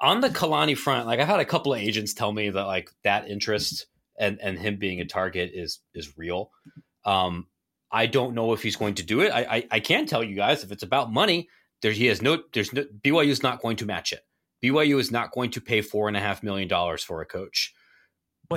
on 0.00 0.20
the 0.20 0.28
Kalani 0.28 0.76
front, 0.76 1.06
like 1.06 1.20
I've 1.20 1.26
had 1.26 1.40
a 1.40 1.44
couple 1.44 1.72
of 1.72 1.80
agents 1.80 2.14
tell 2.14 2.32
me 2.32 2.50
that 2.50 2.64
like 2.64 2.90
that 3.04 3.28
interest 3.28 3.86
and 4.18 4.40
and 4.40 4.58
him 4.58 4.76
being 4.76 5.00
a 5.00 5.04
target 5.04 5.50
is 5.54 5.80
is 5.94 6.16
real. 6.16 6.50
Um, 7.04 7.46
I 7.90 8.06
don't 8.06 8.34
know 8.34 8.52
if 8.52 8.62
he's 8.62 8.76
going 8.76 8.94
to 8.94 9.02
do 9.02 9.20
it. 9.20 9.30
I, 9.30 9.42
I, 9.42 9.68
I 9.70 9.80
can 9.80 10.06
tell 10.06 10.24
you 10.24 10.34
guys 10.34 10.64
if 10.64 10.72
it's 10.72 10.82
about 10.82 11.12
money, 11.12 11.48
there 11.82 11.92
he 11.92 12.06
has 12.06 12.22
no. 12.22 12.42
There's 12.52 12.72
no 12.72 12.84
BYU 13.02 13.28
is 13.28 13.42
not 13.42 13.60
going 13.60 13.76
to 13.76 13.86
match 13.86 14.12
it. 14.12 14.20
BYU 14.62 14.98
is 14.98 15.10
not 15.10 15.32
going 15.32 15.50
to 15.50 15.60
pay 15.60 15.82
four 15.82 16.08
and 16.08 16.16
a 16.16 16.20
half 16.20 16.42
million 16.42 16.68
dollars 16.68 17.02
for 17.02 17.20
a 17.20 17.26
coach. 17.26 17.73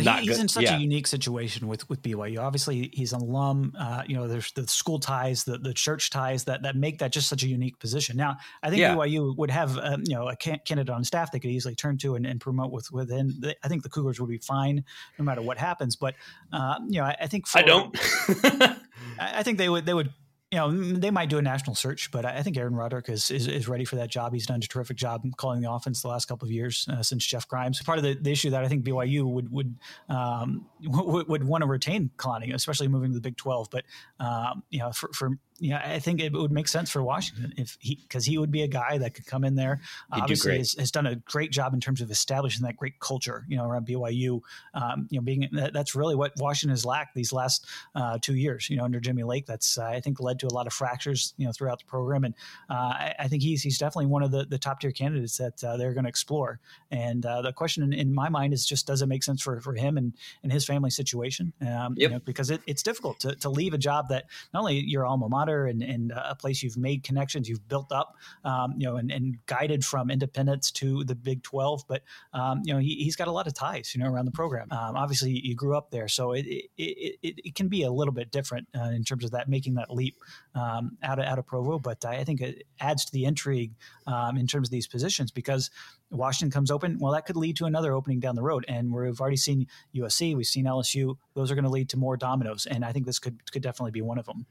Well, 0.06 0.16
he, 0.16 0.26
he's 0.26 0.36
good. 0.38 0.42
in 0.42 0.48
such 0.48 0.64
yeah. 0.64 0.78
a 0.78 0.80
unique 0.80 1.08
situation 1.08 1.68
with 1.68 1.88
with 1.90 2.02
BYU. 2.02 2.40
Obviously, 2.40 2.90
he's 2.94 3.14
an 3.14 3.22
alum. 3.22 3.74
Uh, 3.78 4.04
you 4.08 4.16
know, 4.16 4.28
there's 4.28 4.52
the 4.54 4.68
school 4.68 5.00
ties, 5.00 5.44
the 5.44 5.58
the 5.58 5.74
church 5.74 6.10
ties 6.10 6.46
that 6.46 6.64
that 6.64 6.76
make 6.76 7.00
that 7.00 7.12
just 7.12 7.28
such 7.28 7.44
a 7.44 7.48
unique 7.48 7.80
position. 7.80 8.18
Now, 8.18 8.38
I 8.62 8.70
think 8.70 8.82
yeah. 8.82 8.96
BYU 8.96 9.36
would 9.38 9.52
have 9.52 9.78
um, 9.78 10.04
you 10.06 10.16
know 10.16 10.28
a 10.30 10.36
candidate 10.36 10.90
on 10.90 11.04
staff 11.04 11.32
they 11.32 11.40
could 11.40 11.52
easily 11.52 11.76
turn 11.76 11.98
to 12.00 12.16
and, 12.16 12.26
and 12.26 12.40
promote 12.40 12.72
with 12.72 12.92
within. 12.92 13.34
The, 13.40 13.56
I 13.64 13.68
think 13.68 13.84
the 13.84 13.90
Cougars 13.90 14.20
would 14.20 14.30
be 14.30 14.38
fine 14.38 14.84
no 15.18 15.26
matter 15.26 15.42
what 15.42 15.58
happens. 15.58 15.96
But 15.96 16.16
uh, 16.52 16.80
you 16.88 17.00
know, 17.00 17.06
I, 17.06 17.16
I 17.22 17.28
think 17.28 17.48
for, 17.48 17.60
I 17.60 17.62
don't. 17.64 17.98
I 19.20 19.44
think 19.44 19.58
they 19.58 19.70
would 19.70 19.86
they 19.86 19.94
would 19.94 20.12
you 20.52 20.58
know, 20.58 20.72
they 20.72 21.12
might 21.12 21.30
do 21.30 21.38
a 21.38 21.42
national 21.42 21.76
search, 21.76 22.10
but 22.10 22.26
I 22.26 22.42
think 22.42 22.56
Aaron 22.56 22.74
Roderick 22.74 23.10
is, 23.10 23.30
is, 23.32 23.48
is 23.48 23.68
ready 23.68 23.84
for 23.84 23.98
that 23.98 24.10
job. 24.10 24.34
He's 24.34 24.46
done 24.46 24.62
a 24.64 24.68
terrific 24.68 24.96
job 24.96 25.26
calling 25.36 25.62
the 25.62 25.70
offense 25.70 26.02
the 26.02 26.08
last 26.08 26.26
couple 26.26 26.46
of 26.46 26.52
years 26.54 26.88
uh, 26.90 27.04
since 27.04 27.26
Jeff 27.26 27.46
Grimes. 27.50 27.82
Part 27.84 27.98
of 27.98 28.06
the, 28.06 28.14
the, 28.14 28.32
issue 28.32 28.52
that 28.52 28.64
I 28.64 28.70
think 28.70 28.86
BYU 28.86 29.26
would 29.26 29.52
would 29.52 29.76
um, 30.08 30.66
would, 30.84 31.28
would 31.28 31.44
want 31.44 31.64
to 31.64 31.68
retain 31.68 32.12
Kalani, 32.16 32.54
especially 32.54 32.88
moving 32.88 33.12
to 33.12 33.16
the 33.16 33.22
Big 33.22 33.36
Twelve. 33.36 33.68
But 33.70 33.84
um, 34.22 34.64
you 34.70 34.80
know, 34.80 34.92
for, 34.94 35.10
for 35.14 35.32
yeah, 35.60 35.82
I 35.84 36.00
think 36.00 36.20
it 36.20 36.34
would 36.34 36.52
make 36.52 36.68
sense 36.68 36.92
for 36.92 37.02
Washington 37.02 37.54
if 37.58 37.78
he 37.80 37.96
because 37.96 38.26
he 38.26 38.38
would 38.38 38.52
be 38.52 38.62
a 38.62 38.68
guy 38.68 39.00
that 39.00 39.16
could 39.16 39.26
come 39.26 39.44
in 39.44 39.56
there. 39.56 39.82
He'd 40.14 40.22
Obviously, 40.22 40.58
has, 40.58 40.74
has, 40.74 40.92
done 40.92 41.08
a 41.08 41.16
great 41.16 41.52
job 41.52 41.74
in 41.74 41.80
terms 41.80 42.00
of 42.00 42.12
establishing 42.12 42.64
that 42.66 42.78
great 42.78 43.00
culture, 43.00 43.44
you 43.48 43.58
know, 43.58 43.66
around 43.66 43.88
BYU. 43.88 44.42
Um, 44.76 45.08
you 45.10 45.20
know, 45.20 45.24
being 45.24 45.50
that, 45.54 45.74
that's 45.74 45.96
really 45.96 46.16
what 46.16 46.34
Washington 46.38 46.72
has 46.72 46.86
lacked 46.86 47.16
these 47.16 47.34
last 47.34 47.66
uh, 47.96 48.20
two 48.22 48.36
years. 48.36 48.70
You 48.70 48.78
know, 48.78 48.84
under 48.84 49.00
Jimmy 49.00 49.24
Lake, 49.24 49.48
that's 49.48 49.78
uh, 49.80 49.86
I 49.86 50.00
think 50.00 50.20
led 50.20 50.40
to 50.40 50.48
a 50.48 50.54
lot 50.54 50.68
of 50.68 50.74
fractures, 50.74 51.34
you 51.38 51.46
know, 51.46 51.52
throughout 51.52 51.80
the 51.80 51.86
program. 51.86 52.24
And 52.24 52.36
uh, 52.70 52.74
I, 52.74 53.16
I, 53.20 53.28
think 53.28 53.42
he's 53.42 53.64
he's 53.64 53.80
definitely 53.80 54.08
one 54.08 54.22
of 54.22 54.32
the, 54.32 54.46
the 54.46 54.60
top 54.60 54.80
tier 54.80 54.92
candidates 54.92 55.38
that 55.38 55.64
uh, 55.64 55.78
they're 55.78 55.94
going 55.94 56.06
to 56.06 56.10
explore. 56.10 56.60
And 56.92 57.26
uh, 57.26 57.42
the 57.42 57.52
question 57.52 57.84
in, 57.84 57.94
in, 57.94 58.14
my 58.14 58.30
mind 58.30 58.54
is 58.54 58.66
just 58.66 58.86
does 58.86 59.02
it 59.02 59.08
make 59.08 59.24
sense 59.24 59.42
for, 59.42 59.60
for 59.62 59.74
him 59.74 59.98
and, 59.98 60.14
and 60.44 60.52
his 60.52 60.66
family 60.66 60.90
situation? 60.90 61.54
Um, 61.62 61.96
yep. 61.98 61.98
you 61.98 62.10
know, 62.10 62.20
because 62.20 62.52
it, 62.52 62.62
it's 62.68 62.84
difficult 62.84 63.20
to, 63.22 63.36
to 63.36 63.50
leave 63.50 63.74
a 63.74 63.78
job 63.78 64.10
that 64.10 64.26
not 64.54 64.62
only 64.62 64.80
your 64.80 65.06
alma 65.06 65.28
mater 65.30 65.47
and, 65.48 65.82
and 65.82 66.12
a 66.12 66.36
place 66.36 66.62
you've 66.62 66.78
made 66.78 67.04
connections, 67.04 67.48
you've 67.48 67.68
built 67.68 67.92
up, 67.92 68.16
um, 68.44 68.74
you 68.78 68.86
know, 68.86 68.98
and, 68.98 69.12
and, 69.12 69.38
guided 69.46 69.84
from 69.86 70.10
independence 70.10 70.72
to 70.72 71.04
the 71.04 71.16
Big 71.16 71.44
12. 71.44 71.84
But, 71.88 72.04
um, 72.34 72.62
you 72.66 72.74
know, 72.74 72.80
he, 72.80 73.06
has 73.06 73.16
got 73.16 73.28
a 73.28 73.32
lot 73.32 73.48
of 73.48 73.54
ties, 73.54 73.94
you 73.94 74.02
know, 74.04 74.10
around 74.10 74.26
the 74.26 74.32
program. 74.32 74.68
Um, 74.72 74.96
obviously, 74.96 75.32
you 75.32 75.56
grew 75.56 75.78
up 75.78 75.92
there. 75.92 76.08
So 76.08 76.34
it, 76.34 76.46
it, 76.46 76.70
it, 76.78 77.16
it, 77.22 77.56
can 77.56 77.68
be 77.68 77.84
a 77.84 77.92
little 77.92 78.14
bit 78.14 78.32
different 78.32 78.68
uh, 78.78 78.90
in 78.90 79.04
terms 79.04 79.24
of 79.24 79.32
that, 79.32 79.48
making 79.48 79.76
that 79.76 79.90
leap 79.90 80.18
um, 80.56 80.98
out, 81.04 81.20
of, 81.20 81.26
out 81.26 81.40
of 81.40 81.46
Provo. 81.46 81.80
But 81.80 82.04
I 82.06 82.24
think 82.24 82.42
it 82.42 82.64
adds 82.80 83.06
to 83.06 83.12
the 83.12 83.26
intrigue 83.26 83.74
um, 84.06 84.38
in 84.38 84.48
terms 84.48 84.68
of 84.68 84.72
these 84.72 84.88
positions 84.88 85.32
because 85.32 85.70
Washington 86.10 86.52
comes 86.52 86.72
open, 86.72 86.98
well, 87.00 87.12
that 87.14 87.26
could 87.26 87.36
lead 87.36 87.58
to 87.58 87.66
another 87.66 87.94
opening 87.94 88.20
down 88.20 88.36
the 88.36 88.42
road. 88.42 88.66
And 88.68 88.94
we've 88.94 89.20
already 89.20 89.38
seen 89.38 89.68
USC, 89.96 90.36
we've 90.36 90.46
seen 90.46 90.66
LSU. 90.66 91.18
Those 91.34 91.52
are 91.52 91.56
going 91.56 91.66
to 91.66 91.70
lead 91.70 91.90
to 91.90 91.98
more 91.98 92.18
dominoes, 92.18 92.66
and 92.66 92.86
I 92.86 92.92
think 92.92 93.06
this 93.06 93.20
could 93.20 93.52
could 93.52 93.62
definitely 93.62 93.92
be 93.92 94.02
one 94.02 94.18
of 94.18 94.26
them. 94.26 94.46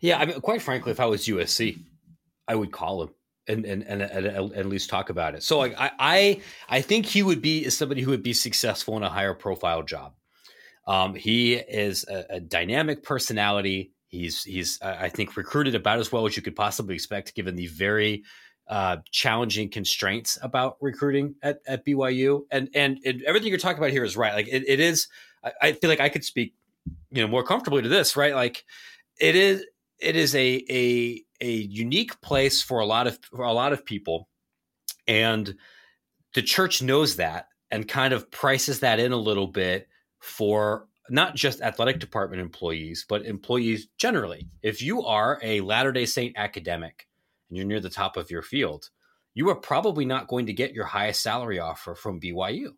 Yeah, 0.00 0.18
I 0.18 0.26
mean, 0.26 0.40
quite 0.40 0.62
frankly, 0.62 0.92
if 0.92 1.00
I 1.00 1.06
was 1.06 1.26
USC, 1.26 1.78
I 2.48 2.54
would 2.54 2.72
call 2.72 3.02
him 3.02 3.10
and 3.48 3.64
and 3.64 3.82
and, 3.82 4.02
and, 4.02 4.26
and 4.26 4.52
at 4.52 4.66
least 4.66 4.90
talk 4.90 5.10
about 5.10 5.34
it. 5.34 5.42
So, 5.42 5.58
like, 5.58 5.74
I 5.78 5.90
I 5.98 6.40
I 6.68 6.80
think 6.80 7.06
he 7.06 7.22
would 7.22 7.42
be 7.42 7.68
somebody 7.70 8.02
who 8.02 8.10
would 8.10 8.22
be 8.22 8.32
successful 8.32 8.96
in 8.96 9.02
a 9.02 9.08
higher 9.08 9.34
profile 9.34 9.82
job. 9.82 10.14
Um, 10.86 11.14
he 11.14 11.54
is 11.54 12.04
a, 12.08 12.36
a 12.36 12.40
dynamic 12.40 13.02
personality. 13.02 13.92
He's 14.08 14.44
he's 14.44 14.80
I 14.82 15.08
think 15.08 15.36
recruited 15.36 15.74
about 15.74 15.98
as 15.98 16.12
well 16.12 16.26
as 16.26 16.36
you 16.36 16.42
could 16.42 16.56
possibly 16.56 16.94
expect, 16.94 17.34
given 17.34 17.56
the 17.56 17.68
very 17.68 18.24
uh, 18.72 18.96
challenging 19.10 19.68
constraints 19.68 20.38
about 20.40 20.78
recruiting 20.80 21.34
at, 21.42 21.60
at 21.66 21.84
BYU. 21.84 22.46
And, 22.50 22.70
and, 22.74 22.98
and 23.04 23.22
everything 23.24 23.50
you're 23.50 23.58
talking 23.58 23.76
about 23.76 23.90
here 23.90 24.02
is 24.02 24.16
right. 24.16 24.32
Like 24.32 24.48
it, 24.48 24.64
it 24.66 24.80
is, 24.80 25.08
I, 25.44 25.52
I, 25.60 25.72
feel 25.72 25.90
like 25.90 26.00
I 26.00 26.08
could 26.08 26.24
speak, 26.24 26.54
you 27.10 27.20
know, 27.20 27.28
more 27.28 27.44
comfortably 27.44 27.82
to 27.82 27.90
this, 27.90 28.16
right? 28.16 28.34
Like 28.34 28.64
it 29.20 29.36
is, 29.36 29.66
it 29.98 30.16
is 30.16 30.34
a, 30.34 30.64
a, 30.70 31.22
a 31.42 31.50
unique 31.50 32.18
place 32.22 32.62
for 32.62 32.78
a 32.78 32.86
lot 32.86 33.06
of, 33.06 33.18
for 33.24 33.44
a 33.44 33.52
lot 33.52 33.74
of 33.74 33.84
people. 33.84 34.30
And 35.06 35.54
the 36.32 36.40
church 36.40 36.80
knows 36.80 37.16
that 37.16 37.48
and 37.70 37.86
kind 37.86 38.14
of 38.14 38.30
prices 38.30 38.80
that 38.80 38.98
in 38.98 39.12
a 39.12 39.18
little 39.18 39.48
bit 39.48 39.86
for 40.18 40.88
not 41.10 41.34
just 41.34 41.60
athletic 41.60 41.98
department 41.98 42.40
employees, 42.40 43.04
but 43.06 43.26
employees 43.26 43.88
generally. 43.98 44.48
If 44.62 44.80
you 44.80 45.02
are 45.02 45.38
a 45.42 45.60
Latter 45.60 45.92
day 45.92 46.06
Saint 46.06 46.38
academic, 46.38 47.06
and 47.52 47.58
you're 47.58 47.66
near 47.66 47.80
the 47.80 47.90
top 47.90 48.16
of 48.16 48.30
your 48.30 48.40
field, 48.40 48.88
you 49.34 49.50
are 49.50 49.54
probably 49.54 50.06
not 50.06 50.26
going 50.26 50.46
to 50.46 50.54
get 50.54 50.72
your 50.72 50.86
highest 50.86 51.20
salary 51.20 51.58
offer 51.58 51.94
from 51.94 52.18
BYU. 52.18 52.68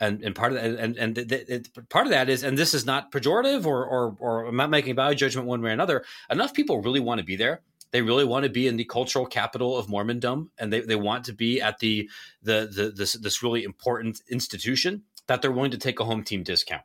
and 0.00 0.20
and 0.24 0.34
part 0.34 0.52
of 0.52 0.60
that 0.60 0.64
and 0.64 0.96
and 0.96 1.14
the, 1.14 1.22
the, 1.24 1.82
part 1.88 2.06
of 2.06 2.10
that 2.10 2.28
is 2.28 2.42
and 2.42 2.58
this 2.58 2.74
is 2.74 2.84
not 2.84 3.12
pejorative 3.12 3.64
or 3.66 3.86
or 3.86 4.16
or 4.18 4.46
I'm 4.46 4.56
not 4.56 4.68
making 4.68 4.96
value 4.96 5.16
judgment 5.16 5.46
one 5.46 5.62
way 5.62 5.70
or 5.70 5.74
another. 5.74 6.04
Enough 6.28 6.54
people 6.54 6.82
really 6.82 6.98
want 6.98 7.20
to 7.20 7.24
be 7.24 7.36
there. 7.36 7.60
They 7.92 8.02
really 8.02 8.24
want 8.24 8.42
to 8.42 8.50
be 8.50 8.66
in 8.66 8.76
the 8.76 8.84
cultural 8.84 9.26
capital 9.26 9.78
of 9.78 9.86
Mormondom, 9.86 10.48
and 10.58 10.72
they, 10.72 10.80
they 10.80 10.96
want 10.96 11.24
to 11.26 11.32
be 11.32 11.60
at 11.60 11.78
the 11.78 12.10
the 12.42 12.68
the 12.70 12.90
this 12.90 13.12
this 13.12 13.44
really 13.44 13.62
important 13.62 14.20
institution 14.28 15.04
that 15.28 15.40
they're 15.40 15.52
willing 15.52 15.70
to 15.70 15.78
take 15.78 16.00
a 16.00 16.04
home 16.04 16.24
team 16.24 16.42
discount, 16.42 16.82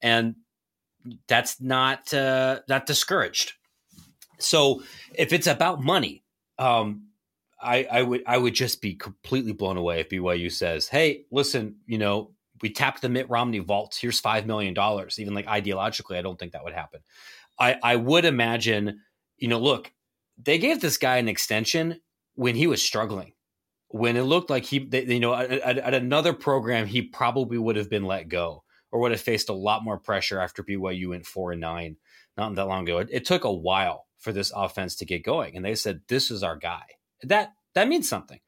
and 0.00 0.36
that's 1.26 1.60
not 1.60 2.14
uh, 2.14 2.60
not 2.66 2.86
discouraged. 2.86 3.52
So 4.38 4.82
if 5.14 5.32
it's 5.32 5.46
about 5.46 5.82
money, 5.82 6.22
um, 6.58 7.08
I, 7.60 7.86
I 7.90 8.02
would 8.02 8.22
I 8.26 8.38
would 8.38 8.54
just 8.54 8.80
be 8.80 8.94
completely 8.94 9.52
blown 9.52 9.76
away 9.76 10.00
if 10.00 10.08
BYU 10.08 10.50
says, 10.50 10.88
"Hey, 10.88 11.24
listen, 11.30 11.76
you 11.86 11.98
know, 11.98 12.32
we 12.62 12.70
tapped 12.70 13.02
the 13.02 13.08
Mitt 13.08 13.28
Romney 13.28 13.58
vault. 13.58 13.98
Here's 14.00 14.20
five 14.20 14.46
million 14.46 14.74
dollars." 14.74 15.18
Even 15.18 15.34
like 15.34 15.46
ideologically, 15.46 16.16
I 16.16 16.22
don't 16.22 16.38
think 16.38 16.52
that 16.52 16.64
would 16.64 16.74
happen. 16.74 17.00
I 17.58 17.76
I 17.82 17.96
would 17.96 18.24
imagine, 18.24 19.00
you 19.38 19.48
know, 19.48 19.58
look, 19.58 19.92
they 20.40 20.58
gave 20.58 20.80
this 20.80 20.98
guy 20.98 21.16
an 21.16 21.28
extension 21.28 22.00
when 22.34 22.54
he 22.54 22.66
was 22.66 22.82
struggling. 22.82 23.32
When 23.88 24.16
it 24.16 24.22
looked 24.22 24.50
like 24.50 24.64
he, 24.64 24.80
they, 24.80 25.04
you 25.04 25.18
know, 25.18 25.34
at, 25.34 25.50
at, 25.50 25.94
another 25.94 26.34
program, 26.34 26.86
he 26.86 27.00
probably 27.00 27.56
would 27.56 27.76
have 27.76 27.88
been 27.88 28.04
let 28.04 28.28
go 28.28 28.62
or 28.92 29.00
would 29.00 29.12
have 29.12 29.20
faced 29.20 29.48
a 29.48 29.54
lot 29.54 29.82
more 29.82 29.98
pressure 29.98 30.38
after 30.38 30.62
BYU 30.62 31.08
went 31.08 31.24
four 31.24 31.52
and 31.52 31.60
nine 31.62 31.96
not 32.36 32.54
that 32.54 32.66
long 32.66 32.82
ago. 32.82 32.98
It, 32.98 33.08
it 33.10 33.24
took 33.24 33.44
a 33.44 33.52
while 33.52 34.07
for 34.18 34.32
this 34.32 34.52
offense 34.54 34.96
to 34.96 35.04
get 35.04 35.24
going, 35.24 35.56
and 35.56 35.64
they 35.64 35.74
said, 35.74 36.02
"This 36.08 36.30
is 36.30 36.42
our 36.42 36.56
guy." 36.56 36.82
That 37.22 37.52
that 37.74 37.88
means 37.88 38.08
something. 38.08 38.40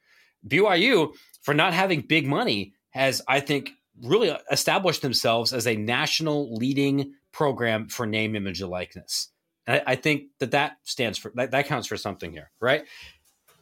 BYU, 0.46 1.14
for 1.42 1.54
not 1.54 1.74
having 1.74 2.00
big 2.00 2.26
money, 2.26 2.74
has 2.90 3.22
I 3.28 3.40
think 3.40 3.72
really 4.02 4.37
established 4.50 5.02
themselves 5.02 5.52
as 5.52 5.66
a 5.66 5.76
national 5.76 6.54
leading 6.54 7.14
program 7.33 7.88
for 7.88 8.06
name, 8.06 8.35
image, 8.37 8.61
and 8.61 8.70
likeness. 8.70 9.28
I, 9.66 9.83
I 9.87 9.96
think 9.96 10.24
that 10.38 10.52
that 10.52 10.78
stands 10.83 11.18
for 11.18 11.33
that, 11.35 11.50
that 11.52 11.66
counts 11.66 11.87
for 11.87 11.96
something 11.96 12.33
here, 12.33 12.50
right? 12.61 12.85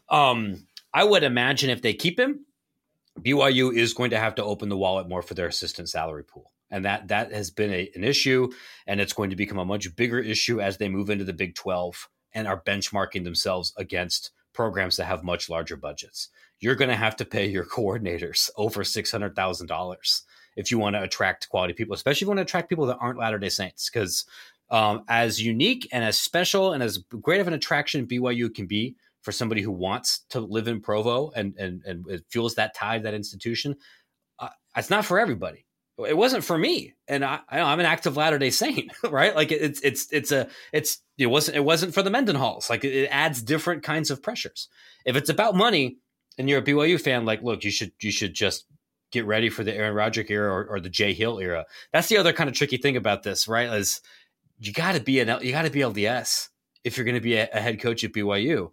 Um, 0.08 0.66
I 0.92 1.04
would 1.04 1.22
imagine 1.22 1.70
if 1.70 1.82
they 1.82 1.92
keep 1.92 2.18
him, 2.18 2.46
BYU 3.20 3.74
is 3.74 3.94
going 3.94 4.10
to 4.10 4.18
have 4.18 4.36
to 4.36 4.44
open 4.44 4.68
the 4.68 4.76
wallet 4.76 5.08
more 5.08 5.22
for 5.22 5.34
their 5.34 5.46
assistant 5.46 5.88
salary 5.88 6.24
pool. 6.24 6.52
And 6.70 6.84
that 6.84 7.08
that 7.08 7.32
has 7.32 7.50
been 7.50 7.72
a, 7.72 7.90
an 7.94 8.04
issue, 8.04 8.50
and 8.86 9.00
it's 9.00 9.12
going 9.12 9.30
to 9.30 9.36
become 9.36 9.58
a 9.58 9.64
much 9.64 9.94
bigger 9.96 10.18
issue 10.18 10.60
as 10.60 10.76
they 10.76 10.88
move 10.88 11.10
into 11.10 11.24
the 11.24 11.32
Big 11.32 11.54
12 11.54 12.08
and 12.34 12.46
are 12.46 12.60
benchmarking 12.60 13.24
themselves 13.24 13.72
against 13.76 14.32
programs 14.52 14.96
that 14.96 15.06
have 15.06 15.24
much 15.24 15.48
larger 15.48 15.76
budgets. 15.76 16.28
You're 16.60 16.74
going 16.74 16.90
to 16.90 16.96
have 16.96 17.16
to 17.16 17.24
pay 17.24 17.46
your 17.46 17.64
coordinators 17.76 18.50
over 18.56 18.82
$600,000 18.82 20.22
if 20.56 20.70
you 20.70 20.78
want 20.78 20.96
to 20.96 21.02
attract 21.02 21.48
quality 21.48 21.72
people, 21.72 21.94
especially 21.94 22.18
if 22.18 22.22
you 22.22 22.28
want 22.28 22.38
to 22.38 22.42
attract 22.42 22.68
people 22.68 22.86
that 22.86 22.98
aren't 23.00 23.18
Latter 23.18 23.38
day 23.38 23.48
Saints, 23.48 23.88
because 23.88 24.26
um, 24.70 25.04
as 25.08 25.40
unique 25.40 25.88
and 25.92 26.04
as 26.04 26.18
special 26.18 26.72
and 26.72 26.82
as 26.82 26.98
great 26.98 27.40
of 27.40 27.46
an 27.46 27.54
attraction 27.54 28.06
BYU 28.06 28.52
can 28.52 28.66
be 28.66 28.96
for 29.22 29.32
somebody 29.32 29.62
who 29.62 29.70
wants 29.70 30.20
to 30.30 30.40
live 30.40 30.68
in 30.68 30.80
Provo 30.80 31.30
and 31.34 31.54
and 31.58 31.82
and 31.84 32.08
it 32.08 32.24
feels 32.28 32.54
that 32.56 32.74
tie 32.74 32.98
that 32.98 33.14
institution. 33.14 33.76
Uh, 34.38 34.48
it's 34.76 34.90
not 34.90 35.04
for 35.04 35.18
everybody. 35.18 35.64
It 36.06 36.16
wasn't 36.16 36.44
for 36.44 36.56
me, 36.56 36.94
and 37.08 37.24
I, 37.24 37.40
I'm 37.48 37.80
an 37.80 37.86
active 37.86 38.16
Latter 38.16 38.38
Day 38.38 38.50
Saint, 38.50 38.92
right? 39.10 39.34
Like 39.34 39.50
it's 39.50 39.80
it's 39.80 40.12
it's 40.12 40.30
a 40.30 40.48
it's 40.72 41.02
it 41.16 41.26
wasn't 41.26 41.56
it 41.56 41.64
wasn't 41.64 41.94
for 41.94 42.02
the 42.02 42.10
Mendenhalls. 42.10 42.70
Like 42.70 42.84
it 42.84 43.08
adds 43.10 43.42
different 43.42 43.82
kinds 43.82 44.10
of 44.10 44.22
pressures. 44.22 44.68
If 45.04 45.16
it's 45.16 45.30
about 45.30 45.56
money 45.56 45.98
and 46.38 46.48
you're 46.48 46.60
a 46.60 46.64
BYU 46.64 47.00
fan, 47.00 47.24
like 47.24 47.42
look, 47.42 47.64
you 47.64 47.70
should 47.70 47.92
you 48.00 48.12
should 48.12 48.34
just 48.34 48.64
get 49.10 49.26
ready 49.26 49.48
for 49.48 49.64
the 49.64 49.74
Aaron 49.74 49.94
Roderick 49.94 50.30
era 50.30 50.52
or, 50.52 50.66
or 50.66 50.80
the 50.80 50.90
Jay 50.90 51.14
Hill 51.14 51.38
era. 51.38 51.64
That's 51.92 52.08
the 52.08 52.18
other 52.18 52.32
kind 52.32 52.48
of 52.48 52.54
tricky 52.54 52.76
thing 52.76 52.96
about 52.96 53.22
this, 53.22 53.48
right? 53.48 53.72
Is 53.72 54.00
you 54.58 54.72
got 54.72 54.94
to 54.94 55.00
be 55.00 55.20
an 55.20 55.38
you 55.42 55.52
got 55.52 55.62
to 55.62 55.70
be 55.70 55.80
LDS 55.80 56.48
if 56.84 56.96
you're 56.96 57.04
going 57.04 57.14
to 57.14 57.20
be 57.20 57.36
a, 57.36 57.48
a, 57.52 57.60
head 57.60 57.80
coach 57.80 58.04
at 58.04 58.12
BYU. 58.12 58.70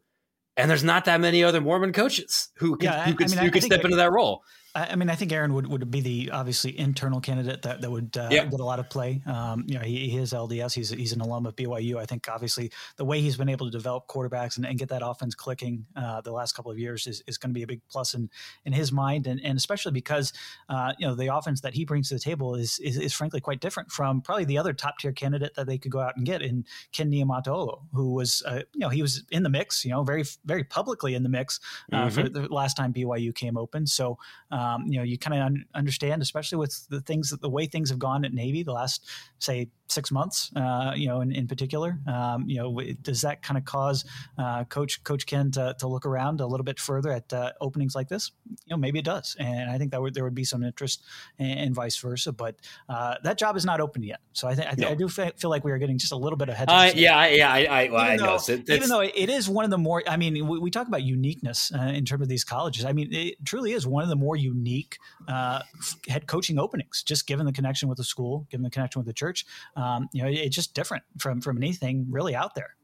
And 0.57 0.69
there's 0.69 0.83
not 0.83 1.05
that 1.05 1.19
many 1.19 1.43
other 1.43 1.59
Mormon 1.59 1.91
coaches 1.91 2.49
who 2.57 2.77
can, 2.77 2.85
yeah, 2.85 3.05
who 3.05 3.15
could, 3.15 3.27
I 3.27 3.35
mean, 3.35 3.45
who 3.45 3.51
could 3.51 3.63
step 3.63 3.83
into 3.83 3.97
that 3.97 4.11
role. 4.11 4.41
I 4.75 4.95
mean, 4.97 5.09
I 5.09 5.15
think 5.15 5.31
Aaron 5.31 5.53
would, 5.53 5.67
would 5.67 5.89
be 5.89 6.01
the 6.01 6.31
obviously 6.31 6.77
internal 6.77 7.21
candidate 7.21 7.61
that, 7.61 7.79
that 7.79 7.89
would 7.89 8.17
uh, 8.17 8.27
yep. 8.29 8.51
get 8.51 8.59
a 8.59 8.63
lot 8.63 8.79
of 8.79 8.89
play. 8.89 9.21
Um, 9.25 9.63
you 9.67 9.75
know, 9.75 9.79
he, 9.79 10.09
he 10.09 10.17
is 10.17 10.33
LDS. 10.33 10.73
He's 10.73 10.89
he's 10.89 11.13
an 11.13 11.21
alum 11.21 11.45
of 11.45 11.55
BYU. 11.55 11.95
I 11.95 12.05
think 12.05 12.27
obviously 12.29 12.71
the 12.97 13.05
way 13.05 13.21
he's 13.21 13.37
been 13.37 13.47
able 13.47 13.67
to 13.67 13.71
develop 13.71 14.07
quarterbacks 14.07 14.57
and, 14.57 14.65
and 14.65 14.77
get 14.77 14.89
that 14.89 15.01
offense 15.01 15.33
clicking 15.33 15.85
uh, 15.95 16.19
the 16.21 16.33
last 16.33 16.57
couple 16.57 16.71
of 16.71 16.77
years 16.77 17.07
is, 17.07 17.23
is 17.25 17.37
going 17.37 17.51
to 17.51 17.53
be 17.53 17.63
a 17.63 17.67
big 17.67 17.79
plus 17.89 18.15
in, 18.15 18.29
in 18.65 18.73
his 18.73 18.91
mind, 18.91 19.27
and, 19.27 19.39
and 19.45 19.57
especially 19.57 19.93
because 19.93 20.33
uh, 20.67 20.91
you 20.99 21.07
know 21.07 21.15
the 21.15 21.33
offense 21.33 21.61
that 21.61 21.73
he 21.73 21.85
brings 21.85 22.09
to 22.09 22.15
the 22.15 22.19
table 22.19 22.55
is, 22.55 22.77
is, 22.79 22.97
is 22.97 23.13
frankly 23.13 23.39
quite 23.39 23.61
different 23.61 23.89
from 23.89 24.21
probably 24.21 24.43
the 24.43 24.57
other 24.57 24.73
top 24.73 24.99
tier 24.99 25.13
candidate 25.13 25.55
that 25.55 25.67
they 25.67 25.77
could 25.77 25.91
go 25.91 26.01
out 26.01 26.17
and 26.17 26.25
get 26.25 26.41
in 26.41 26.65
Ken 26.91 27.09
Niumatalolo, 27.09 27.79
who 27.93 28.13
was 28.13 28.43
uh, 28.45 28.61
you 28.73 28.81
know 28.81 28.89
he 28.89 29.01
was 29.01 29.23
in 29.31 29.43
the 29.43 29.49
mix, 29.49 29.85
you 29.85 29.91
know, 29.91 30.03
very 30.03 30.25
very 30.43 30.65
publicly 30.65 31.15
in 31.15 31.23
the 31.23 31.29
mix 31.29 31.61
uh, 31.93 32.07
mm-hmm. 32.07 32.09
for 32.09 32.27
the 32.27 32.53
last 32.53 32.75
time 32.75 32.91
BYU 32.91 33.33
came 33.33 33.55
open. 33.55 33.87
So 33.87 34.17
um, 34.51 34.64
Um, 34.65 34.85
you 34.87 34.97
know 34.97 35.03
you 35.03 35.17
kind 35.17 35.35
of 35.39 35.45
un- 35.45 35.65
understand, 35.73 36.21
especially 36.21 36.57
with 36.57 36.87
the 36.89 37.01
things 37.01 37.29
that 37.29 37.41
the 37.41 37.49
way 37.49 37.65
things 37.67 37.89
have 37.89 37.99
gone 37.99 38.25
at 38.25 38.33
Navy 38.33 38.63
the 38.63 38.73
last, 38.73 39.05
say, 39.39 39.69
six 39.87 40.11
months, 40.11 40.51
uh, 40.55 40.93
you 40.95 41.07
know, 41.07 41.21
in, 41.21 41.31
in 41.31 41.47
particular, 41.47 41.99
um, 42.07 42.45
you 42.47 42.57
know, 42.57 42.81
does 43.01 43.21
that 43.21 43.41
kind 43.41 43.57
of 43.57 43.65
cause 43.65 44.05
uh, 44.37 44.63
Coach 44.65 45.03
Coach 45.03 45.25
Ken 45.25 45.51
to, 45.51 45.75
to 45.79 45.87
look 45.87 46.05
around 46.05 46.41
a 46.41 46.47
little 46.47 46.63
bit 46.63 46.79
further 46.79 47.11
at 47.11 47.31
uh, 47.31 47.51
openings 47.61 47.95
like 47.95 48.09
this? 48.09 48.31
You 48.65 48.71
know, 48.71 48.77
maybe 48.77 48.99
it 48.99 49.05
does, 49.05 49.35
and 49.39 49.69
I 49.69 49.77
think 49.77 49.91
that 49.91 50.01
would, 50.01 50.13
there 50.13 50.23
would 50.23 50.35
be 50.35 50.43
some 50.43 50.63
interest, 50.63 51.03
and, 51.37 51.59
and 51.59 51.75
vice 51.75 51.97
versa. 51.97 52.31
But 52.31 52.55
uh, 52.89 53.15
that 53.23 53.37
job 53.37 53.55
is 53.57 53.65
not 53.65 53.79
open 53.79 54.03
yet, 54.03 54.19
so 54.33 54.47
I, 54.47 54.55
th- 54.55 54.67
I, 54.67 54.71
th- 54.71 54.85
no. 54.87 54.91
I 54.91 54.95
do 54.95 55.05
f- 55.05 55.37
feel 55.37 55.49
like 55.49 55.63
we 55.63 55.71
are 55.71 55.77
getting 55.77 55.97
just 55.97 56.11
a 56.11 56.17
little 56.17 56.37
bit 56.37 56.49
ahead. 56.49 56.69
Uh, 56.69 56.91
yeah, 56.95 57.27
yeah, 57.27 57.51
I, 57.51 57.65
I, 57.65 57.89
well, 57.89 58.01
I 58.01 58.15
know. 58.15 58.37
Though, 58.37 58.73
even 58.73 58.89
though 58.89 59.01
it 59.01 59.29
is 59.29 59.47
one 59.47 59.65
of 59.65 59.71
the 59.71 59.77
more, 59.77 60.03
I 60.07 60.17
mean, 60.17 60.47
we, 60.47 60.59
we 60.59 60.71
talk 60.71 60.87
about 60.87 61.03
uniqueness 61.03 61.71
uh, 61.73 61.83
in 61.83 62.05
terms 62.05 62.23
of 62.23 62.27
these 62.27 62.43
colleges. 62.43 62.85
I 62.85 62.93
mean, 62.93 63.13
it 63.13 63.45
truly 63.45 63.73
is 63.73 63.85
one 63.85 64.03
of 64.03 64.09
the 64.09 64.15
more 64.15 64.35
unique 64.35 64.97
uh, 65.27 65.61
head 66.07 66.27
coaching 66.27 66.57
openings, 66.57 67.03
just 67.03 67.27
given 67.27 67.45
the 67.45 67.53
connection 67.53 67.87
with 67.87 67.97
the 67.97 68.03
school, 68.03 68.47
given 68.49 68.63
the 68.63 68.69
connection 68.69 68.99
with 68.99 69.07
the 69.07 69.13
church. 69.13 69.45
Um, 69.75 70.09
you 70.13 70.23
know, 70.23 70.29
it's 70.29 70.55
just 70.55 70.73
different 70.73 71.03
from 71.19 71.41
from 71.41 71.57
anything 71.57 72.07
really 72.09 72.35
out 72.35 72.55
there. 72.55 72.75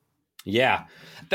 Yeah. 0.44 0.86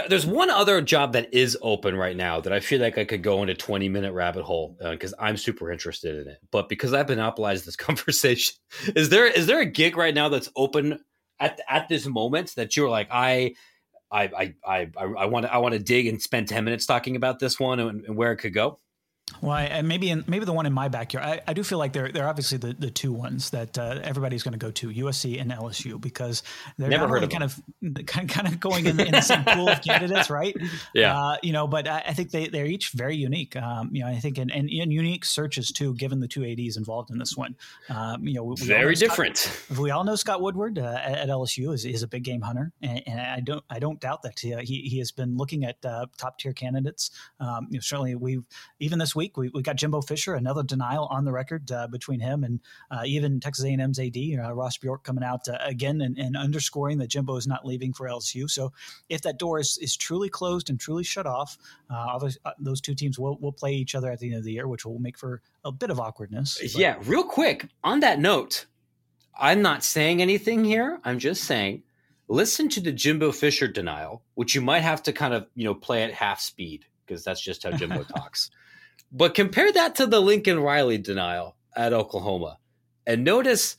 There's 0.09 0.27
one 0.27 0.51
other 0.51 0.81
job 0.81 1.13
that 1.13 1.33
is 1.33 1.57
open 1.63 1.95
right 1.97 2.17
now 2.17 2.41
that 2.41 2.53
I 2.53 2.61
feel 2.61 2.81
like 2.81 2.99
I 2.99 3.05
could 3.05 3.23
go 3.23 3.41
into 3.41 3.55
20 3.55 3.89
minute 3.89 4.13
rabbit 4.13 4.43
hole 4.43 4.77
because 4.81 5.13
uh, 5.13 5.19
I'm 5.21 5.37
super 5.37 5.71
interested 5.71 6.21
in 6.21 6.29
it. 6.29 6.39
But 6.51 6.69
because 6.69 6.93
I've 6.93 7.09
monopolized 7.09 7.67
this 7.67 7.77
conversation, 7.77 8.55
is 8.95 9.09
there 9.09 9.27
is 9.27 9.47
there 9.47 9.61
a 9.61 9.67
gig 9.67 9.97
right 9.97 10.15
now 10.15 10.29
that's 10.29 10.51
open 10.57 11.01
at 11.39 11.61
at 11.69 11.89
this 11.89 12.07
moment 12.07 12.55
that 12.57 12.77
you're 12.77 12.91
like 12.91 13.09
I 13.11 13.55
I 14.11 14.25
I 14.25 14.55
I 14.67 14.89
I 15.19 15.27
want 15.27 15.47
to 15.47 15.55
I 15.55 15.59
want 15.59 15.75
to 15.75 15.81
dig 15.81 16.07
and 16.07 16.21
spend 16.21 16.49
10 16.49 16.65
minutes 16.65 16.87
talking 16.87 17.17
about 17.17 17.39
this 17.39 17.61
one 17.61 17.79
and, 17.79 18.05
and 18.07 18.17
where 18.17 18.33
it 18.33 18.39
could 18.39 18.55
go? 18.55 18.79
Well, 19.43 19.53
I, 19.53 19.83
maybe 19.83 20.09
in, 20.09 20.25
maybe 20.27 20.45
the 20.45 20.53
one 20.53 20.67
in 20.67 20.73
my 20.73 20.89
backyard. 20.89 21.27
I, 21.27 21.51
I 21.51 21.53
do 21.53 21.65
feel 21.65 21.79
like 21.79 21.93
they're 21.93 22.11
they're 22.11 22.29
obviously 22.29 22.59
the, 22.59 22.75
the 22.79 22.91
two 22.91 23.13
ones 23.13 23.51
that 23.51 23.77
uh, 23.77 24.01
everybody's 24.03 24.43
going 24.43 24.53
to 24.53 24.59
go 24.59 24.71
to 24.71 24.89
USC 24.89 25.41
and 25.41 25.51
LSU 25.51 26.01
because 26.01 26.43
they're 26.79 26.89
Never 26.89 27.09
heard 27.09 27.25
of 27.25 27.31
kind 27.31 27.45
of 27.45 27.61
kind 28.07 28.47
of 28.47 28.61
going 28.61 28.87
in, 28.87 28.99
in 29.01 29.13
the 29.13 29.21
same 29.21 29.45
pool 29.45 29.69
of 29.69 29.83
candidates, 29.83 30.31
right? 30.31 30.57
Yeah, 30.95 31.19
uh, 31.19 31.37
you 31.43 31.53
know, 31.53 31.67
but 31.67 31.89
I, 31.89 32.05
I, 32.09 32.13
think 32.13 32.31
they 32.31 32.49
they're 32.49 32.67
each 32.67 32.91
very 32.91 33.17
unique. 33.17 33.57
Um, 33.57 33.91
you 33.93 34.03
know, 34.03 34.11
I 34.11 34.17
think 34.17 34.39
and, 34.39 34.51
and, 34.51 34.71
and, 34.71 34.93
unique 34.93 35.25
searches 35.25 35.71
too, 35.71 35.95
given 35.95 36.21
the 36.21 36.29
two 36.29 36.45
ads 36.45 36.77
involved 36.77 37.11
in 37.11 37.19
this 37.19 37.37
one. 37.37 37.57
Um, 37.91 38.27
you 38.27 38.35
know, 38.35 38.45
we, 38.45 38.57
very 38.57 38.95
different. 38.95 39.37
Scott, 39.37 39.79
we 39.79 39.91
all 39.91 40.05
know 40.05 40.15
Scott 40.15 40.41
Woodward 40.41 40.79
uh, 40.79 41.01
at, 41.03 41.29
LSU 41.29 41.73
is, 41.73 41.85
is 41.85 42.03
a 42.03 42.09
big 42.09 42.25
game 42.25 42.41
hunter, 42.41 42.73
and, 42.83 43.03
and 43.07 43.21
I 43.21 43.41
don't 43.41 43.65
I 43.69 43.79
don't 43.79 44.01
doubt 44.01 44.23
that 44.23 44.39
he 44.39 44.55
he 44.83 44.99
has 44.99 45.11
been 45.13 45.37
looking 45.37 45.65
at 45.65 45.85
uh, 45.85 46.07
top 46.17 46.39
tier 46.39 46.53
candidates. 46.53 47.11
Um, 47.41 47.67
you 47.71 47.79
know, 47.79 47.83
certainly 47.83 48.15
we've 48.15 48.45
even 48.79 48.99
this 48.99 49.16
week 49.17 49.37
we, 49.37 49.51
we 49.55 49.63
got 49.63 49.77
Jimbo 49.77 50.03
Fisher, 50.03 50.35
another 50.35 50.63
denial 50.63 51.07
on 51.07 51.25
the 51.25 51.33
record 51.33 51.71
uh, 51.73 51.89
between 51.89 52.21
him 52.21 52.45
and 52.45 52.61
uh, 52.91 53.03
even 53.05 53.41
Texas 53.41 53.65
A&M's 53.65 53.99
AD 53.99 54.17
uh, 54.17 54.53
Ross 54.53 54.77
Bjork 54.77 55.03
coming 55.03 55.25
out 55.25 55.49
uh, 55.49 55.59
again 55.65 56.01
and, 56.01 56.19
and, 56.19 56.37
underscoring 56.37 56.99
that 56.99 57.09
Jimbo 57.09 57.37
is 57.37 57.47
not 57.47 57.65
leaving 57.65 57.93
for 57.93 58.07
LSU. 58.07 58.49
So 58.49 58.73
if 59.09 59.23
that 59.23 59.39
door 59.39 59.59
is, 59.59 59.79
is 59.79 59.97
truly 59.97 60.29
closed 60.29 60.71
and 60.71 60.79
truly 60.79 61.03
shut 61.03 61.27
off, 61.27 61.57
uh, 61.91 62.31
those 62.59 62.81
two 62.81 62.95
teams 62.95 63.19
will, 63.19 63.39
will 63.39 63.53
play 63.53 63.73
each 63.73 63.95
other 63.95 64.11
at 64.11 64.21
the 64.21 64.29
end 64.29 64.37
of 64.37 64.45
the 64.45 64.53
year, 64.53 64.69
which 64.69 64.85
will 64.85 64.99
make 64.99 65.19
for 65.19 65.41
a 65.65 65.73
bit 65.73 65.91
of 65.91 65.99
awkwardness. 65.99 66.59
But. 66.61 66.75
Yeah, 66.81 66.97
real 67.05 67.25
quick 67.25 67.69
on 67.83 68.01
that 68.01 68.21
note, 68.21 68.67
I'm 69.39 69.63
not 69.63 69.83
saying 69.83 70.21
anything 70.21 70.65
here. 70.65 71.01
I'm 71.05 71.19
just 71.19 71.45
saying 71.45 71.83
listen 72.29 72.69
to 72.71 72.81
the 72.81 72.93
Jimbo 72.93 73.33
Fisher 73.33 73.69
denial, 73.69 74.23
which 74.35 74.55
you 74.55 74.61
might 74.61 74.81
have 74.81 75.03
to 75.05 75.13
kind 75.13 75.35
of 75.35 75.47
you 75.55 75.65
know 75.65 75.75
play 75.75 76.03
at 76.03 76.13
half 76.13 76.41
speed 76.41 76.85
because 77.07 77.25
that's 77.25 77.41
just 77.41 77.63
how 77.63 77.71
Jimbo 77.71 78.03
talks. 78.17 78.51
But 79.13 79.35
compare 79.35 79.73
that 79.73 79.95
to 79.97 80.07
the 80.07 80.21
Lincoln 80.21 80.61
Riley 80.61 80.99
denial 80.99 81.57
at 81.75 81.93
Oklahoma 81.93 82.59
and 83.07 83.25
notice 83.25 83.77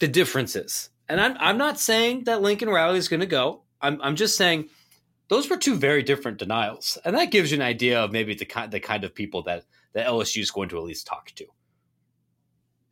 the 0.00 0.08
differences. 0.08 0.90
And 1.08 1.20
I'm, 1.20 1.36
I'm 1.38 1.58
not 1.58 1.78
saying 1.78 2.24
that 2.24 2.42
Lincoln 2.42 2.68
Riley 2.68 2.98
is 2.98 3.08
going 3.08 3.20
to 3.20 3.26
go. 3.26 3.62
I'm, 3.80 4.00
I'm 4.02 4.16
just 4.16 4.36
saying 4.36 4.68
those 5.28 5.48
were 5.50 5.56
two 5.56 5.74
very 5.74 6.02
different 6.02 6.38
denials. 6.38 6.98
And 7.04 7.16
that 7.16 7.30
gives 7.30 7.50
you 7.50 7.58
an 7.58 7.62
idea 7.62 8.00
of 8.00 8.12
maybe 8.12 8.34
the 8.34 8.44
kind, 8.44 8.70
the 8.70 8.80
kind 8.80 9.04
of 9.04 9.14
people 9.14 9.42
that, 9.42 9.64
that 9.92 10.06
LSU 10.06 10.40
is 10.40 10.50
going 10.50 10.68
to 10.70 10.78
at 10.78 10.84
least 10.84 11.06
talk 11.06 11.30
to. 11.36 11.46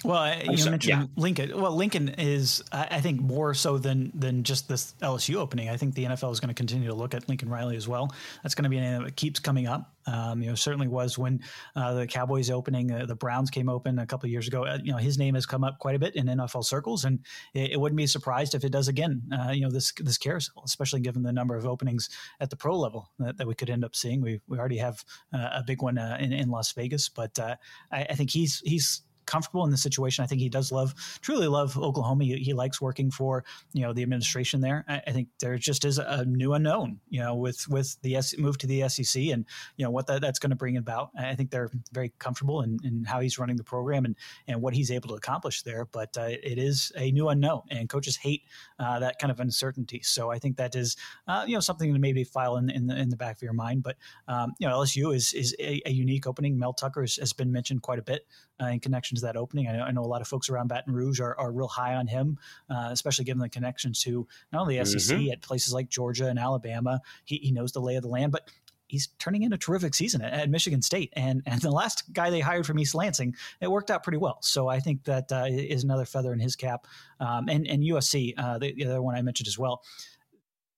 Well, 0.04 0.38
you 0.38 0.56
sorry, 0.58 0.70
mentioned 0.72 1.00
yeah. 1.00 1.06
Lincoln. 1.16 1.60
Well, 1.60 1.74
Lincoln 1.74 2.10
is, 2.10 2.62
I 2.70 3.00
think, 3.00 3.20
more 3.20 3.54
so 3.54 3.78
than 3.78 4.12
than 4.14 4.42
just 4.42 4.68
this 4.68 4.94
LSU 5.00 5.36
opening. 5.36 5.70
I 5.70 5.78
think 5.78 5.94
the 5.94 6.04
NFL 6.04 6.30
is 6.30 6.40
going 6.40 6.48
to 6.48 6.54
continue 6.54 6.88
to 6.88 6.94
look 6.94 7.14
at 7.14 7.26
Lincoln 7.28 7.48
Riley 7.48 7.76
as 7.76 7.88
well. 7.88 8.14
That's 8.42 8.54
going 8.54 8.64
to 8.64 8.68
be 8.68 8.76
an 8.76 9.04
that 9.04 9.16
keeps 9.16 9.40
coming 9.40 9.66
up. 9.66 9.94
Um, 10.06 10.42
you 10.42 10.50
know, 10.50 10.54
certainly 10.54 10.86
was 10.88 11.16
when 11.16 11.40
uh, 11.74 11.94
the 11.94 12.06
Cowboys 12.06 12.50
opening, 12.50 12.92
uh, 12.92 13.06
the 13.06 13.14
Browns 13.14 13.50
came 13.50 13.70
open 13.70 13.98
a 13.98 14.04
couple 14.04 14.28
years 14.28 14.46
ago. 14.46 14.66
Uh, 14.66 14.78
you 14.82 14.92
know, 14.92 14.98
his 14.98 15.16
name 15.16 15.34
has 15.34 15.46
come 15.46 15.64
up 15.64 15.78
quite 15.78 15.96
a 15.96 15.98
bit 15.98 16.14
in 16.16 16.26
NFL 16.26 16.66
circles, 16.66 17.04
and 17.04 17.20
it, 17.54 17.72
it 17.72 17.80
wouldn't 17.80 17.96
be 17.96 18.06
surprised 18.06 18.54
if 18.54 18.64
it 18.64 18.72
does 18.72 18.88
again. 18.88 19.22
Uh, 19.32 19.52
you 19.52 19.62
know, 19.62 19.70
this 19.70 19.92
this 20.00 20.18
carousel, 20.18 20.62
especially 20.66 21.00
given 21.00 21.22
the 21.22 21.32
number 21.32 21.56
of 21.56 21.66
openings 21.66 22.10
at 22.40 22.50
the 22.50 22.56
pro 22.56 22.78
level 22.78 23.10
that, 23.18 23.38
that 23.38 23.46
we 23.46 23.54
could 23.54 23.70
end 23.70 23.84
up 23.84 23.96
seeing. 23.96 24.20
We 24.20 24.40
we 24.46 24.58
already 24.58 24.78
have 24.78 25.02
uh, 25.32 25.48
a 25.52 25.64
big 25.66 25.80
one 25.80 25.96
uh, 25.96 26.18
in, 26.20 26.32
in 26.32 26.50
Las 26.50 26.72
Vegas, 26.72 27.08
but 27.08 27.38
I, 27.38 27.56
I 27.90 28.14
think 28.14 28.30
he's 28.30 28.60
he's 28.60 29.00
comfortable 29.26 29.64
in 29.64 29.70
the 29.70 29.76
situation. 29.76 30.24
I 30.24 30.26
think 30.26 30.40
he 30.40 30.48
does 30.48 30.72
love, 30.72 30.94
truly 31.20 31.48
love 31.48 31.76
Oklahoma. 31.78 32.24
He, 32.24 32.36
he 32.36 32.52
likes 32.52 32.80
working 32.80 33.10
for 33.10 33.44
you 33.72 33.82
know 33.82 33.92
the 33.92 34.02
administration 34.02 34.60
there. 34.60 34.84
I, 34.88 35.02
I, 35.06 35.12
think 35.12 35.28
there 35.40 35.56
just 35.58 35.84
is 35.84 35.98
a 35.98 36.24
new 36.24 36.52
unknown, 36.54 37.00
you 37.08 37.20
know, 37.20 37.34
with 37.34 37.68
with 37.68 37.96
the 38.02 38.16
S, 38.16 38.36
move 38.38 38.58
to 38.58 38.66
the 38.66 38.88
SEC 38.88 39.22
and 39.24 39.44
you 39.76 39.84
know 39.84 39.90
what 39.90 40.06
that, 40.06 40.20
that's 40.20 40.38
going 40.38 40.50
to 40.50 40.56
bring 40.56 40.76
about. 40.76 41.10
I 41.18 41.34
think 41.34 41.50
they're 41.50 41.70
very 41.92 42.12
comfortable 42.18 42.62
in, 42.62 42.78
in 42.84 43.04
how 43.04 43.20
he's 43.20 43.38
running 43.38 43.56
the 43.56 43.64
program 43.64 44.04
and 44.04 44.16
and 44.46 44.60
what 44.60 44.74
he's 44.74 44.90
able 44.90 45.08
to 45.08 45.14
accomplish 45.14 45.62
there. 45.62 45.86
But 45.86 46.16
uh, 46.16 46.28
it 46.28 46.58
is 46.58 46.92
a 46.96 47.10
new 47.12 47.28
unknown, 47.28 47.62
and 47.70 47.88
coaches 47.88 48.16
hate 48.16 48.42
uh, 48.78 48.98
that 49.00 49.18
kind 49.18 49.30
of 49.30 49.40
uncertainty. 49.40 50.00
So 50.02 50.30
I 50.30 50.38
think 50.38 50.56
that 50.56 50.74
is 50.74 50.96
uh, 51.28 51.44
you 51.46 51.54
know 51.54 51.60
something 51.60 51.92
to 51.92 51.98
maybe 51.98 52.24
file 52.24 52.56
in, 52.56 52.70
in 52.70 52.86
the 52.86 52.96
in 52.96 53.08
the 53.08 53.16
back 53.16 53.36
of 53.36 53.42
your 53.42 53.52
mind. 53.52 53.82
But 53.82 53.96
um, 54.28 54.52
you 54.58 54.68
know 54.68 54.78
LSU 54.78 55.14
is 55.14 55.32
is 55.32 55.54
a, 55.58 55.80
a 55.86 55.90
unique 55.90 56.26
opening. 56.26 56.58
Mel 56.58 56.72
Tucker 56.72 57.02
has, 57.02 57.16
has 57.16 57.32
been 57.32 57.52
mentioned 57.52 57.82
quite 57.82 57.98
a 57.98 58.02
bit 58.02 58.26
uh, 58.60 58.66
in 58.66 58.80
connection 58.80 59.16
to 59.16 59.22
that 59.22 59.36
opening. 59.36 59.68
I 59.68 59.76
know, 59.76 59.82
I 59.82 59.90
know, 59.90 60.02
a 60.02 60.06
lot 60.06 60.20
of 60.20 60.28
folks 60.28 60.48
around 60.48 60.68
Baton 60.68 60.94
Rouge 60.94 61.20
are, 61.20 61.36
are 61.38 61.52
real 61.52 61.68
high 61.68 61.94
on 61.94 62.06
him, 62.06 62.38
uh, 62.70 62.88
especially 62.90 63.24
given 63.24 63.40
the 63.40 63.48
connections 63.48 64.02
to 64.02 64.26
not 64.52 64.62
only 64.62 64.78
the 64.78 64.86
SEC 64.86 65.18
mm-hmm. 65.18 65.32
at 65.32 65.42
places 65.42 65.72
like 65.72 65.88
Georgia 65.88 66.26
and 66.26 66.38
Alabama. 66.38 67.00
He, 67.24 67.36
he 67.38 67.52
knows 67.52 67.72
the 67.72 67.80
lay 67.80 67.96
of 67.96 68.02
the 68.02 68.08
land, 68.08 68.32
but 68.32 68.48
he's 68.86 69.08
turning 69.18 69.42
in 69.42 69.52
a 69.52 69.58
terrific 69.58 69.94
season 69.94 70.22
at, 70.22 70.32
at, 70.32 70.50
Michigan 70.50 70.82
State. 70.82 71.12
And 71.14 71.42
and 71.46 71.60
the 71.60 71.70
last 71.70 72.12
guy 72.12 72.30
they 72.30 72.40
hired 72.40 72.66
from 72.66 72.78
East 72.78 72.94
Lansing, 72.94 73.34
it 73.60 73.70
worked 73.70 73.90
out 73.90 74.02
pretty 74.02 74.18
well. 74.18 74.38
So 74.42 74.68
I 74.68 74.80
think 74.80 75.04
that 75.04 75.32
uh, 75.32 75.46
is 75.48 75.84
another 75.84 76.04
feather 76.04 76.32
in 76.32 76.38
his 76.38 76.56
cap. 76.56 76.86
Um, 77.20 77.48
and 77.48 77.66
and 77.66 77.82
USC, 77.82 78.34
uh, 78.36 78.58
the, 78.58 78.72
the, 78.74 78.86
other 78.86 79.02
one 79.02 79.16
I 79.16 79.22
mentioned 79.22 79.48
as 79.48 79.58
well 79.58 79.82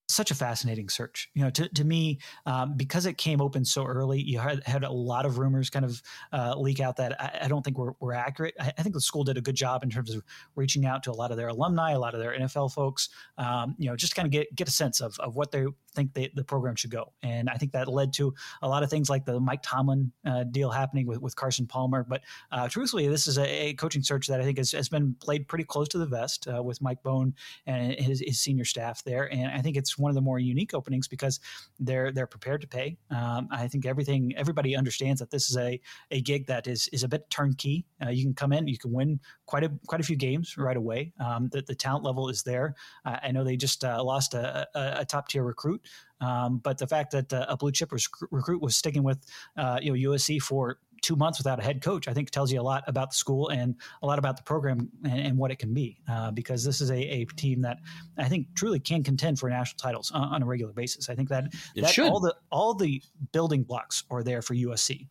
such 0.09 0.31
a 0.31 0.35
fascinating 0.35 0.89
search. 0.89 1.29
You 1.33 1.43
know, 1.43 1.49
to, 1.51 1.67
to 1.69 1.83
me, 1.83 2.19
um, 2.45 2.75
because 2.77 3.05
it 3.05 3.17
came 3.17 3.41
open 3.41 3.65
so 3.65 3.85
early, 3.85 4.21
you 4.21 4.39
had, 4.39 4.63
had 4.65 4.83
a 4.83 4.91
lot 4.91 5.25
of 5.25 5.37
rumors 5.37 5.69
kind 5.69 5.85
of 5.85 6.01
uh, 6.31 6.55
leak 6.57 6.79
out 6.79 6.95
that 6.97 7.19
I, 7.21 7.39
I, 7.43 7.47
don't 7.47 7.63
think 7.63 7.77
were, 7.77 7.95
were 7.99 8.13
accurate. 8.13 8.55
I, 8.59 8.71
I, 8.77 8.83
think 8.83 8.95
the 8.95 9.01
school 9.01 9.23
did 9.23 9.37
a 9.37 9.41
good 9.41 9.55
job 9.55 9.83
in 9.83 9.89
terms 9.89 10.13
of 10.13 10.23
reaching 10.55 10.85
out 10.85 11.03
to 11.03 11.11
a 11.11 11.13
lot 11.13 11.31
of 11.31 11.37
their 11.37 11.49
alumni, 11.49 11.91
a 11.91 11.99
lot 11.99 12.13
of 12.13 12.21
their 12.21 12.37
NFL 12.37 12.73
folks, 12.73 13.09
um, 13.37 13.75
you 13.77 13.89
know, 13.89 13.95
just 13.95 14.15
kind 14.15 14.25
of 14.25 14.31
get, 14.31 14.53
get 14.55 14.67
a 14.67 14.71
sense 14.71 15.01
of, 15.01 15.19
of 15.19 15.35
what 15.35 15.51
they 15.51 15.65
think 15.97 16.13
they, 16.13 16.31
the 16.35 16.43
program 16.43 16.75
should 16.75 16.91
go. 16.91 17.11
And 17.23 17.49
I 17.49 17.55
think 17.55 17.73
that 17.73 17.87
led 17.87 18.13
to 18.13 18.33
a 18.61 18.69
lot 18.69 18.83
of 18.83 18.89
things 18.89 19.09
like 19.09 19.25
the 19.25 19.39
Mike 19.39 19.61
Tomlin 19.63 20.11
uh, 20.25 20.43
deal 20.43 20.69
happening 20.69 21.07
with, 21.07 21.19
with 21.21 21.35
Carson 21.35 21.65
Palmer. 21.65 22.05
But 22.07 22.21
uh, 22.51 22.69
truthfully, 22.69 23.07
this 23.07 23.27
is 23.27 23.37
a, 23.37 23.69
a, 23.69 23.73
coaching 23.73 24.03
search 24.03 24.27
that 24.27 24.39
I 24.39 24.43
think 24.43 24.59
has, 24.59 24.71
has 24.71 24.87
been 24.87 25.15
played 25.19 25.47
pretty 25.47 25.63
close 25.63 25.87
to 25.89 25.97
the 25.97 26.05
vest 26.05 26.47
uh, 26.47 26.61
with 26.63 26.81
Mike 26.81 27.01
Bohn 27.03 27.33
and 27.65 27.93
his, 27.93 28.23
his, 28.25 28.37
senior 28.37 28.65
staff 28.65 29.03
there. 29.03 29.33
And 29.33 29.47
I 29.47 29.61
think 29.61 29.75
it's 29.75 29.96
one 29.97 30.09
of 30.09 30.15
the 30.15 30.21
more 30.21 30.39
unique 30.39 30.73
openings 30.73 31.07
because 31.07 31.39
they're 31.79 32.11
they're 32.11 32.27
prepared 32.27 32.61
to 32.61 32.67
pay. 32.67 32.97
Um, 33.09 33.47
I 33.51 33.67
think 33.67 33.85
everything 33.85 34.33
everybody 34.35 34.75
understands 34.75 35.19
that 35.19 35.31
this 35.31 35.49
is 35.49 35.57
a 35.57 35.79
a 36.11 36.21
gig 36.21 36.47
that 36.47 36.67
is 36.67 36.87
is 36.89 37.03
a 37.03 37.07
bit 37.07 37.29
turnkey. 37.29 37.85
Uh, 38.03 38.09
you 38.09 38.23
can 38.23 38.33
come 38.33 38.53
in, 38.53 38.67
you 38.67 38.77
can 38.77 38.91
win 38.91 39.19
quite 39.45 39.63
a 39.63 39.71
quite 39.87 40.01
a 40.01 40.03
few 40.03 40.15
games 40.15 40.57
right 40.57 40.77
away. 40.77 41.13
Um, 41.19 41.49
the, 41.51 41.61
the 41.61 41.75
talent 41.75 42.03
level 42.03 42.29
is 42.29 42.43
there. 42.43 42.75
I 43.05 43.31
know 43.31 43.43
they 43.43 43.57
just 43.57 43.83
uh, 43.83 44.03
lost 44.03 44.33
a, 44.33 44.67
a, 44.75 45.01
a 45.01 45.05
top 45.05 45.29
tier 45.29 45.43
recruit 45.43 45.81
um, 46.21 46.57
but 46.57 46.77
the 46.77 46.87
fact 46.87 47.11
that 47.11 47.31
uh, 47.31 47.45
a 47.47 47.57
blue 47.57 47.71
chip 47.71 47.91
recruit 48.31 48.61
was 48.61 48.75
sticking 48.75 49.03
with 49.03 49.19
uh, 49.55 49.79
you 49.81 49.91
know 49.91 50.11
USC 50.11 50.41
for 50.41 50.79
two 51.01 51.15
months 51.15 51.39
without 51.39 51.59
a 51.59 51.63
head 51.63 51.81
coach, 51.81 52.07
I 52.07 52.13
think 52.13 52.29
tells 52.29 52.51
you 52.51 52.59
a 52.59 52.63
lot 52.63 52.83
about 52.87 53.11
the 53.11 53.15
school 53.15 53.49
and 53.49 53.75
a 54.01 54.07
lot 54.07 54.19
about 54.19 54.37
the 54.37 54.43
program 54.43 54.89
and, 55.03 55.19
and 55.19 55.37
what 55.37 55.51
it 55.51 55.59
can 55.59 55.73
be. 55.73 55.99
Uh, 56.09 56.31
because 56.31 56.63
this 56.63 56.81
is 56.81 56.91
a, 56.91 56.97
a, 56.97 57.25
team 57.37 57.61
that 57.61 57.77
I 58.17 58.29
think 58.29 58.47
truly 58.55 58.79
can 58.79 59.03
contend 59.03 59.37
for 59.37 59.49
national 59.49 59.77
titles 59.77 60.11
on, 60.11 60.23
on 60.23 60.43
a 60.43 60.45
regular 60.45 60.73
basis. 60.73 61.09
I 61.09 61.15
think 61.15 61.29
that, 61.29 61.53
that 61.75 61.99
all 61.99 62.19
the 62.19 62.35
all 62.51 62.73
the 62.73 63.01
building 63.31 63.63
blocks 63.63 64.03
are 64.09 64.23
there 64.23 64.41
for 64.41 64.55
USC 64.55 65.07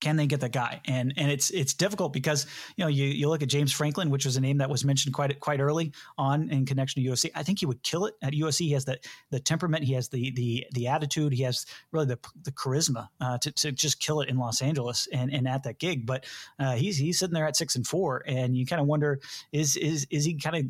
can 0.00 0.16
they 0.16 0.26
get 0.26 0.40
the 0.40 0.48
guy? 0.48 0.80
And 0.86 1.12
and 1.16 1.30
it's 1.30 1.50
it's 1.50 1.74
difficult 1.74 2.12
because 2.12 2.46
you 2.76 2.84
know 2.84 2.88
you, 2.88 3.06
you 3.06 3.28
look 3.28 3.42
at 3.42 3.48
James 3.48 3.72
Franklin, 3.72 4.10
which 4.10 4.24
was 4.24 4.36
a 4.36 4.40
name 4.40 4.58
that 4.58 4.70
was 4.70 4.84
mentioned 4.84 5.14
quite 5.14 5.38
quite 5.40 5.60
early 5.60 5.92
on 6.18 6.50
in 6.50 6.66
connection 6.66 7.02
to 7.02 7.10
USC. 7.10 7.30
I 7.34 7.42
think 7.42 7.60
he 7.60 7.66
would 7.66 7.82
kill 7.82 8.06
it 8.06 8.14
at 8.22 8.32
USC. 8.32 8.60
He 8.60 8.72
has 8.72 8.84
the 8.84 8.98
the 9.30 9.40
temperament, 9.40 9.84
he 9.84 9.94
has 9.94 10.08
the 10.08 10.30
the 10.32 10.66
the 10.72 10.88
attitude, 10.88 11.32
he 11.32 11.42
has 11.42 11.66
really 11.92 12.06
the 12.06 12.18
the 12.42 12.52
charisma 12.52 13.08
uh, 13.20 13.38
to 13.38 13.52
to 13.52 13.72
just 13.72 14.00
kill 14.00 14.20
it 14.20 14.28
in 14.28 14.38
Los 14.38 14.62
Angeles 14.62 15.08
and 15.12 15.32
and 15.32 15.46
at 15.46 15.62
that 15.64 15.78
gig. 15.78 16.06
But 16.06 16.26
uh, 16.58 16.74
he's 16.74 16.96
he's 16.96 17.18
sitting 17.18 17.34
there 17.34 17.46
at 17.46 17.56
six 17.56 17.76
and 17.76 17.86
four, 17.86 18.22
and 18.26 18.56
you 18.56 18.66
kind 18.66 18.80
of 18.80 18.86
wonder 18.86 19.20
is 19.52 19.76
is 19.76 20.06
is 20.10 20.24
he 20.24 20.34
kind 20.34 20.56
of 20.56 20.64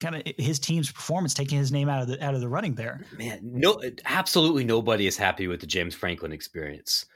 kind 0.00 0.16
of 0.16 0.22
his 0.36 0.58
team's 0.58 0.90
performance 0.90 1.34
taking 1.34 1.58
his 1.58 1.72
name 1.72 1.88
out 1.88 2.02
of 2.02 2.08
the 2.08 2.22
out 2.22 2.34
of 2.34 2.40
the 2.40 2.48
running 2.48 2.74
there. 2.74 3.00
Man, 3.16 3.40
no, 3.42 3.80
absolutely 4.04 4.64
nobody 4.64 5.06
is 5.06 5.16
happy 5.16 5.46
with 5.46 5.60
the 5.60 5.66
James 5.66 5.94
Franklin 5.94 6.32
experience. 6.32 7.06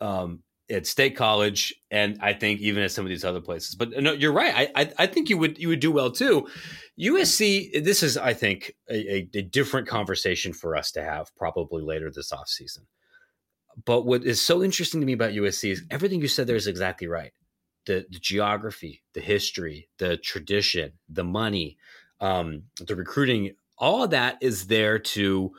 Um, 0.00 0.42
at 0.70 0.86
State 0.86 1.16
College, 1.16 1.74
and 1.90 2.18
I 2.20 2.32
think 2.32 2.60
even 2.60 2.82
at 2.82 2.90
some 2.90 3.04
of 3.04 3.08
these 3.10 3.24
other 3.24 3.40
places. 3.40 3.74
But 3.74 3.90
no, 3.90 4.12
you're 4.12 4.32
right. 4.32 4.70
I, 4.74 4.82
I, 4.82 4.92
I 5.00 5.06
think 5.06 5.28
you 5.28 5.38
would 5.38 5.58
you 5.58 5.68
would 5.68 5.80
do 5.80 5.92
well 5.92 6.10
too. 6.10 6.46
USC. 6.98 7.84
This 7.84 8.02
is, 8.02 8.16
I 8.16 8.34
think, 8.34 8.74
a, 8.88 9.28
a, 9.34 9.42
different 9.42 9.88
conversation 9.88 10.52
for 10.52 10.76
us 10.76 10.92
to 10.92 11.02
have 11.02 11.34
probably 11.36 11.82
later 11.82 12.10
this 12.10 12.32
off 12.32 12.48
season. 12.48 12.86
But 13.84 14.06
what 14.06 14.24
is 14.24 14.40
so 14.40 14.62
interesting 14.62 15.00
to 15.00 15.06
me 15.06 15.12
about 15.12 15.32
USC 15.32 15.72
is 15.72 15.82
everything 15.90 16.20
you 16.20 16.28
said 16.28 16.46
there 16.46 16.56
is 16.56 16.68
exactly 16.68 17.08
right. 17.08 17.32
The, 17.86 18.06
the 18.10 18.20
geography, 18.20 19.02
the 19.12 19.20
history, 19.20 19.88
the 19.98 20.16
tradition, 20.16 20.92
the 21.08 21.24
money, 21.24 21.76
um, 22.20 22.62
the 22.80 22.94
recruiting, 22.94 23.56
all 23.76 24.04
of 24.04 24.10
that 24.10 24.38
is 24.40 24.68
there 24.68 24.98
to 24.98 25.52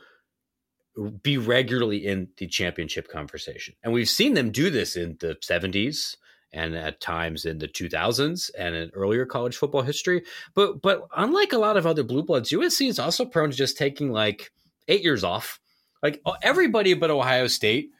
be 1.22 1.36
regularly 1.38 2.06
in 2.06 2.28
the 2.38 2.46
championship 2.46 3.08
conversation. 3.08 3.74
And 3.82 3.92
we've 3.92 4.08
seen 4.08 4.34
them 4.34 4.50
do 4.50 4.70
this 4.70 4.96
in 4.96 5.16
the 5.20 5.36
70s 5.36 6.16
and 6.52 6.74
at 6.74 7.00
times 7.00 7.44
in 7.44 7.58
the 7.58 7.68
2000s 7.68 8.50
and 8.58 8.74
in 8.74 8.90
earlier 8.94 9.26
college 9.26 9.56
football 9.56 9.82
history. 9.82 10.22
But 10.54 10.80
but 10.80 11.06
unlike 11.16 11.52
a 11.52 11.58
lot 11.58 11.76
of 11.76 11.86
other 11.86 12.02
blue 12.02 12.22
bloods, 12.22 12.50
USC 12.50 12.88
is 12.88 12.98
also 12.98 13.24
prone 13.26 13.50
to 13.50 13.56
just 13.56 13.76
taking 13.76 14.10
like 14.10 14.52
8 14.88 15.02
years 15.02 15.22
off. 15.22 15.60
Like 16.02 16.22
everybody 16.42 16.94
but 16.94 17.10
Ohio 17.10 17.46
State 17.46 17.90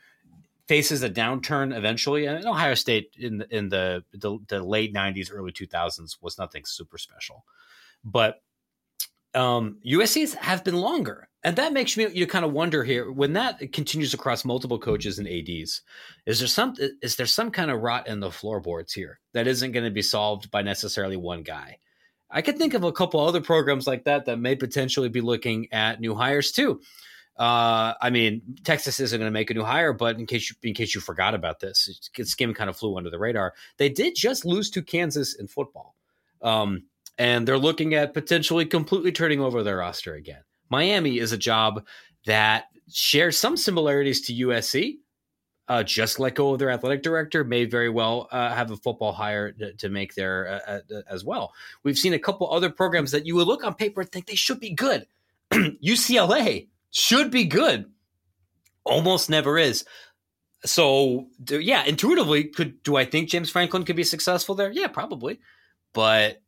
faces 0.69 1.03
a 1.03 1.11
downturn 1.11 1.77
eventually 1.77 2.27
and 2.27 2.45
Ohio 2.47 2.75
State 2.75 3.15
in 3.19 3.45
in 3.51 3.69
the, 3.69 4.05
the 4.13 4.39
the 4.49 4.63
late 4.63 4.95
90s 4.95 5.31
early 5.33 5.53
2000s 5.53 6.17
was 6.23 6.39
nothing 6.39 6.65
super 6.65 6.99
special. 6.99 7.45
But 8.05 8.41
um, 9.37 9.79
USC's 9.87 10.35
have 10.35 10.65
been 10.65 10.77
longer. 10.77 11.29
And 11.45 11.55
that 11.57 11.73
makes 11.73 11.97
me 11.97 12.09
you 12.09 12.27
kind 12.27 12.45
of 12.45 12.53
wonder 12.53 12.83
here 12.83 13.13
when 13.13 13.35
that 13.35 13.73
continues 13.73 14.13
across 14.13 14.45
multiple 14.45 14.81
coaches 14.81 15.21
and 15.21 15.29
ads, 15.29 15.83
is 16.27 16.41
there 16.41 16.49
some 16.49 16.75
is 17.03 17.15
there 17.15 17.27
some 17.27 17.53
kind 17.53 17.71
of 17.71 17.83
rot 17.83 18.09
in 18.09 18.19
the 18.19 18.33
floorboards 18.33 18.93
here 18.93 19.21
that 19.33 19.47
isn't 19.47 19.71
going 19.71 19.85
to 19.85 19.93
be 19.93 20.03
solved 20.03 20.51
by 20.51 20.63
necessarily 20.63 21.17
one 21.17 21.45
guy? 21.45 21.79
I 22.29 22.43
could 22.43 22.59
think 22.59 22.75
of 22.75 22.83
a 22.83 22.91
couple 22.91 23.21
other 23.21 23.41
programs 23.41 23.87
like 23.87 24.05
that 24.05 24.25
that 24.25 24.41
may 24.41 24.57
potentially 24.57 25.09
be 25.09 25.21
looking 25.21 25.69
at 25.73 26.01
new 26.01 26.17
hires 26.17 26.51
too. 26.51 26.81
Uh, 27.39 27.95
I 28.01 28.11
mean, 28.11 28.43
Texas 28.65 28.99
isn't 28.99 29.19
going 29.19 29.29
to 29.29 29.33
make 29.33 29.51
a 29.51 29.55
new 29.55 29.63
hire, 29.63 29.93
but 29.93 30.19
in 30.19 30.27
case 30.27 30.51
you 30.51 30.57
in 30.69 30.75
case 30.75 30.95
you 30.95 31.01
forgot 31.01 31.35
about 31.35 31.61
this, 31.61 32.11
Skim 32.23 32.55
kind 32.55 32.71
of 32.71 32.77
flew 32.77 32.97
under 32.97 33.11
the 33.11 33.19
radar. 33.19 33.55
They 33.77 33.89
did 33.89 34.17
just 34.17 34.45
lose 34.45 34.69
to 34.71 34.83
Kansas 34.83 35.35
in 35.35 35.47
football, 35.47 35.95
um, 36.43 36.85
and 37.19 37.47
they're 37.47 37.59
looking 37.59 37.95
at 37.95 38.15
potentially 38.15 38.67
completely 38.67 39.13
turning 39.13 39.41
over 39.41 39.63
their 39.63 39.79
roster 39.79 40.15
again. 40.15 40.43
Miami 40.71 41.19
is 41.19 41.33
a 41.33 41.39
job 41.39 41.85
that 42.27 42.67
shares 42.93 43.39
some 43.39 43.57
similarities 43.57 44.21
to 44.23 44.33
USC. 44.35 44.99
Uh, 45.69 45.83
just 45.83 46.21
let 46.21 46.37
go 46.37 46.53
of 46.53 46.61
their 46.61 46.71
athletic 46.71 47.03
director, 47.03 47.43
may 47.43 47.65
very 47.65 47.89
well 47.89 48.29
uh, 48.31 48.55
have 48.55 48.71
a 48.71 48.77
football 48.77 49.13
hire 49.13 49.51
to, 49.51 49.73
to 49.75 49.89
make 49.89 50.15
there 50.15 50.63
uh, 50.69 50.81
uh 50.89 51.03
as 51.11 51.25
well. 51.25 51.53
We've 51.83 51.99
seen 51.99 52.13
a 52.13 52.21
couple 52.21 52.53
other 52.53 52.71
programs 52.71 53.11
that 53.11 53.27
you 53.27 53.35
would 53.35 53.49
look 53.49 53.65
on 53.65 53.75
paper 53.75 54.03
and 54.03 54.13
think 54.13 54.27
they 54.27 54.37
should 54.37 54.61
be 54.61 54.75
good. 54.75 55.07
UCLA 55.53 56.69
should 56.93 57.33
be 57.33 57.47
good, 57.47 57.87
almost 58.85 59.29
never 59.29 59.59
is. 59.59 59.85
So 60.65 61.27
yeah, 61.49 61.85
intuitively, 61.85 62.45
could 62.45 62.83
do 62.85 62.95
I 62.95 63.05
think 63.05 63.29
James 63.29 63.51
Franklin 63.51 63.85
could 63.85 63.97
be 63.97 64.05
successful 64.05 64.55
there? 64.55 64.71
Yeah, 64.71 64.87
probably, 64.87 65.41
but 65.93 66.43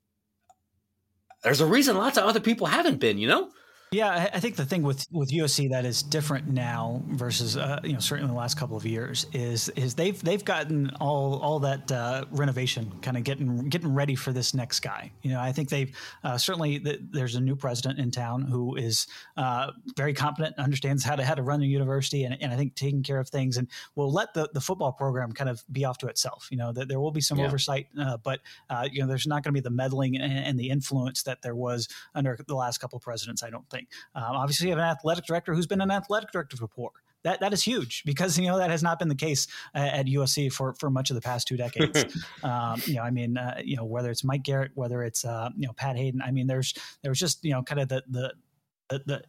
there's 1.42 1.60
a 1.60 1.66
reason 1.66 1.96
lots 1.96 2.18
of 2.18 2.24
other 2.24 2.40
people 2.40 2.66
haven't 2.66 3.00
been. 3.00 3.18
You 3.18 3.28
know. 3.28 3.50
Yeah, 3.90 4.28
I 4.34 4.40
think 4.40 4.56
the 4.56 4.66
thing 4.66 4.82
with 4.82 5.06
with 5.10 5.30
USC 5.30 5.70
that 5.70 5.86
is 5.86 6.02
different 6.02 6.46
now 6.46 7.02
versus 7.08 7.56
uh, 7.56 7.80
you 7.82 7.94
know 7.94 8.00
certainly 8.00 8.30
the 8.30 8.36
last 8.36 8.58
couple 8.58 8.76
of 8.76 8.84
years 8.84 9.26
is 9.32 9.70
is 9.70 9.94
they've 9.94 10.22
they've 10.22 10.44
gotten 10.44 10.90
all 11.00 11.38
all 11.40 11.58
that 11.60 11.90
uh, 11.90 12.26
renovation 12.30 12.92
kind 13.00 13.16
of 13.16 13.24
getting 13.24 13.68
getting 13.70 13.94
ready 13.94 14.14
for 14.14 14.30
this 14.30 14.52
next 14.52 14.80
guy. 14.80 15.10
You 15.22 15.30
know, 15.30 15.40
I 15.40 15.52
think 15.52 15.70
they've 15.70 15.96
uh, 16.22 16.36
certainly 16.36 16.80
th- 16.80 17.00
there's 17.10 17.34
a 17.36 17.40
new 17.40 17.56
president 17.56 17.98
in 17.98 18.10
town 18.10 18.42
who 18.42 18.76
is 18.76 19.06
uh, 19.38 19.70
very 19.96 20.12
competent, 20.12 20.58
understands 20.58 21.02
how 21.02 21.16
to 21.16 21.24
how 21.24 21.34
to 21.34 21.42
run 21.42 21.62
a 21.62 21.66
university, 21.66 22.24
and, 22.24 22.36
and 22.42 22.52
I 22.52 22.56
think 22.56 22.74
taking 22.74 23.02
care 23.02 23.20
of 23.20 23.30
things, 23.30 23.56
and 23.56 23.68
will 23.94 24.12
let 24.12 24.34
the 24.34 24.50
the 24.52 24.60
football 24.60 24.92
program 24.92 25.32
kind 25.32 25.48
of 25.48 25.64
be 25.72 25.86
off 25.86 25.96
to 25.98 26.08
itself. 26.08 26.48
You 26.50 26.58
know, 26.58 26.72
that 26.72 26.88
there 26.88 27.00
will 27.00 27.12
be 27.12 27.22
some 27.22 27.38
yeah. 27.38 27.46
oversight, 27.46 27.86
uh, 27.98 28.18
but 28.18 28.40
uh, 28.68 28.86
you 28.92 29.00
know, 29.00 29.08
there's 29.08 29.26
not 29.26 29.42
going 29.44 29.54
to 29.54 29.60
be 29.60 29.60
the 29.60 29.70
meddling 29.70 30.16
and, 30.16 30.32
and, 30.32 30.58
the 30.58 30.70
influence 30.70 31.22
that 31.22 31.40
there 31.40 31.54
was 31.54 31.88
under 32.16 32.36
the 32.48 32.54
last 32.54 32.78
couple 32.78 32.96
of 32.96 33.02
presidents. 33.02 33.42
I 33.42 33.50
don't 33.50 33.68
think. 33.70 33.77
Um, 34.14 34.24
obviously, 34.24 34.68
you 34.68 34.72
have 34.72 34.78
an 34.78 34.84
athletic 34.84 35.24
director 35.24 35.54
who's 35.54 35.66
been 35.66 35.80
an 35.80 35.90
athletic 35.90 36.30
director 36.32 36.56
before. 36.56 36.92
That, 37.24 37.40
that 37.40 37.52
is 37.52 37.62
huge 37.62 38.04
because 38.06 38.38
you 38.38 38.46
know 38.46 38.58
that 38.58 38.70
has 38.70 38.82
not 38.82 38.98
been 38.98 39.08
the 39.08 39.14
case 39.14 39.48
at 39.74 40.06
USC 40.06 40.52
for, 40.52 40.74
for 40.74 40.88
much 40.88 41.10
of 41.10 41.14
the 41.14 41.20
past 41.20 41.48
two 41.48 41.56
decades. 41.56 42.04
um, 42.44 42.80
you 42.86 42.94
know, 42.94 43.02
I 43.02 43.10
mean, 43.10 43.36
uh, 43.36 43.60
you 43.62 43.76
know, 43.76 43.84
whether 43.84 44.10
it's 44.10 44.22
Mike 44.22 44.44
Garrett, 44.44 44.70
whether 44.74 45.02
it's 45.02 45.24
uh, 45.24 45.50
you 45.56 45.66
know 45.66 45.72
Pat 45.72 45.96
Haden. 45.96 46.22
I 46.22 46.30
mean, 46.30 46.46
there's 46.46 46.74
there 47.02 47.10
was 47.10 47.18
just 47.18 47.44
you 47.44 47.52
know 47.52 47.62
kind 47.62 47.80
of 47.80 47.88
the 47.88 48.04
the 48.08 48.34
the, 48.88 49.02
the 49.04 49.22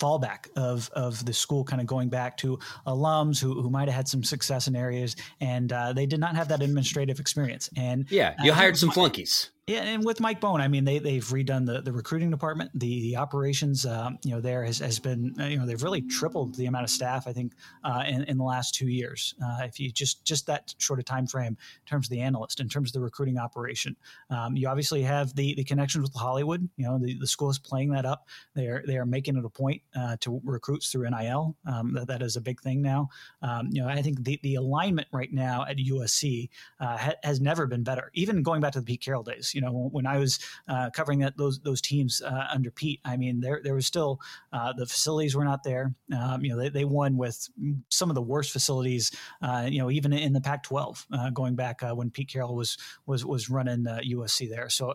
fallback 0.00 0.48
of 0.56 0.90
of 0.92 1.24
the 1.24 1.32
school 1.32 1.64
kind 1.64 1.80
of 1.80 1.86
going 1.86 2.08
back 2.08 2.36
to 2.36 2.58
alums 2.86 3.40
who, 3.40 3.60
who 3.60 3.70
might 3.70 3.88
have 3.88 3.94
had 3.94 4.08
some 4.08 4.24
success 4.24 4.66
in 4.66 4.74
areas 4.74 5.14
and 5.40 5.72
uh, 5.72 5.92
they 5.92 6.04
did 6.04 6.18
not 6.18 6.34
have 6.34 6.48
that 6.48 6.62
administrative 6.62 7.20
experience 7.20 7.70
and 7.76 8.10
yeah 8.10 8.34
you 8.42 8.52
hired 8.52 8.76
some 8.76 8.90
flunkies 8.90 9.50
yeah, 9.66 9.80
and 9.80 10.04
with 10.04 10.20
Mike 10.20 10.42
Bohn, 10.42 10.60
I 10.60 10.68
mean, 10.68 10.84
they 10.84 10.98
they've 10.98 11.24
redone 11.24 11.64
the, 11.64 11.80
the 11.80 11.90
recruiting 11.90 12.30
department, 12.30 12.70
the, 12.74 13.00
the 13.00 13.16
operations. 13.16 13.86
Um, 13.86 14.18
you 14.22 14.32
know, 14.32 14.40
there 14.42 14.62
has, 14.62 14.78
has 14.80 14.98
been 14.98 15.34
uh, 15.40 15.46
you 15.46 15.56
know 15.56 15.64
they've 15.64 15.82
really 15.82 16.02
tripled 16.02 16.54
the 16.56 16.66
amount 16.66 16.84
of 16.84 16.90
staff. 16.90 17.26
I 17.26 17.32
think 17.32 17.54
uh, 17.82 18.04
in, 18.06 18.24
in 18.24 18.36
the 18.36 18.44
last 18.44 18.74
two 18.74 18.88
years. 18.88 19.34
Uh, 19.42 19.62
if 19.62 19.80
you 19.80 19.90
just 19.90 20.22
just 20.22 20.46
that 20.48 20.74
short 20.76 20.98
of 20.98 21.06
time 21.06 21.26
frame 21.26 21.56
in 21.56 21.86
terms 21.86 22.08
of 22.08 22.10
the 22.10 22.20
analyst, 22.20 22.60
in 22.60 22.68
terms 22.68 22.90
of 22.90 22.92
the 22.92 23.00
recruiting 23.00 23.38
operation, 23.38 23.96
um, 24.28 24.54
you 24.54 24.68
obviously 24.68 25.00
have 25.00 25.34
the 25.34 25.54
the 25.54 25.64
connections 25.64 26.02
with 26.02 26.14
Hollywood. 26.14 26.68
You 26.76 26.84
know, 26.84 26.98
the, 26.98 27.14
the 27.14 27.26
school 27.26 27.48
is 27.48 27.58
playing 27.58 27.88
that 27.92 28.04
up. 28.04 28.28
They 28.54 28.66
are 28.66 28.84
they 28.86 28.98
are 28.98 29.06
making 29.06 29.38
it 29.38 29.46
a 29.46 29.48
point 29.48 29.80
uh, 29.96 30.18
to 30.20 30.42
recruits 30.44 30.92
through 30.92 31.08
NIL. 31.08 31.56
Um, 31.66 31.94
that, 31.94 32.08
that 32.08 32.20
is 32.20 32.36
a 32.36 32.42
big 32.42 32.60
thing 32.60 32.82
now. 32.82 33.08
Um, 33.40 33.68
you 33.70 33.80
know, 33.80 33.88
I 33.88 34.02
think 34.02 34.24
the 34.24 34.38
the 34.42 34.56
alignment 34.56 35.08
right 35.10 35.32
now 35.32 35.64
at 35.66 35.78
USC 35.78 36.50
uh, 36.80 36.98
ha- 36.98 37.14
has 37.22 37.40
never 37.40 37.66
been 37.66 37.82
better. 37.82 38.10
Even 38.12 38.42
going 38.42 38.60
back 38.60 38.72
to 38.74 38.80
the 38.80 38.84
Pete 38.84 39.00
Carroll 39.00 39.22
days 39.22 39.53
you 39.54 39.60
know, 39.60 39.88
when 39.92 40.06
I 40.06 40.18
was 40.18 40.38
uh, 40.68 40.90
covering 40.90 41.20
that 41.20 41.36
those 41.36 41.60
those 41.60 41.80
teams 41.80 42.20
uh, 42.22 42.46
under 42.52 42.70
Pete, 42.70 43.00
I 43.04 43.16
mean, 43.16 43.40
there 43.40 43.60
there 43.62 43.74
was 43.74 43.86
still 43.86 44.20
uh, 44.52 44.72
the 44.72 44.86
facilities 44.86 45.36
were 45.36 45.44
not 45.44 45.62
there. 45.62 45.94
Um, 46.16 46.44
you 46.44 46.50
know, 46.50 46.58
they, 46.58 46.68
they 46.68 46.84
won 46.84 47.16
with 47.16 47.48
some 47.88 48.10
of 48.10 48.14
the 48.14 48.22
worst 48.22 48.50
facilities. 48.50 49.12
Uh, 49.42 49.66
you 49.68 49.78
know, 49.78 49.90
even 49.90 50.12
in 50.12 50.32
the 50.32 50.40
Pac-12, 50.40 51.06
uh, 51.12 51.30
going 51.30 51.54
back 51.54 51.82
uh, 51.82 51.94
when 51.94 52.10
Pete 52.10 52.28
Carroll 52.28 52.54
was 52.54 52.76
was 53.06 53.24
was 53.24 53.48
running 53.48 53.84
USC 53.84 54.48
there. 54.48 54.68
So 54.68 54.94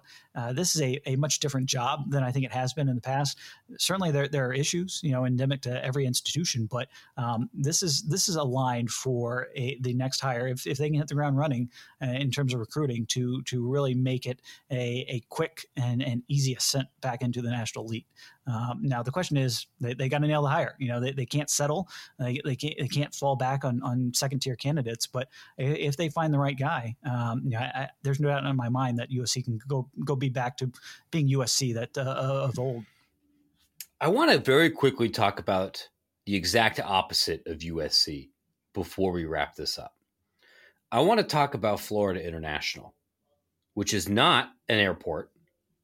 this 0.54 0.76
is 0.76 0.82
a, 0.82 1.00
a 1.06 1.16
much 1.16 1.40
different 1.40 1.68
job 1.68 2.10
than 2.12 2.24
I 2.24 2.32
think 2.32 2.46
it 2.46 2.52
has 2.52 2.74
been 2.74 2.90
in 2.90 2.96
the 2.96 3.02
past. 3.02 3.38
Certainly, 3.78 4.12
there 4.12 4.28
there 4.28 4.48
are 4.48 4.54
issues, 4.54 5.00
you 5.04 5.12
know, 5.12 5.26
endemic 5.26 5.62
to 5.62 5.84
every 5.84 6.06
institution, 6.06 6.68
but 6.70 6.88
um, 7.18 7.50
this 7.54 7.84
is 7.84 8.04
this 8.04 8.30
is 8.30 8.36
aligned 8.36 8.90
for 8.90 9.48
a, 9.56 9.78
the 9.82 9.94
next 9.94 10.20
hire 10.20 10.48
if, 10.48 10.66
if 10.66 10.78
they 10.78 10.90
can 10.90 11.00
hit 11.00 11.08
the 11.08 11.16
ground 11.16 11.38
running 11.38 11.70
in 12.02 12.32
terms 12.32 12.54
of 12.54 12.60
recruiting 12.60 13.06
to 13.08 13.42
to 13.44 13.68
really 13.68 13.94
make 13.94 14.26
it 14.26 14.42
a, 14.72 15.06
a 15.08 15.22
quick 15.30 15.66
and, 15.76 16.02
and 16.02 16.24
easy 16.28 16.54
ascent 16.54 16.88
back 17.02 17.22
into 17.22 17.42
the 17.42 17.50
national 17.50 17.86
elite. 17.86 18.06
Um, 18.48 18.80
now 18.82 19.04
the 19.04 19.12
question 19.12 19.38
is, 19.38 19.68
they, 19.80 19.94
they 19.94 20.10
got 20.10 20.20
to 20.20 20.28
nail 20.28 20.42
the 20.42 20.50
hire. 20.50 20.76
You 20.80 20.88
know, 20.90 21.00
they, 21.00 21.12
they 21.12 21.26
can't 21.26 21.50
settle. 21.50 21.88
They, 22.18 22.40
they 22.44 22.56
can't 22.56 22.76
they 22.80 22.88
can't 22.88 23.14
fall 23.14 23.36
back 23.36 23.64
on, 23.64 23.82
on 23.84 24.12
second 24.14 24.40
tier 24.40 24.56
candidates. 24.56 25.08
But 25.08 25.28
if 25.58 25.98
they 25.98 26.10
find 26.10 26.34
the 26.34 26.40
right 26.40 26.58
guy, 26.58 26.96
um, 27.10 27.42
you 27.44 27.52
know, 27.52 27.60
I, 27.60 27.90
there's 28.04 28.20
no 28.20 28.30
doubt 28.30 28.46
in 28.46 28.56
my 28.56 28.70
mind 28.70 29.00
that 29.00 29.12
USC 29.12 29.44
can 29.44 29.60
go 29.68 29.90
go 30.04 30.16
be 30.16 30.30
back 30.30 30.58
to 30.58 30.72
being 31.12 31.30
USC 31.30 31.74
that 31.76 31.98
uh, 31.98 32.02
of 32.02 32.58
old. 32.58 32.86
I 34.02 34.08
want 34.08 34.32
to 34.32 34.40
very 34.40 34.70
quickly 34.70 35.10
talk 35.10 35.40
about 35.40 35.90
the 36.26 36.36
exact 36.36 36.80
opposite 36.80 37.46
of 37.48 37.60
USC 37.60 38.30
before 38.74 39.12
we 39.12 39.26
wrap 39.26 39.56
this 39.56 39.78
up. 39.78 39.94
I 40.92 41.02
want 41.02 41.20
to 41.20 41.26
talk 41.26 41.54
about 41.54 41.80
Florida 41.80 42.26
International 42.26 42.96
which 43.80 43.94
is 43.94 44.10
not 44.10 44.52
an 44.68 44.78
airport, 44.78 45.32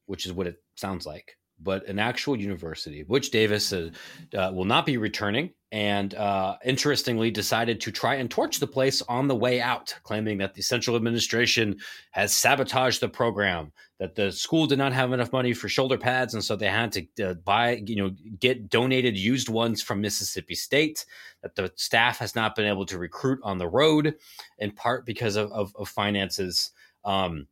which 0.05 0.25
is 0.25 0.33
what 0.33 0.47
it 0.47 0.61
sounds 0.75 1.05
like, 1.05 1.37
but 1.61 1.87
an 1.87 1.97
actual 1.97 2.35
university. 2.35 3.03
Butch 3.03 3.29
Davis 3.29 3.71
uh, 3.71 3.89
uh, 4.37 4.51
will 4.53 4.65
not 4.65 4.85
be 4.85 4.97
returning, 4.97 5.51
and 5.71 6.13
uh, 6.15 6.57
interestingly, 6.65 7.31
decided 7.31 7.79
to 7.79 7.93
try 7.93 8.15
and 8.15 8.29
torch 8.29 8.59
the 8.59 8.67
place 8.67 9.01
on 9.03 9.29
the 9.29 9.35
way 9.35 9.61
out, 9.61 9.95
claiming 10.03 10.37
that 10.39 10.53
the 10.53 10.61
central 10.61 10.97
administration 10.97 11.77
has 12.11 12.33
sabotaged 12.33 12.99
the 12.99 13.07
program, 13.07 13.71
that 13.97 14.13
the 14.13 14.29
school 14.29 14.67
did 14.67 14.77
not 14.77 14.91
have 14.91 15.13
enough 15.13 15.31
money 15.31 15.53
for 15.53 15.69
shoulder 15.69 15.97
pads, 15.97 16.33
and 16.33 16.43
so 16.43 16.57
they 16.57 16.67
had 16.67 16.91
to 16.91 17.29
uh, 17.29 17.33
buy, 17.45 17.81
you 17.85 17.95
know, 17.95 18.11
get 18.41 18.69
donated 18.69 19.15
used 19.15 19.47
ones 19.47 19.81
from 19.81 20.01
Mississippi 20.01 20.55
State. 20.55 21.05
That 21.43 21.55
the 21.55 21.71
staff 21.77 22.17
has 22.17 22.35
not 22.35 22.55
been 22.55 22.65
able 22.65 22.85
to 22.87 22.97
recruit 22.97 23.39
on 23.41 23.57
the 23.57 23.69
road, 23.69 24.15
in 24.57 24.71
part 24.71 25.05
because 25.05 25.37
of, 25.37 25.49
of, 25.53 25.73
of 25.77 25.87
finances. 25.87 26.71
Um, 27.05 27.47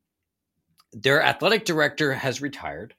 their 0.93 1.21
athletic 1.21 1.65
director 1.65 2.13
has 2.13 2.41
retired. 2.41 2.93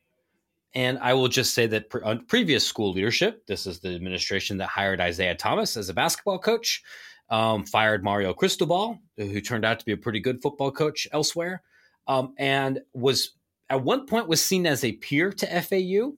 And 0.74 0.98
I 0.98 1.14
will 1.14 1.28
just 1.28 1.54
say 1.54 1.66
that 1.68 1.88
pre- 1.88 2.18
previous 2.26 2.66
school 2.66 2.92
leadership, 2.92 3.46
this 3.46 3.66
is 3.66 3.78
the 3.78 3.94
administration 3.94 4.58
that 4.58 4.66
hired 4.66 5.00
Isiah 5.00 5.36
Thomas 5.36 5.76
as 5.76 5.88
a 5.88 5.94
basketball 5.94 6.38
coach, 6.38 6.82
um, 7.30 7.64
fired 7.64 8.02
Mario 8.02 8.34
Cristobal, 8.34 8.98
who 9.16 9.40
turned 9.40 9.64
out 9.64 9.78
to 9.78 9.84
be 9.84 9.92
a 9.92 9.96
pretty 9.96 10.20
good 10.20 10.42
football 10.42 10.72
coach 10.72 11.06
elsewhere, 11.12 11.62
um, 12.08 12.34
and 12.38 12.80
was 12.92 13.32
at 13.70 13.82
one 13.82 14.06
point 14.06 14.28
was 14.28 14.44
seen 14.44 14.66
as 14.66 14.84
a 14.84 14.92
peer 14.92 15.32
to 15.32 15.62
FAU, 15.62 16.16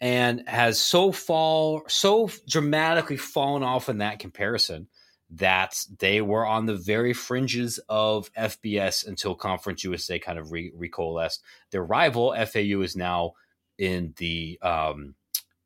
and 0.00 0.48
has 0.48 0.80
so 0.80 1.12
fall 1.12 1.82
so 1.88 2.30
dramatically 2.48 3.16
fallen 3.16 3.62
off 3.62 3.88
in 3.88 3.98
that 3.98 4.18
comparison 4.18 4.88
that 5.30 5.84
they 5.98 6.20
were 6.20 6.46
on 6.46 6.66
the 6.66 6.76
very 6.76 7.12
fringes 7.12 7.78
of 7.88 8.32
FBS 8.34 9.06
until 9.06 9.34
Conference 9.34 9.84
USA 9.84 10.18
kind 10.18 10.38
of 10.38 10.50
re- 10.50 10.72
recoalesced. 10.72 11.38
Their 11.70 11.84
rival 11.84 12.34
FAU 12.34 12.80
is 12.80 12.96
now 12.96 13.32
in 13.78 14.12
the 14.16 14.58
um, 14.60 15.14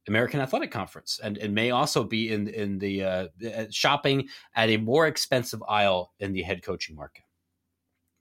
American 0.07 0.41
Athletic 0.41 0.71
Conference 0.71 1.19
and, 1.23 1.39
and 1.39 1.55
may 1.55 1.71
also 1.71 2.05
be 2.05 2.33
in 2.33 2.49
in 2.49 2.79
the 2.79 3.05
uh, 3.05 3.29
uh, 3.47 3.65
shopping 3.71 4.29
at 4.55 4.69
a 4.69 4.77
more 4.77 5.07
expensive 5.07 5.63
aisle 5.67 6.13
in 6.21 6.33
the 6.33 6.43
head 6.43 6.63
coaching 6.63 6.95
market. 6.95 7.25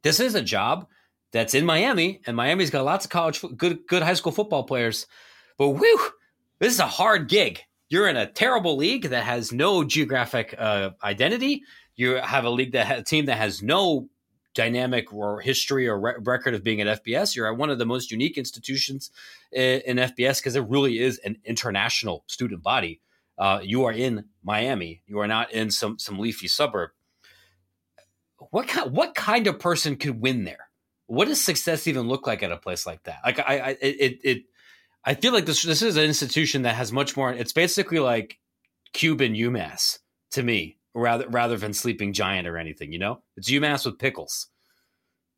This 0.02 0.20
is 0.20 0.36
a 0.36 0.42
job 0.42 0.88
that's 1.32 1.54
in 1.54 1.66
Miami, 1.66 2.22
and 2.26 2.38
Miami's 2.38 2.70
got 2.70 2.86
lots 2.86 3.06
of 3.06 3.12
college 3.12 3.44
good 3.58 3.86
good 3.88 4.04
high 4.04 4.14
school 4.14 4.32
football 4.32 4.64
players. 4.64 5.08
But 5.58 5.70
whew, 5.70 6.10
this 6.60 6.74
is 6.74 6.80
a 6.80 6.88
hard 6.88 7.28
gig 7.28 7.62
you're 7.94 8.08
in 8.08 8.18
a 8.18 8.26
terrible 8.26 8.76
league 8.76 9.10
that 9.10 9.24
has 9.24 9.52
no 9.52 9.84
geographic 9.84 10.56
uh, 10.58 10.90
identity. 11.04 11.62
You 11.96 12.16
have 12.16 12.44
a 12.44 12.50
league 12.50 12.72
that 12.72 12.88
ha- 12.88 12.96
a 12.96 13.04
team 13.04 13.26
that 13.26 13.38
has 13.38 13.62
no 13.62 14.10
dynamic 14.56 15.14
or 15.14 15.40
history 15.42 15.88
or 15.88 16.00
re- 16.00 16.16
record 16.20 16.56
of 16.56 16.64
being 16.64 16.82
at 16.82 17.04
FBS. 17.04 17.36
You're 17.36 17.48
at 17.48 17.56
one 17.56 17.70
of 17.70 17.78
the 17.78 17.86
most 17.86 18.10
unique 18.10 18.36
institutions 18.36 19.12
in, 19.52 19.82
in 19.82 19.98
FBS 19.98 20.40
because 20.40 20.56
it 20.56 20.68
really 20.68 21.00
is 21.00 21.20
an 21.20 21.38
international 21.46 22.24
student 22.26 22.64
body. 22.64 23.00
Uh, 23.38 23.60
you 23.62 23.84
are 23.84 23.94
in 23.94 24.26
Miami. 24.44 25.04
You 25.06 25.20
are 25.20 25.28
not 25.28 25.52
in 25.52 25.70
some 25.70 26.00
some 26.00 26.18
leafy 26.18 26.48
suburb. 26.48 26.90
What 28.50 28.68
kind 28.68 28.92
what 28.92 29.14
kind 29.14 29.46
of 29.46 29.60
person 29.60 29.98
could 29.98 30.20
win 30.20 30.46
there? 30.46 30.70
What 31.06 31.28
does 31.28 31.44
success 31.44 31.88
even 31.88 32.08
look 32.08 32.26
like 32.26 32.42
at 32.42 32.52
a 32.52 32.58
place 32.58 32.88
like 32.88 33.04
that? 33.04 33.20
Like 33.24 33.40
I, 33.40 33.60
I 33.60 33.70
it 33.82 34.20
it 34.24 34.44
I 35.06 35.16
feel 35.16 35.34
like 35.34 35.46
this 35.46 35.64
this 35.64 35.82
is 35.82 35.98
an 35.98 36.04
institution 36.04 36.62
that 36.64 36.76
has 36.76 36.92
much 36.92 37.18
more. 37.18 37.32
It's 37.32 37.54
basically 37.54 38.00
like 38.00 38.40
Cuban 38.94 39.34
UMass 39.34 40.00
to 40.32 40.44
me, 40.44 40.78
rather 40.94 41.28
rather 41.28 41.58
than 41.58 41.74
Sleeping 41.74 42.14
Giant 42.14 42.48
or 42.48 42.58
anything. 42.58 42.92
You 42.94 43.00
know, 43.00 43.22
it's 43.36 43.50
UMass 43.50 43.86
with 43.86 44.00
pickles. 44.00 44.48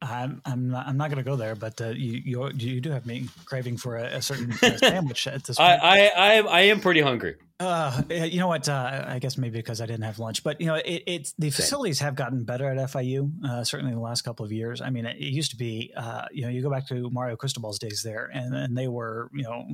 I'm 0.01 0.41
I'm 0.45 0.70
not 0.70 0.88
I'm 0.88 0.97
not 0.97 1.09
going 1.09 1.24
to 1.24 1.30
go 1.30 1.36
there, 1.36 1.55
but 1.55 1.80
uh, 1.82 1.89
you, 1.89 2.22
you 2.24 2.49
you 2.55 2.82
do 2.82 2.91
have 2.91 3.05
me 3.05 3.28
craving 3.45 3.78
for 3.78 3.97
a, 3.97 4.18
a 4.18 4.22
certain 4.22 4.51
sandwich 4.78 5.28
at 5.28 5.43
this 5.43 5.57
point. 5.57 5.82
I, 5.82 6.07
I 6.09 6.38
I 6.39 6.61
am 6.61 6.80
pretty 6.80 7.01
hungry. 7.01 7.36
Uh, 7.58 8.01
you 8.10 8.38
know 8.38 8.47
what? 8.47 8.68
Uh, 8.68 9.06
I 9.08 9.20
guess 9.20 9.38
maybe 9.38 9.60
because 9.60 9.80
I 9.80 9.86
didn't 9.86 10.03
have 10.03 10.20
lunch, 10.20 10.43
but 10.43 10.60
you 10.60 10.68
know, 10.68 10.76
it, 10.76 11.03
it's 11.08 11.34
the 11.39 11.49
facilities 11.49 11.99
have 11.99 12.16
gotten 12.16 12.43
better 12.43 12.70
at 12.70 12.78
FIU. 12.89 13.32
Uh, 13.45 13.64
certainly 13.64 13.93
in 13.93 13.97
the 13.97 14.03
last 14.03 14.24
couple 14.24 14.45
of 14.45 14.51
years. 14.51 14.82
I 14.82 14.89
mean, 14.89 15.06
it, 15.06 15.16
it 15.16 15.32
used 15.32 15.51
to 15.51 15.58
be, 15.58 15.93
uh, 15.95 16.26
you 16.34 16.41
know, 16.41 16.49
you 16.49 16.62
go 16.62 16.70
back 16.70 16.86
to 16.89 17.10
Mario 17.12 17.38
Cristobal's 17.38 17.80
days 17.80 18.01
there, 18.03 18.30
and, 18.34 18.53
and 18.53 18.78
they 18.78 18.89
were, 18.89 19.30
you 19.34 19.43
know, 19.43 19.68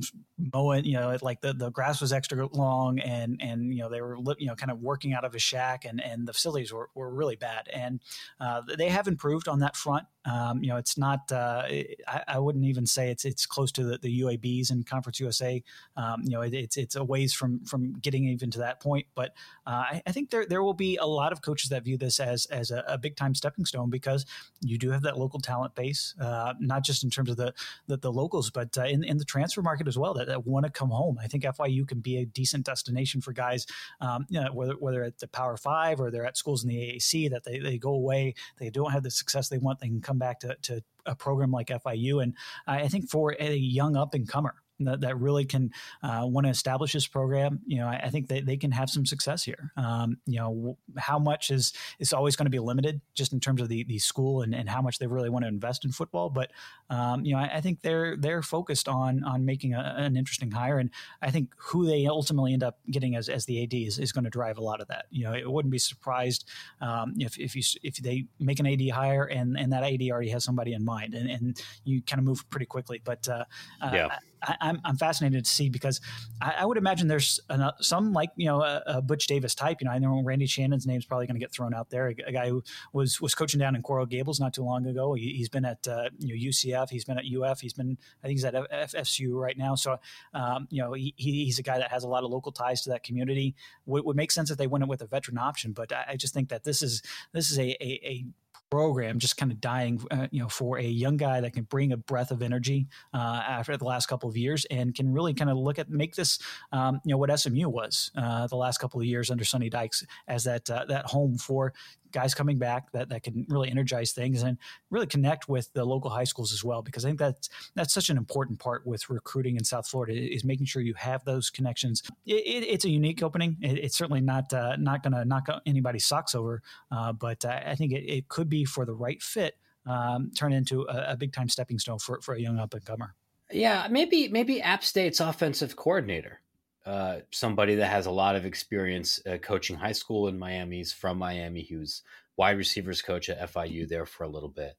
mowing, 0.52 0.84
you 0.84 0.94
know, 0.94 1.16
like 1.22 1.40
the, 1.40 1.54
the 1.54 1.70
grass 1.70 2.00
was 2.00 2.12
extra 2.12 2.46
long, 2.52 3.00
and 3.00 3.40
and 3.42 3.74
you 3.74 3.80
know 3.80 3.88
they 3.88 4.00
were, 4.00 4.16
you 4.38 4.46
know, 4.46 4.54
kind 4.54 4.70
of 4.70 4.80
working 4.80 5.12
out 5.12 5.24
of 5.24 5.34
a 5.34 5.40
shack, 5.40 5.84
and 5.84 6.00
and 6.00 6.28
the 6.28 6.32
facilities 6.32 6.72
were, 6.72 6.88
were 6.94 7.12
really 7.12 7.36
bad, 7.36 7.68
and 7.74 8.00
uh, 8.38 8.62
they 8.78 8.90
have 8.90 9.08
improved 9.08 9.48
on 9.48 9.58
that 9.58 9.74
front. 9.74 10.06
Um, 10.24 10.62
you 10.62 10.68
know, 10.68 10.76
it's 10.76 10.96
not. 10.96 11.30
Uh, 11.32 11.64
I, 12.06 12.22
I, 12.28 12.38
wouldn't 12.38 12.64
even 12.64 12.86
say 12.86 13.10
it's 13.10 13.24
it's 13.24 13.44
close 13.44 13.72
to 13.72 13.82
the, 13.82 13.98
the 13.98 14.20
UABs 14.20 14.70
and 14.70 14.86
Conference 14.86 15.18
USA. 15.18 15.62
Um, 15.96 16.22
you 16.22 16.30
know, 16.30 16.42
it, 16.42 16.54
it's 16.54 16.76
it's 16.76 16.94
a 16.94 17.02
ways 17.02 17.34
from 17.34 17.64
from 17.64 17.94
getting 17.94 18.26
even 18.26 18.50
to 18.52 18.60
that 18.60 18.80
point. 18.80 19.06
But 19.16 19.34
uh, 19.66 19.70
I, 19.70 20.02
I, 20.06 20.12
think 20.12 20.30
there 20.30 20.46
there 20.46 20.62
will 20.62 20.74
be 20.74 20.96
a 20.96 21.06
lot 21.06 21.32
of 21.32 21.42
coaches 21.42 21.70
that 21.70 21.82
view 21.82 21.96
this 21.98 22.20
as 22.20 22.46
as 22.46 22.70
a, 22.70 22.84
a 22.86 22.98
big 22.98 23.16
time 23.16 23.34
stepping 23.34 23.64
stone 23.64 23.90
because 23.90 24.24
you 24.60 24.78
do 24.78 24.90
have 24.90 25.02
that 25.02 25.18
local 25.18 25.40
talent 25.40 25.74
base, 25.74 26.14
uh, 26.20 26.54
not 26.60 26.84
just 26.84 27.02
in 27.02 27.10
terms 27.10 27.28
of 27.28 27.36
the 27.36 27.52
the, 27.88 27.96
the 27.96 28.12
locals, 28.12 28.48
but 28.50 28.76
uh, 28.78 28.84
in 28.84 29.02
in 29.02 29.18
the 29.18 29.24
transfer 29.24 29.60
market 29.62 29.88
as 29.88 29.98
well 29.98 30.14
that, 30.14 30.28
that 30.28 30.46
want 30.46 30.66
to 30.66 30.70
come 30.70 30.90
home. 30.90 31.18
I 31.20 31.26
think 31.26 31.42
FIU 31.42 31.86
can 31.86 31.98
be 31.98 32.18
a 32.18 32.24
decent 32.24 32.64
destination 32.64 33.20
for 33.20 33.32
guys, 33.32 33.66
um, 34.00 34.26
you 34.28 34.40
know, 34.40 34.52
whether 34.52 34.74
whether 34.74 35.02
at 35.02 35.18
the 35.18 35.26
Power 35.26 35.56
Five 35.56 36.00
or 36.00 36.12
they're 36.12 36.26
at 36.26 36.36
schools 36.36 36.62
in 36.62 36.68
the 36.68 36.76
AAC 36.76 37.30
that 37.30 37.42
they, 37.42 37.58
they 37.58 37.76
go 37.76 37.90
away, 37.90 38.34
they 38.58 38.70
don't 38.70 38.92
have 38.92 39.02
the 39.02 39.10
success 39.10 39.48
they 39.48 39.58
want, 39.58 39.80
they 39.80 39.88
can 39.88 40.00
come 40.00 40.11
back 40.18 40.40
to, 40.40 40.56
to 40.62 40.82
a 41.06 41.14
program 41.14 41.50
like 41.50 41.68
FIU. 41.68 42.22
And 42.22 42.34
I 42.66 42.88
think 42.88 43.10
for 43.10 43.34
a 43.38 43.54
young 43.54 43.96
up 43.96 44.14
and 44.14 44.28
comer, 44.28 44.54
that, 44.84 45.00
that 45.00 45.18
really 45.18 45.44
can 45.44 45.70
uh, 46.02 46.22
want 46.24 46.46
to 46.46 46.50
establish 46.50 46.92
this 46.92 47.06
program, 47.06 47.60
you 47.66 47.78
know, 47.78 47.86
I, 47.86 48.00
I, 48.04 48.10
think 48.10 48.28
that 48.28 48.46
they 48.46 48.56
can 48.56 48.72
have 48.72 48.90
some 48.90 49.06
success 49.06 49.42
here. 49.42 49.72
Um, 49.76 50.18
you 50.26 50.38
know, 50.38 50.76
how 50.98 51.18
much 51.18 51.50
is 51.50 51.72
is 51.98 52.12
always 52.12 52.36
going 52.36 52.46
to 52.46 52.50
be 52.50 52.58
limited 52.58 53.00
just 53.14 53.32
in 53.32 53.40
terms 53.40 53.60
of 53.60 53.68
the 53.68 53.84
the 53.84 53.98
school 53.98 54.42
and, 54.42 54.54
and 54.54 54.68
how 54.68 54.82
much 54.82 54.98
they 54.98 55.06
really 55.06 55.30
want 55.30 55.44
to 55.44 55.48
invest 55.48 55.84
in 55.84 55.92
football. 55.92 56.30
But 56.30 56.50
um, 56.90 57.24
you 57.24 57.34
know, 57.34 57.40
I, 57.40 57.56
I, 57.56 57.60
think 57.60 57.80
they're 57.80 58.16
they're 58.16 58.42
focused 58.42 58.88
on 58.88 59.24
on 59.24 59.44
making 59.44 59.74
a, 59.74 59.94
an 59.98 60.16
interesting 60.16 60.50
hire, 60.50 60.78
and 60.78 60.90
I 61.20 61.30
think 61.30 61.54
who 61.56 61.86
they 61.86 62.06
ultimately 62.06 62.52
end 62.52 62.62
up 62.62 62.78
getting 62.90 63.16
as, 63.16 63.28
as 63.28 63.46
the 63.46 63.62
AD 63.62 63.74
is, 63.74 63.98
is 63.98 64.12
going 64.12 64.24
to 64.24 64.30
drive 64.30 64.58
a 64.58 64.62
lot 64.62 64.80
of 64.80 64.88
that. 64.88 65.06
You 65.10 65.24
know, 65.24 65.32
it 65.32 65.50
wouldn't 65.50 65.72
be 65.72 65.78
surprised 65.78 66.48
um, 66.80 67.14
if 67.18 67.38
if 67.38 67.56
you 67.56 67.62
if 67.82 67.96
they 67.96 68.26
make 68.38 68.60
an 68.60 68.66
AD 68.66 68.88
hire 68.90 69.24
and 69.24 69.58
and 69.58 69.72
that 69.72 69.84
AD 69.84 70.02
already 70.10 70.30
has 70.30 70.44
somebody 70.44 70.72
in 70.72 70.84
mind, 70.84 71.14
and, 71.14 71.30
and 71.30 71.62
you 71.84 72.02
kind 72.02 72.18
of 72.18 72.24
move 72.24 72.48
pretty 72.50 72.66
quickly. 72.66 73.00
But 73.02 73.28
uh, 73.28 73.44
yeah. 73.80 74.08
I, 74.10 74.18
I, 74.42 74.52
am 74.52 74.56
I'm, 74.60 74.80
I'm 74.84 74.96
fascinated 74.96 75.44
to 75.44 75.50
see 75.50 75.68
because 75.68 76.00
I, 76.40 76.54
I 76.60 76.66
would 76.66 76.76
imagine 76.76 77.08
there's 77.08 77.40
an, 77.48 77.70
some 77.80 78.12
like 78.12 78.30
you 78.36 78.46
know 78.46 78.62
a, 78.62 78.82
a, 78.86 79.02
Butch 79.02 79.26
Davis 79.26 79.54
type. 79.54 79.78
You 79.80 79.86
know, 79.86 79.92
I 79.92 79.98
know 79.98 80.22
Randy 80.22 80.46
Shannon's 80.46 80.86
name 80.86 80.98
is 80.98 81.04
probably 81.04 81.26
going 81.26 81.36
to 81.36 81.40
get 81.40 81.52
thrown 81.52 81.74
out 81.74 81.90
there. 81.90 82.08
A, 82.08 82.14
a, 82.28 82.32
guy 82.32 82.48
who 82.48 82.62
was 82.92 83.20
was 83.20 83.34
coaching 83.34 83.60
down 83.60 83.74
in 83.74 83.82
Coral 83.82 84.06
Gables 84.06 84.40
not 84.40 84.52
too 84.54 84.62
long 84.62 84.86
ago. 84.86 85.14
He, 85.14 85.38
has 85.38 85.48
been 85.48 85.64
at 85.64 85.86
uh, 85.88 86.10
you 86.18 86.28
know 86.28 86.50
UCF. 86.50 86.90
He's 86.90 87.04
been 87.04 87.18
at 87.18 87.24
UF. 87.24 87.60
He's 87.60 87.72
been 87.72 87.96
I 88.22 88.26
think 88.26 88.38
he's 88.38 88.44
at 88.44 88.54
FSU 88.54 89.34
right 89.34 89.56
now. 89.56 89.74
So 89.74 89.98
um, 90.34 90.68
you 90.70 90.82
know 90.82 90.92
he, 90.92 91.14
he's 91.16 91.58
a 91.58 91.62
guy 91.62 91.78
that 91.78 91.90
has 91.90 92.04
a 92.04 92.08
lot 92.08 92.24
of 92.24 92.30
local 92.30 92.52
ties 92.52 92.82
to 92.82 92.90
that 92.90 93.02
community. 93.02 93.54
Would, 93.86 94.04
would 94.04 94.16
make 94.16 94.30
sense 94.30 94.50
if 94.50 94.58
they 94.58 94.66
went 94.66 94.82
it 94.82 94.88
with 94.88 95.02
a 95.02 95.06
veteran 95.06 95.38
option, 95.38 95.72
but 95.72 95.92
I, 95.92 96.04
I 96.10 96.16
just 96.16 96.34
think 96.34 96.48
that 96.50 96.64
this 96.64 96.82
is 96.82 97.02
this 97.32 97.50
is 97.50 97.58
a, 97.58 97.70
a, 97.82 98.00
a 98.04 98.24
program 98.72 99.18
just 99.18 99.36
kind 99.36 99.52
of 99.52 99.60
dying, 99.60 100.00
uh, 100.10 100.28
you 100.30 100.40
know, 100.40 100.48
for 100.48 100.78
a 100.78 100.82
young 100.82 101.18
guy 101.18 101.42
that 101.42 101.52
can 101.52 101.64
bring 101.64 101.92
a 101.92 101.96
breath 101.98 102.30
of 102.30 102.40
energy 102.40 102.86
uh, 103.12 103.42
after 103.46 103.76
the 103.76 103.84
last 103.84 104.06
couple 104.06 104.30
of 104.30 104.34
years 104.34 104.64
and 104.70 104.94
can 104.94 105.12
really 105.12 105.34
kind 105.34 105.50
of 105.50 105.58
look 105.58 105.78
at 105.78 105.90
make 105.90 106.14
this, 106.14 106.38
um, 106.72 106.98
you 107.04 107.10
know, 107.10 107.18
what 107.18 107.38
SMU 107.38 107.68
was 107.68 108.10
uh, 108.16 108.46
the 108.46 108.56
last 108.56 108.78
couple 108.78 108.98
of 108.98 109.04
years 109.04 109.30
under 109.30 109.44
Sonny 109.44 109.68
Dykes 109.68 110.06
as 110.26 110.44
that 110.44 110.70
uh, 110.70 110.86
that 110.88 111.04
home 111.04 111.36
for 111.36 111.74
guys 112.12 112.34
coming 112.34 112.58
back 112.58 112.92
that, 112.92 113.08
that 113.08 113.22
can 113.22 113.46
really 113.48 113.70
energize 113.70 114.12
things 114.12 114.42
and 114.42 114.58
really 114.90 115.06
connect 115.06 115.48
with 115.48 115.72
the 115.72 115.84
local 115.84 116.10
high 116.10 116.24
schools 116.24 116.52
as 116.52 116.62
well. 116.62 116.82
Because 116.82 117.04
I 117.04 117.08
think 117.08 117.18
that's 117.18 117.48
that's 117.74 117.92
such 117.94 118.10
an 118.10 118.16
important 118.16 118.58
part 118.58 118.86
with 118.86 119.08
recruiting 119.10 119.56
in 119.56 119.64
South 119.64 119.86
Florida 119.86 120.12
is 120.14 120.44
making 120.44 120.66
sure 120.66 120.82
you 120.82 120.94
have 120.94 121.24
those 121.24 121.50
connections. 121.50 122.02
It, 122.26 122.34
it, 122.34 122.66
it's 122.68 122.84
a 122.84 122.90
unique 122.90 123.22
opening. 123.22 123.56
It, 123.60 123.78
it's 123.78 123.96
certainly 123.96 124.20
not 124.20 124.52
uh, 124.52 124.76
not 124.76 125.02
going 125.02 125.12
to 125.12 125.24
knock 125.24 125.48
anybody's 125.66 126.04
socks 126.04 126.34
over, 126.34 126.62
uh, 126.90 127.12
but 127.12 127.44
I 127.44 127.74
think 127.74 127.92
it, 127.92 128.28
could 128.28 128.48
be 128.48 128.64
for 128.64 128.84
the 128.84 128.94
right 128.94 129.20
fit. 129.20 129.56
Um, 129.84 130.30
turn 130.30 130.52
into 130.52 130.82
a, 130.88 131.12
a 131.12 131.16
big 131.16 131.32
time 131.32 131.48
stepping 131.48 131.78
stone 131.78 131.98
for, 131.98 132.20
for 132.20 132.34
a 132.34 132.40
young 132.40 132.58
up 132.58 132.72
and 132.72 132.84
comer. 132.84 133.14
Yeah, 133.50 133.88
maybe 133.90 134.28
maybe 134.28 134.62
App 134.62 134.84
State's 134.84 135.20
offensive 135.20 135.76
coordinator 135.76 136.40
uh, 136.84 137.18
somebody 137.30 137.76
that 137.76 137.86
has 137.86 138.06
a 138.06 138.10
lot 138.10 138.36
of 138.36 138.44
experience 138.44 139.20
uh, 139.26 139.38
coaching 139.38 139.76
high 139.76 139.92
school 139.92 140.28
in 140.28 140.38
Miami. 140.38 140.78
He's 140.78 140.92
from 140.92 141.18
Miami. 141.18 141.62
He 141.62 141.76
was 141.76 142.02
wide 142.36 142.56
receivers 142.56 143.02
coach 143.02 143.28
at 143.28 143.52
FIU 143.52 143.88
there 143.88 144.06
for 144.06 144.24
a 144.24 144.28
little 144.28 144.48
bit. 144.48 144.76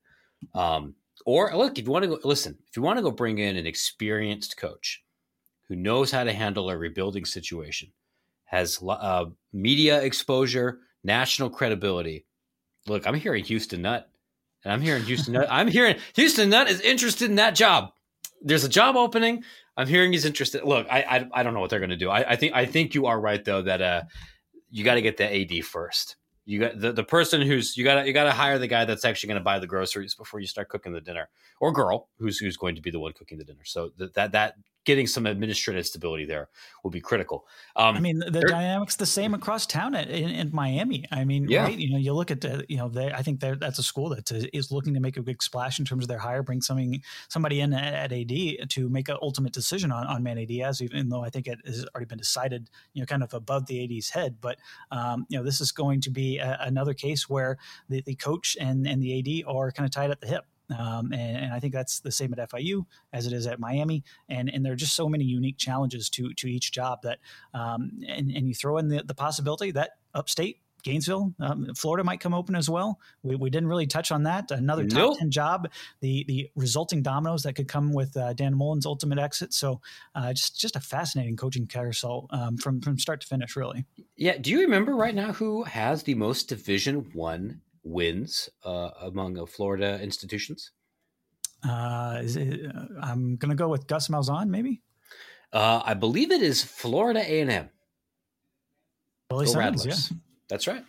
Um, 0.54 0.96
or 1.26 1.56
look, 1.56 1.78
if 1.78 1.86
you 1.86 1.92
want 1.92 2.04
to 2.04 2.10
go, 2.10 2.20
listen, 2.24 2.58
if 2.68 2.76
you 2.76 2.82
want 2.82 2.98
to 2.98 3.04
go 3.04 3.12
bring 3.12 3.38
in 3.38 3.56
an 3.56 3.66
experienced 3.66 4.58
coach 4.58 5.04
who 5.68 5.76
knows 5.76 6.12
how 6.12 6.24
to 6.24 6.34
handle 6.34 6.70
a 6.70 6.78
rebuilding 6.78 7.26
situation, 7.26 7.92
has 8.46 8.80
uh, 8.88 9.26
media 9.52 10.02
exposure, 10.02 10.80
national 11.04 11.50
credibility. 11.50 12.26
Look, 12.88 13.08
I'm 13.08 13.16
hearing 13.16 13.44
Houston 13.46 13.82
Nutt, 13.82 14.10
and 14.64 14.74
I'm 14.74 14.82
hearing 14.82 15.04
Houston 15.04 15.34
Nutt. 15.34 15.48
I'm 15.52 15.68
hearing 15.68 15.96
Houston 16.16 16.50
Nutt 16.50 16.70
is 16.70 16.82
interested 16.82 17.30
in 17.30 17.36
that 17.38 17.56
job. 17.56 17.94
There's 18.42 18.66
a 18.66 18.70
job 18.70 18.96
opening. 18.96 19.44
I'm 19.76 19.88
hearing 19.88 20.12
he's 20.12 20.26
interested. 20.26 20.64
Look, 20.64 20.88
I 20.90 21.02
I, 21.02 21.30
I 21.40 21.44
don't 21.44 21.54
know 21.54 21.60
what 21.60 21.70
they're 21.70 21.80
going 21.80 21.90
to 21.90 21.98
do. 21.98 22.10
I, 22.10 22.32
I 22.32 22.36
think 22.36 22.54
I 22.54 22.66
think 22.66 22.94
you 22.94 23.06
are 23.06 23.20
right 23.20 23.44
though 23.44 23.62
that 23.64 23.82
uh 23.82 24.04
you 24.70 24.84
got 24.84 24.96
to 24.96 25.02
get 25.02 25.18
the 25.18 25.58
AD 25.60 25.66
first. 25.66 26.16
You 26.46 26.60
got 26.60 26.80
the, 26.80 26.92
the 26.92 27.04
person 27.04 27.42
who's 27.42 27.78
you 27.78 27.84
got 27.84 28.02
to 28.02 28.08
you 28.08 28.14
got 28.14 28.26
to 28.26 28.32
hire 28.32 28.60
the 28.60 28.68
guy 28.68 28.86
that's 28.86 29.06
actually 29.06 29.28
going 29.28 29.40
to 29.40 29.44
buy 29.44 29.60
the 29.60 29.68
groceries 29.68 30.16
before 30.16 30.40
you 30.40 30.48
start 30.48 30.70
cooking 30.70 30.92
the 30.92 31.00
dinner, 31.02 31.30
or 31.62 31.72
girl 31.72 32.10
who's 32.18 32.38
who's 32.38 32.58
going 32.58 32.76
to 32.76 32.82
be 32.82 32.92
the 32.92 33.00
one 33.00 33.14
cooking 33.14 33.38
the 33.38 33.46
dinner. 33.46 33.64
So 33.64 33.92
that 33.98 34.14
that 34.16 34.32
that 34.34 34.56
getting 34.86 35.08
some 35.08 35.26
administrative 35.26 35.86
stability 35.86 36.26
there 36.26 36.50
will 36.84 36.92
be 36.92 37.00
critical. 37.00 37.46
Um, 37.76 37.96
I 37.96 38.00
mean, 38.00 38.20
the 38.20 38.42
dynamics 38.42 38.96
the 38.96 39.06
same 39.06 39.34
across 39.34 39.66
town 39.66 39.96
at, 39.96 40.10
in, 40.10 40.30
in, 40.30 40.50
Miami. 40.54 41.06
I 41.12 41.24
mean, 41.24 41.48
yeah. 41.48 41.64
right? 41.64 41.78
You 41.78 41.92
know, 41.92 41.98
you 41.98 42.14
look 42.14 42.32
at 42.32 42.42
the, 42.42 42.66
you 42.68 42.78
know, 42.78 42.90
they, 42.90 43.12
I 43.12 43.22
think 43.22 43.40
that's 43.40 43.80
a 43.80 43.84
school 43.84 44.10
that 44.10 44.30
is 44.54 44.72
looking 44.72 44.94
to 44.94 45.00
make 45.00 45.18
a 45.18 45.22
big 45.22 45.42
splash 45.42 45.80
in 45.80 45.86
terms 45.86 46.04
of 46.04 46.08
their 46.10 46.20
hire, 46.20 46.44
bring 46.44 46.62
something 46.62 47.02
somebody 47.30 47.62
in 47.62 47.74
at, 47.74 48.12
at 48.12 48.14
AD 48.14 48.70
to 48.70 48.90
make 48.90 49.10
an 49.10 49.18
ultimate 49.22 49.54
decision 49.54 49.92
on 49.92 50.06
on 50.08 50.22
Manny 50.24 50.46
Diaz, 50.46 50.82
even 50.82 51.10
though 51.10 51.24
I 51.24 51.30
think 51.30 51.48
it 51.48 51.60
has 51.66 51.86
already 51.96 52.08
been 52.08 52.18
decided, 52.18 52.70
you 52.94 53.02
know, 53.02 53.06
kind 53.06 53.24
of 53.24 53.34
above 53.34 53.66
the 53.68 53.84
AD's 53.84 54.10
head. 54.10 54.38
But 54.42 54.58
um, 54.92 55.26
you 55.30 55.38
know, 55.38 55.44
this 55.44 55.62
is 55.62 55.72
going 55.72 56.02
to 56.02 56.12
be 56.12 56.38
a, 56.38 56.58
another 56.62 56.94
case 56.94 57.30
where 57.30 57.58
the, 57.90 58.02
the 58.02 58.16
coach 58.16 58.58
and 58.60 58.88
and 58.88 59.02
the 59.02 59.20
AD 59.20 59.48
are 59.48 59.72
kind 59.72 59.86
of 59.86 59.92
tied 59.92 60.12
at 60.12 60.20
the 60.20 60.28
hip. 60.28 60.46
Um, 60.78 61.12
and, 61.14 61.38
and, 61.38 61.54
I 61.54 61.60
think 61.60 61.74
that's 61.74 62.00
the 62.00 62.12
same 62.12 62.34
at 62.34 62.50
FIU 62.50 62.86
as 63.12 63.28
it 63.28 63.34
is 63.34 63.48
at 63.48 63.60
Miami. 63.60 64.04
And 64.30 64.50
and 64.50 64.66
there 64.66 64.74
are 64.74 64.78
just 64.78 64.96
so 64.96 65.08
many 65.08 65.24
unique 65.24 65.58
challenges 65.58 66.10
to 66.12 66.34
to 66.34 66.48
each 66.48 66.72
job 66.72 67.02
that 67.04 67.20
um, 67.54 67.92
and, 68.08 68.32
and 68.32 68.48
you 68.48 68.54
throw 68.54 68.78
in 68.78 68.88
the, 68.88 69.04
the 69.04 69.14
possibility 69.14 69.72
that 69.72 69.92
upstate 70.14 70.60
Gainesville, 70.84 71.34
um, 71.40 71.74
Florida 71.76 72.04
might 72.04 72.20
come 72.20 72.34
open 72.34 72.56
as 72.56 72.70
well. 72.70 73.00
We, 73.24 73.36
we 73.36 73.50
didn't 73.50 73.70
really 73.70 73.88
touch 73.88 74.12
on 74.12 74.24
that. 74.24 74.52
Another 74.52 74.86
top 74.86 74.98
nope. 74.98 75.18
ten 75.18 75.32
job, 75.32 75.70
the 76.02 76.26
the 76.28 76.50
resulting 76.56 77.02
dominoes 77.02 77.44
that 77.44 77.54
could 77.54 77.68
come 77.68 77.94
with 77.94 78.16
uh, 78.16 78.34
Dan 78.34 78.56
Mullen's 78.56 78.86
ultimate 78.86 79.18
exit. 79.18 79.54
So 79.54 79.82
uh, 80.14 80.34
just 80.34 80.60
just 80.60 80.76
a 80.76 80.82
fascinating 80.82 81.38
coaching 81.38 81.66
carousel 81.66 82.28
um, 82.30 82.58
from 82.58 82.82
from 82.82 83.00
start 83.00 83.22
to 83.22 83.28
finish, 83.28 83.56
really. 83.56 83.86
Yeah. 84.18 84.38
Do 84.38 84.52
you 84.52 84.60
remember 84.60 84.96
right 84.96 85.16
now 85.16 85.32
who 85.32 85.64
has 85.64 86.04
the 86.04 86.16
most 86.16 86.50
Division 86.50 87.10
One 87.14 87.62
wins 87.84 88.50
uh, 88.64 88.90
among 89.02 89.46
Florida 89.48 90.00
institutions? 90.02 90.72
Uh, 91.68 92.22
it, 92.22 92.66
uh, 92.66 92.86
I'm 93.02 93.36
going 93.38 93.50
to 93.50 93.56
go 93.56 93.70
with 93.70 93.88
Gus 93.88 94.10
Malzahn, 94.10 94.50
maybe. 94.50 94.82
Uh, 95.52 95.82
I 95.86 95.94
believe 95.94 96.32
it 96.32 96.42
is 96.42 96.64
Florida 96.64 97.20
A 97.20 97.42
and 97.42 97.52
M. 97.52 97.70
Billy 99.30 99.48
Simmons, 99.48 99.86
yeah, 99.86 100.18
that's 100.50 100.68
right. 100.68 100.84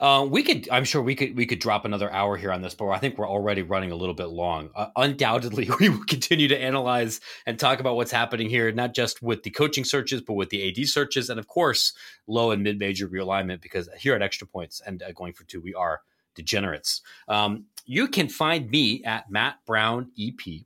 Uh, 0.00 0.26
we 0.28 0.42
could, 0.42 0.68
I'm 0.68 0.84
sure 0.84 1.00
we 1.00 1.14
could, 1.14 1.36
we 1.36 1.46
could 1.46 1.60
drop 1.60 1.84
another 1.84 2.12
hour 2.12 2.36
here 2.36 2.50
on 2.50 2.60
this, 2.60 2.74
but 2.74 2.88
I 2.88 2.98
think 2.98 3.16
we're 3.16 3.28
already 3.28 3.62
running 3.62 3.92
a 3.92 3.94
little 3.94 4.16
bit 4.16 4.26
long. 4.26 4.70
Uh, 4.74 4.88
undoubtedly, 4.96 5.70
we 5.80 5.88
will 5.88 6.04
continue 6.04 6.48
to 6.48 6.60
analyze 6.60 7.20
and 7.46 7.56
talk 7.56 7.78
about 7.78 7.94
what's 7.94 8.10
happening 8.10 8.50
here, 8.50 8.72
not 8.72 8.94
just 8.94 9.22
with 9.22 9.44
the 9.44 9.50
coaching 9.50 9.84
searches, 9.84 10.20
but 10.20 10.34
with 10.34 10.50
the 10.50 10.68
AD 10.68 10.88
searches, 10.88 11.30
and 11.30 11.38
of 11.38 11.46
course, 11.46 11.92
low 12.26 12.50
and 12.50 12.64
mid 12.64 12.80
major 12.80 13.06
realignment. 13.08 13.62
Because 13.62 13.88
here 13.96 14.16
at 14.16 14.22
Extra 14.22 14.46
Points 14.46 14.82
and 14.84 15.04
uh, 15.04 15.12
going 15.12 15.34
for 15.34 15.44
two, 15.44 15.60
we 15.60 15.72
are 15.72 16.00
degenerates. 16.34 17.02
Um, 17.28 17.66
you 17.84 18.08
can 18.08 18.28
find 18.28 18.70
me 18.70 19.02
at 19.04 19.30
Matt 19.30 19.56
Brown 19.66 20.10
EP 20.18 20.62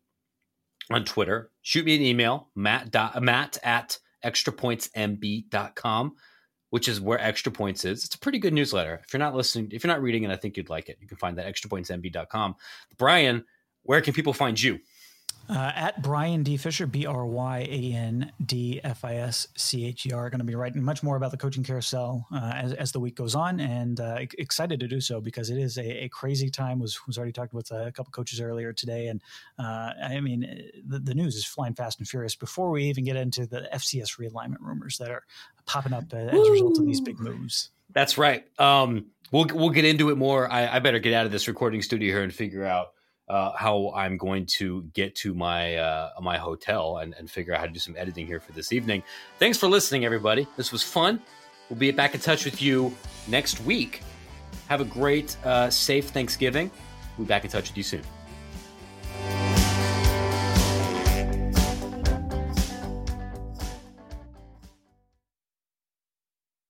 on 0.90 1.04
Twitter. 1.04 1.50
Shoot 1.62 1.84
me 1.84 1.96
an 1.96 2.02
email, 2.02 2.48
matt, 2.54 2.90
dot, 2.90 3.20
matt 3.22 3.58
at 3.62 3.98
extrapointsmb.com, 4.24 6.16
which 6.70 6.88
is 6.88 7.00
where 7.00 7.20
Extra 7.20 7.52
Points 7.52 7.84
is. 7.84 8.04
It's 8.04 8.14
a 8.14 8.18
pretty 8.18 8.38
good 8.38 8.52
newsletter. 8.52 9.00
If 9.06 9.12
you're 9.12 9.18
not 9.18 9.34
listening, 9.34 9.70
if 9.72 9.82
you're 9.82 9.92
not 9.92 10.02
reading 10.02 10.24
it, 10.24 10.30
I 10.30 10.36
think 10.36 10.56
you'd 10.56 10.70
like 10.70 10.88
it. 10.88 10.98
You 11.00 11.08
can 11.08 11.16
find 11.16 11.38
that 11.38 11.46
extrapointsmb.com. 11.46 12.56
Bryan, 12.98 13.44
where 13.82 14.00
can 14.00 14.14
people 14.14 14.32
find 14.32 14.60
you? 14.60 14.78
Uh, 15.48 15.72
at 15.74 16.02
Bryan 16.02 16.42
D. 16.42 16.56
Fischer, 16.56 16.86
B 16.86 17.06
R 17.06 17.24
Y 17.24 17.58
A 17.70 17.92
N 17.92 18.32
D 18.44 18.80
F 18.82 19.04
I 19.04 19.16
S 19.16 19.46
C 19.56 19.86
H 19.86 20.06
E 20.06 20.12
R. 20.12 20.28
Going 20.28 20.40
to 20.40 20.44
be 20.44 20.56
writing 20.56 20.82
much 20.82 21.02
more 21.02 21.16
about 21.16 21.30
the 21.30 21.36
coaching 21.36 21.62
carousel 21.62 22.26
uh, 22.34 22.52
as, 22.54 22.72
as 22.72 22.92
the 22.92 22.98
week 22.98 23.14
goes 23.14 23.34
on, 23.34 23.60
and 23.60 24.00
uh, 24.00 24.18
excited 24.38 24.80
to 24.80 24.88
do 24.88 25.00
so 25.00 25.20
because 25.20 25.50
it 25.50 25.58
is 25.58 25.78
a, 25.78 26.04
a, 26.04 26.08
crazy 26.08 26.50
time. 26.50 26.80
Was 26.80 27.06
was 27.06 27.16
already 27.16 27.32
talked 27.32 27.54
with 27.54 27.70
a 27.70 27.92
couple 27.92 28.10
coaches 28.10 28.40
earlier 28.40 28.72
today, 28.72 29.06
and 29.06 29.22
uh, 29.58 29.92
I 30.02 30.20
mean 30.20 30.70
the, 30.84 30.98
the, 30.98 31.14
news 31.14 31.36
is 31.36 31.44
flying 31.44 31.74
fast 31.74 32.00
and 32.00 32.08
furious. 32.08 32.34
Before 32.34 32.70
we 32.70 32.84
even 32.84 33.04
get 33.04 33.16
into 33.16 33.46
the 33.46 33.68
FCS 33.72 34.18
realignment 34.18 34.60
rumors 34.60 34.98
that 34.98 35.10
are 35.10 35.24
popping 35.64 35.92
up 35.92 36.12
as 36.12 36.32
a 36.32 36.50
result 36.50 36.78
of 36.78 36.86
these 36.86 37.00
big 37.00 37.20
moves. 37.20 37.70
That's 37.92 38.18
right. 38.18 38.44
Um, 38.58 39.06
we'll 39.30 39.46
we'll 39.52 39.70
get 39.70 39.84
into 39.84 40.10
it 40.10 40.16
more. 40.16 40.50
I, 40.50 40.76
I 40.76 40.78
better 40.80 40.98
get 40.98 41.14
out 41.14 41.26
of 41.26 41.32
this 41.32 41.46
recording 41.46 41.82
studio 41.82 42.12
here 42.12 42.22
and 42.22 42.34
figure 42.34 42.64
out 42.64 42.88
uh, 43.28 43.52
how 43.56 43.92
I'm 43.94 44.16
going 44.16 44.46
to 44.46 44.82
get 44.94 45.14
to 45.16 45.34
my 45.34 45.76
uh, 45.76 46.10
my 46.20 46.38
hotel 46.38 46.98
and, 46.98 47.14
and 47.18 47.30
figure 47.30 47.52
out 47.52 47.60
how 47.60 47.66
to 47.66 47.72
do 47.72 47.80
some 47.80 47.94
editing 47.96 48.26
here 48.26 48.40
for 48.40 48.52
this 48.52 48.72
evening. 48.72 49.02
Thanks 49.38 49.58
for 49.58 49.68
listening, 49.68 50.04
everybody. 50.04 50.46
This 50.56 50.72
was 50.72 50.82
fun. 50.82 51.20
We'll 51.68 51.78
be 51.78 51.90
back 51.90 52.14
in 52.14 52.20
touch 52.20 52.44
with 52.44 52.62
you 52.62 52.94
next 53.26 53.60
week. 53.62 54.02
Have 54.68 54.80
a 54.80 54.84
great, 54.84 55.36
uh, 55.44 55.70
safe 55.70 56.10
Thanksgiving. 56.10 56.70
We'll 57.16 57.26
be 57.26 57.28
back 57.28 57.44
in 57.44 57.50
touch 57.50 57.68
with 57.68 57.76
you 57.76 57.82
soon. 57.82 58.15